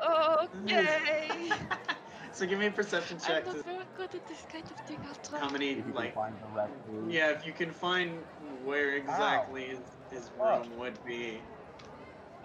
[0.03, 1.49] Okay.
[2.33, 3.47] so give me a perception check.
[3.47, 4.99] I'm check not very good at this kind of thing.
[5.07, 5.39] I'll try.
[5.39, 7.13] how many If you can like find the rectory.
[7.13, 8.17] yeah, if you can find
[8.63, 9.79] where exactly his,
[10.11, 10.65] his Fuck.
[10.65, 11.39] room would be.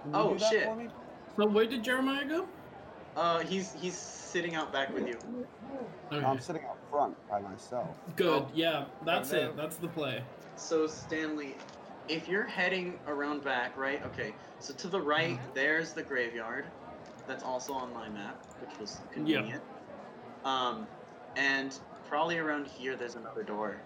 [0.06, 0.64] Can you Oh, do that shit.
[0.64, 0.88] for me?
[1.36, 2.46] So where did Jeremiah go?
[3.16, 5.18] Uh, he's he's sitting out back with you.
[6.12, 6.24] Okay.
[6.24, 7.96] I'm sitting out front by myself.
[8.14, 8.42] Good.
[8.42, 8.50] Oh.
[8.54, 9.38] Yeah, that's no.
[9.38, 9.56] it.
[9.56, 10.22] That's the play.
[10.54, 11.56] So Stanley,
[12.08, 14.04] if you're heading around back, right?
[14.06, 14.34] Okay.
[14.60, 16.66] So to the right, there's the graveyard.
[17.26, 19.62] That's also on my map, which was convenient.
[20.44, 20.68] Yeah.
[20.68, 20.86] Um,
[21.36, 21.76] and
[22.08, 23.76] probably around here, there's another door.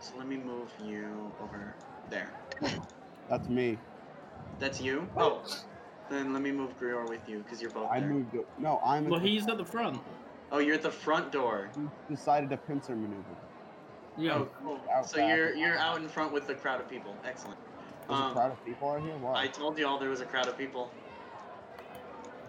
[0.00, 1.74] So let me move you over
[2.08, 2.32] there.
[3.28, 3.76] That's me.
[4.60, 5.08] That's you.
[5.16, 5.42] Oh,
[6.10, 8.10] then let me move Grior with you because you're both I there.
[8.10, 8.34] moved.
[8.34, 8.46] It.
[8.58, 9.06] No, I'm.
[9.06, 10.00] at Well, the he's at the front.
[10.52, 11.70] Oh, you're at the front door.
[12.08, 13.24] He decided to pincer maneuver.
[14.18, 14.34] Yeah.
[14.34, 14.80] Oh, cool.
[14.92, 15.34] Out So back.
[15.36, 17.16] you're you're out in front with the crowd of people.
[17.24, 17.58] Excellent.
[18.06, 19.16] There's a Um, crowd of people out here.
[19.18, 19.42] Why?
[19.42, 20.90] I told you all there was a crowd of people.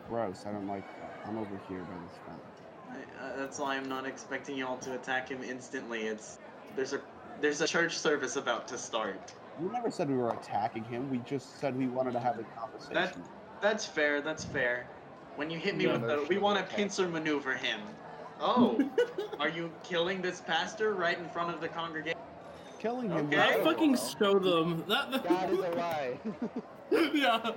[0.10, 0.44] Gross.
[0.46, 1.22] I don't like that.
[1.26, 2.42] I'm over here by this front.
[2.90, 6.02] I, uh, that's why I'm not expecting y'all to attack him instantly.
[6.08, 6.40] It's
[6.76, 7.00] there's a
[7.40, 9.34] there's a church service about to start.
[9.60, 11.10] We never said we were attacking him.
[11.10, 13.24] We just said we wanted to have a conversation.
[13.62, 14.22] That's fair.
[14.22, 14.88] That's fair.
[15.36, 15.94] When you hit me Yeah.
[15.98, 17.80] with the, we want to pincer maneuver him.
[18.44, 18.90] Oh,
[19.40, 22.18] are you killing this pastor right in front of the congregation?
[22.80, 23.28] Killing him.
[23.28, 23.40] Okay.
[23.40, 24.84] I fucking show them.
[24.88, 25.24] That.
[25.24, 26.20] God is a lie.
[27.14, 27.52] yeah.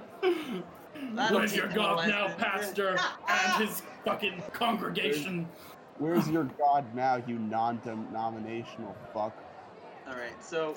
[1.15, 2.39] That'll Where's your God now, lesson.
[2.39, 2.99] Pastor,
[3.31, 5.49] and his fucking congregation?
[5.99, 9.35] Where's your god now, you non-denominational fuck?
[10.07, 10.45] All right.
[10.45, 10.77] So,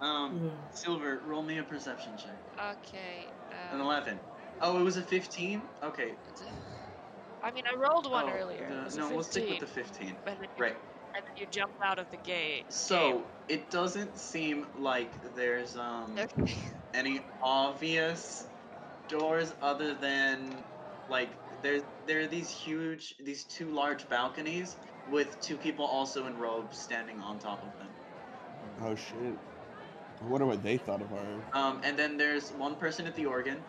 [0.00, 2.36] um, Silver, roll me a perception check.
[2.78, 3.26] Okay.
[3.72, 4.18] An Uh, 11.
[4.60, 5.62] Oh, it was a 15.
[5.82, 6.12] Okay.
[7.42, 8.68] I mean, I rolled one Oh, earlier.
[8.68, 10.16] the- it was no, we'll stick with the 15.
[10.24, 10.76] but then Right.
[11.14, 12.72] And then you jump out of the gate.
[12.72, 16.54] So it doesn't seem like there's um Okay.
[16.94, 18.46] any obvious
[19.08, 20.62] doors other than
[21.08, 21.30] like
[21.62, 24.76] there there are these huge these two large balconies
[25.10, 27.88] with two people also in robes standing on top of them.
[28.82, 29.34] Oh shit.
[30.20, 31.44] I wonder what they thought of our.
[31.52, 33.64] Um, and then there's one person at the organ,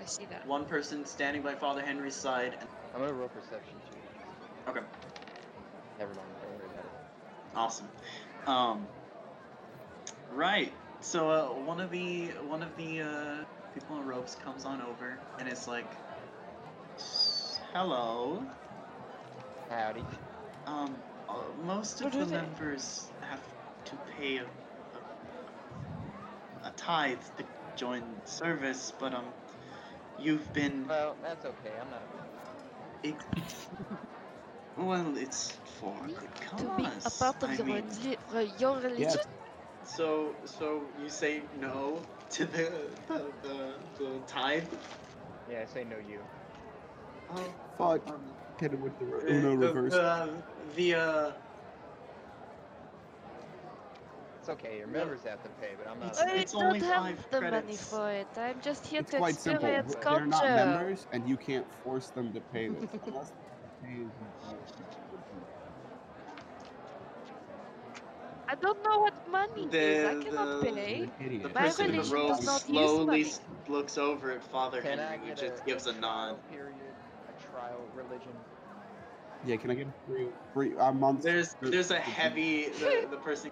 [0.00, 0.46] I see that.
[0.46, 2.56] one person standing by Father Henry's side.
[2.60, 4.70] And, I'm gonna roll perception too.
[4.70, 4.80] okay,
[5.98, 6.92] Never mind, don't worry about it.
[7.54, 7.88] awesome.
[8.46, 8.86] Um,
[10.30, 10.72] right.
[11.00, 15.18] So uh, one of the one of the uh, people in robes comes on over
[15.38, 15.86] and it's like,
[17.72, 18.42] "Hello."
[19.68, 20.04] Howdy.
[20.66, 20.96] Um,
[21.28, 21.34] uh,
[21.64, 22.36] most of are the they?
[22.36, 23.40] members have
[23.86, 24.44] to pay a,
[26.66, 29.34] a, a tithe to join service, but um,
[30.16, 30.86] you've been.
[30.88, 31.78] Well, that's okay.
[31.78, 32.08] I'm not.
[33.02, 33.16] It,
[34.76, 38.76] well, it's for a good To be a part of I mean, reli- re- your
[38.80, 39.06] religion?
[39.18, 39.84] Yeah.
[39.84, 44.72] so so you say no to the the the, the tithe?
[45.46, 46.28] Yeah, I say no you.
[47.28, 48.02] Oh, Fuck.
[48.06, 49.94] um, Hit him with the uh, Uno the, reverse.
[49.94, 51.32] The, the uh,
[54.46, 54.78] It's okay.
[54.78, 56.12] Your members have to pay, but I'm not.
[56.12, 58.28] It's- I it's don't only have five the money for it.
[58.36, 59.66] I'm just here It's to quite simple.
[59.66, 63.32] experience They're not members, and you can't force them to pay this unless
[68.48, 70.04] I don't know what money is.
[70.04, 71.10] I cannot the- pay.
[71.18, 73.26] an the person in the religion robe does not use slowly
[73.66, 76.48] looks over at Father Can Henry, who just a, gives a trial nod.
[76.48, 76.94] Period.
[77.28, 78.32] A trial religion.
[79.44, 81.22] Yeah, can I get a free, free a month?
[81.22, 83.50] There's there's a heavy the, the person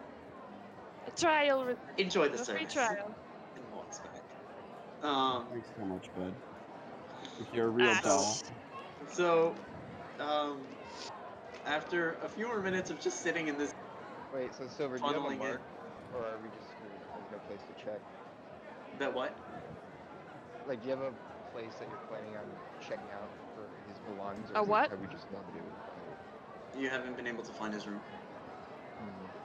[1.06, 1.64] A trial.
[1.64, 3.14] Re- enjoy the a free service trial.
[3.56, 5.08] and walks back.
[5.08, 6.34] Um, Thanks so much, bud.
[7.40, 8.36] If you're a real doll.
[9.12, 9.54] so,
[10.20, 10.60] um,
[11.66, 13.74] after a few more minutes of just sitting in this,
[14.32, 15.38] Wait, so Silver, do you have a Funneling it.
[15.38, 15.62] mark,
[16.14, 16.90] or are we just screwed?
[17.14, 18.00] There's no place to check.
[18.98, 19.36] that what?
[20.66, 21.12] Like, do you have a
[21.52, 22.44] place that you're planning on
[22.80, 24.50] checking out for his belongings?
[24.50, 24.90] Or A is what?
[24.90, 26.80] Have we just not been able to find it?
[26.82, 28.00] You haven't been able to find his room.
[28.00, 29.43] Hmm.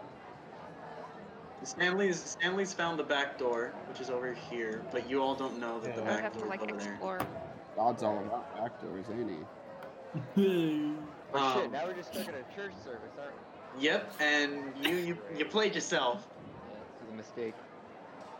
[1.63, 5.79] Stanley's Stanley's found the back door, which is over here, but you all don't know
[5.79, 6.07] that the Yeah.
[6.07, 6.91] I back have to door is like over there.
[6.93, 7.19] explore.
[7.75, 10.95] God's all about backdoors, ain't he?
[11.31, 11.65] Oh shit!
[11.67, 13.35] Um, Now we're just stuck in a church service, aren't
[13.77, 13.83] we?
[13.83, 16.27] Yep, and you you you played yourself.
[16.67, 17.53] Yeah, this is a mistake.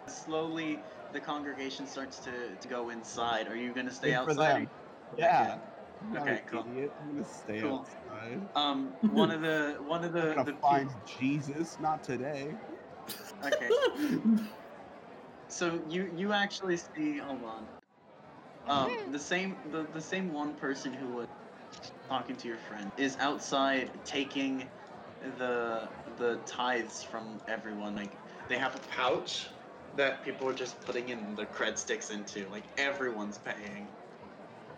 [0.07, 0.79] Slowly,
[1.13, 3.47] the congregation starts to, to go inside.
[3.47, 4.37] Are you gonna stay Good outside?
[4.39, 4.61] or them.
[4.63, 4.69] you
[5.17, 5.59] Yeah.
[6.01, 6.65] I'm not Okay, an cool.
[6.71, 6.93] idiot.
[6.99, 7.85] I'm gonna stay Cool.
[8.09, 8.49] outside.
[8.55, 12.55] Um, one of the one of the I'm the gonna find Jesus, not today.
[13.41, 14.19] Peop- okay.
[15.49, 17.67] So you you actually see hold on.
[18.67, 21.27] Um, the same the, the same one person who was
[22.07, 24.69] talking to your friend is outside taking
[25.21, 27.95] the the tithes from everyone.
[27.95, 29.49] Like they have a pouch
[29.95, 32.47] that people are just putting in the cred sticks into.
[32.49, 33.89] Like everyone's paying.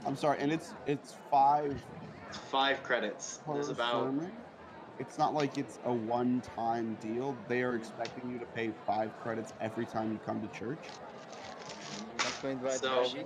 [0.05, 1.83] I'm sorry, and it's it's five
[2.29, 3.39] It's five credits.
[3.45, 4.40] There's about sermon.
[5.01, 7.35] It's not like it's a one-time deal.
[7.47, 10.77] They are expecting you to pay five credits every time you come to church.
[12.17, 13.17] Explains why it's So- so.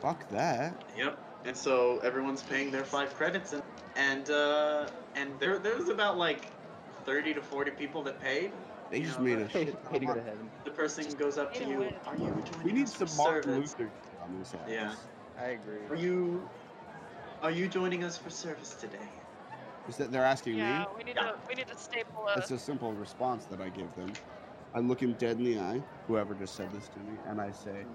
[0.00, 0.74] Fuck that.
[0.96, 1.18] Yep.
[1.44, 3.62] And so everyone's paying their five credits, and
[3.96, 6.46] and uh, and there there was about like
[7.04, 8.50] thirty to forty people that paid.
[8.90, 10.50] They You just know, made a Pay, shit ton to go to heaven.
[10.64, 11.82] The person goes up to you.
[12.06, 13.74] Are you joining We need us for some Martin service?
[13.78, 13.90] Luther
[14.22, 14.60] on this house.
[14.68, 14.94] Yeah.
[15.38, 15.86] I agree.
[15.90, 16.48] Are you
[17.42, 18.98] are you joining us for service today?
[19.88, 20.86] Is that they're asking Yeah, me?
[20.96, 21.32] we need Yeah.
[21.32, 22.38] to we need to staple a.
[22.38, 24.12] It's a simple response that I give them.
[24.74, 27.52] I look him dead in the eye, whoever just said this to me, and I
[27.52, 27.86] say,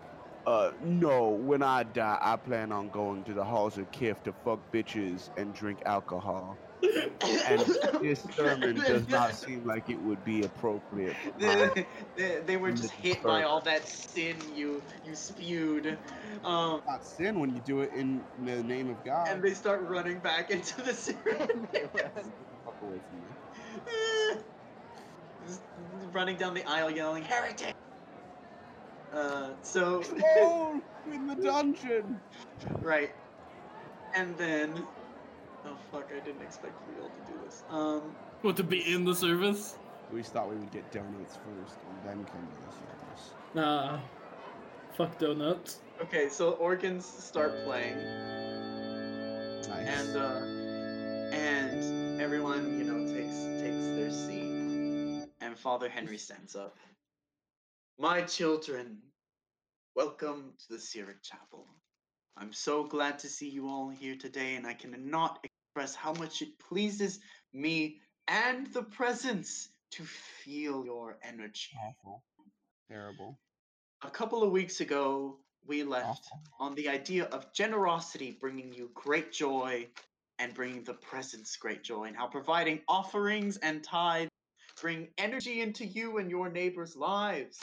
[0.46, 4.34] uh, no, when I die, I plan on going to the halls of Kif to
[4.34, 6.62] fuck bitches and drink alcohol.
[6.84, 7.60] And
[8.02, 11.16] this sermon does not seem like it would be appropriate.
[11.38, 16.00] they, they, they were just hit by all that sin you you spewed,
[16.44, 19.28] um, not sin when you do it in the name of God.
[19.30, 21.68] and they start running back into the sermon.
[22.66, 23.28] Fuck away from me.
[25.46, 25.62] Just
[26.12, 27.74] running down the aisle yelling heretic.
[29.12, 30.04] Uh, so
[30.38, 32.22] Oh, in the dungeon!
[32.82, 33.12] right,
[34.16, 34.86] and then
[35.68, 37.64] oh fuck, I didn't expect for y'all to do this.
[37.70, 39.76] Um, What to be in the service?
[40.12, 43.34] We just thought we would get donuts first and then come to the service.
[43.54, 44.00] Nah.
[44.96, 45.80] Fuck donuts.
[46.02, 47.98] okay, so organs start playing.
[49.68, 49.88] Nice.
[49.88, 56.78] and uh, and everyone you know takes takes their seat and father henry stands up
[58.00, 58.98] my children
[59.96, 61.68] welcome to the syriac chapel
[62.38, 65.46] i'm so glad to see you all here today and i cannot
[65.78, 67.20] express how much it pleases
[67.54, 72.24] me and the presence to feel your energy Awful.
[72.90, 73.38] Terrible.
[74.04, 75.38] a couple of weeks ago
[75.68, 76.42] we left Awful.
[76.60, 79.88] on the idea of generosity bringing you great joy
[80.40, 84.30] and bringing the presence great joy, and how providing offerings and tithes
[84.80, 87.58] bring energy into you and your neighbors' lives.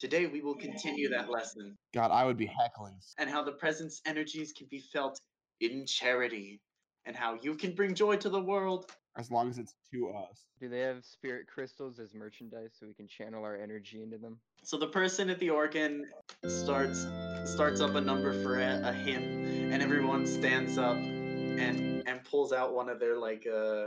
[0.00, 2.98] Today, we will continue that lesson, God, I would be heckling.
[3.18, 5.18] and how the presence energies can be felt
[5.60, 6.60] in charity,
[7.06, 8.90] and how you can bring joy to the world.
[9.16, 10.46] As long as it's to us.
[10.60, 14.38] Do they have spirit crystals as merchandise so we can channel our energy into them?
[14.64, 16.06] So the person at the organ
[16.48, 17.06] starts
[17.44, 22.52] starts up a number for a, a hymn, and everyone stands up and and pulls
[22.52, 23.86] out one of their like uh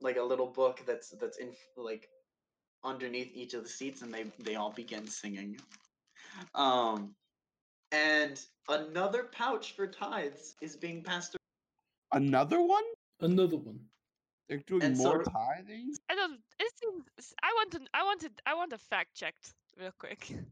[0.00, 2.08] like a little book that's that's in like
[2.84, 5.56] underneath each of the seats and they they all begin singing
[6.54, 7.14] um
[7.92, 11.36] and another pouch for tithes is being passed
[12.14, 12.84] Another one?
[13.20, 13.80] Another one.
[14.48, 15.94] They're doing And more so- tithing?
[16.10, 16.38] I don't.
[16.58, 17.34] It seems.
[17.42, 17.80] I want to.
[17.94, 18.32] I wanted.
[18.46, 20.32] I want a fact checked real quick.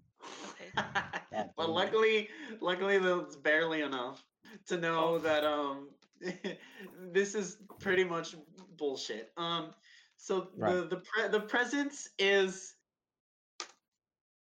[0.52, 0.70] Okay.
[1.56, 2.28] But luckily
[2.60, 4.22] luckily that's barely enough
[4.68, 5.88] to know that um
[7.12, 8.36] this is pretty much
[8.76, 9.74] bullshit um
[10.18, 12.74] so the the pre- the presence is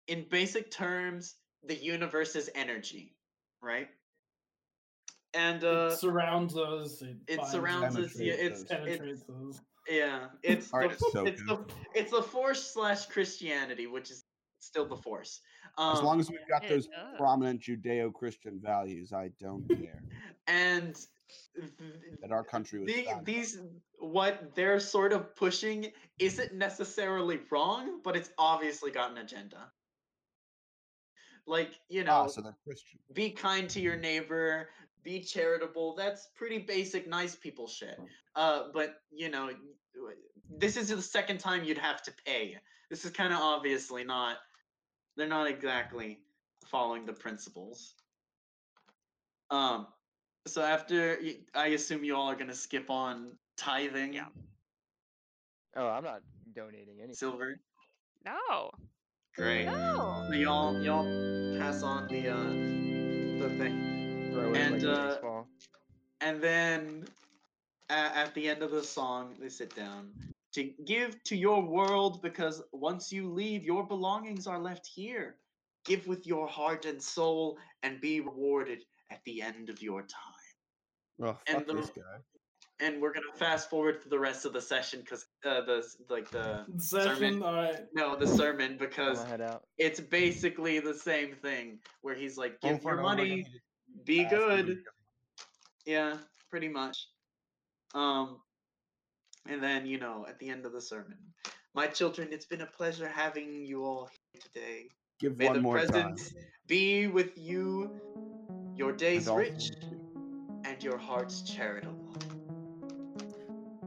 [0.07, 1.35] in basic terms
[1.67, 3.13] the universe's energy
[3.61, 3.89] right
[5.35, 7.01] and uh it surrounds us.
[7.01, 9.61] It, it surrounds us, us yeah it's penetrates it's us.
[9.89, 14.23] yeah it's the, it's so it's the it's the force slash christianity which is
[14.59, 15.41] still the force
[15.77, 17.17] um, As long as we've got those does.
[17.17, 20.01] prominent Judeo-Christian values, I don't care
[20.47, 20.95] and
[21.55, 21.71] th-
[22.21, 23.59] that our country was the, these
[23.99, 29.71] what they're sort of pushing isn't necessarily wrong, but it's obviously got an agenda.
[31.47, 32.99] Like you know, Ah, so they're Christian.
[33.13, 34.69] be kind to your neighbor,
[35.05, 35.95] be charitable.
[35.95, 37.97] That's pretty basic, nice people shit.
[38.35, 39.51] Uh, but you know,
[40.59, 42.57] this is the second time you'd have to pay.
[42.89, 44.37] This is kind of obviously not.
[45.15, 46.19] They're not exactly
[46.65, 47.93] following the principles.
[49.49, 49.87] Um,
[50.47, 51.17] so after
[51.53, 54.25] I assume you all are gonna skip on tithing, Yeah.
[55.77, 56.21] Oh, I'm not
[56.55, 57.13] donating any.
[57.13, 57.59] silver.
[58.25, 58.71] No.
[59.35, 59.65] Great.
[59.65, 60.25] No.
[60.29, 63.94] So y'all y'all pass on the uh the thing.
[64.35, 65.47] Throw it And, like uh, baseball.
[66.21, 67.05] And then
[67.89, 70.09] at, at the end of the song, they sit down
[70.53, 75.35] to give to your world because once you leave, your belongings are left here.
[75.85, 80.19] Give with your heart and soul and be rewarded at the end of your time.
[81.23, 82.01] Oh, And the- this guy.
[82.81, 86.29] And we're gonna fast forward for the rest of the session because uh, the like
[86.29, 87.15] the Session.
[87.15, 87.41] sermon.
[87.43, 87.85] All right.
[87.93, 89.63] no the sermon because head out.
[89.77, 93.35] it's basically the same thing where he's like, give Over your and over again, money,
[93.37, 93.55] he just
[94.03, 94.79] be good.
[95.85, 96.17] Yeah,
[96.49, 97.07] pretty much.
[97.93, 98.41] Um,
[99.47, 101.17] and then you know, at the end of the sermon,
[101.73, 104.89] my children, it's been a pleasure having you all here today.
[105.19, 105.87] Give May one the more time.
[105.87, 106.33] presence
[106.67, 107.89] be with you,
[108.75, 109.71] your days And rich,
[110.65, 112.13] and your hearts charitable.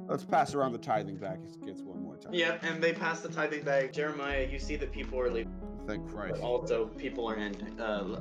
[0.07, 1.41] Let's pass around the tithing bag.
[1.45, 2.33] It gets one more time.
[2.33, 3.93] Yep, and they pass the tithing bag.
[3.93, 5.53] Jeremiah, you see that people are leaving,
[5.87, 6.43] Thank but Christ.
[6.43, 7.55] also people are in.
[7.79, 8.21] Uh,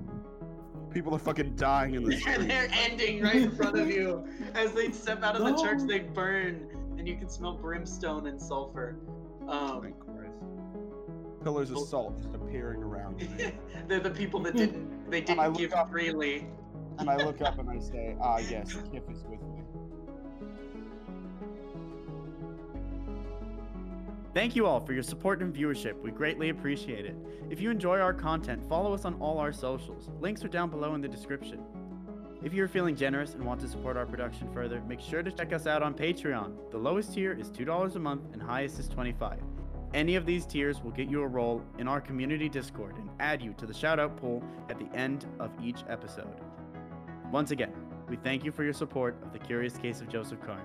[0.91, 2.47] People are fucking dying in the and street.
[2.47, 4.25] they're ending right in front of you.
[4.53, 8.41] As they step out of the church, they burn, and you can smell brimstone and
[8.41, 8.97] sulfur.
[9.47, 10.33] Um, Thank Christ.
[11.43, 13.51] Pillars of salt just appearing around me.
[13.87, 16.47] they're the people that didn't they didn't look give up- freely.
[16.99, 19.56] and I look up and I say, ah, yes, Kip is with me.
[24.37, 25.99] Thank you all for your support and viewership.
[25.99, 27.15] We greatly appreciate it.
[27.49, 30.11] If you enjoy our content, follow us on all our socials.
[30.21, 31.63] Links are down below in the description.
[32.43, 35.53] If you're feeling generous and want to support our production further, make sure to check
[35.53, 36.69] us out on Patreon.
[36.69, 39.39] The lowest tier is $2 a month and highest is 25.
[39.95, 43.41] Any of these tiers will get you a role in our community Discord and add
[43.41, 46.41] you to the shoutout pool at the end of each episode.
[47.31, 47.73] Once again,
[48.07, 50.61] we thank you for your support of the Curious Case of Joseph Karn.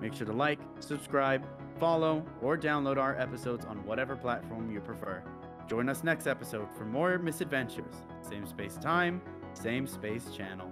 [0.00, 1.46] Make sure to like, subscribe,
[1.78, 5.22] follow, or download our episodes on whatever platform you prefer.
[5.68, 7.94] Join us next episode for more misadventures.
[8.20, 9.20] Same space time,
[9.54, 10.70] same space channel.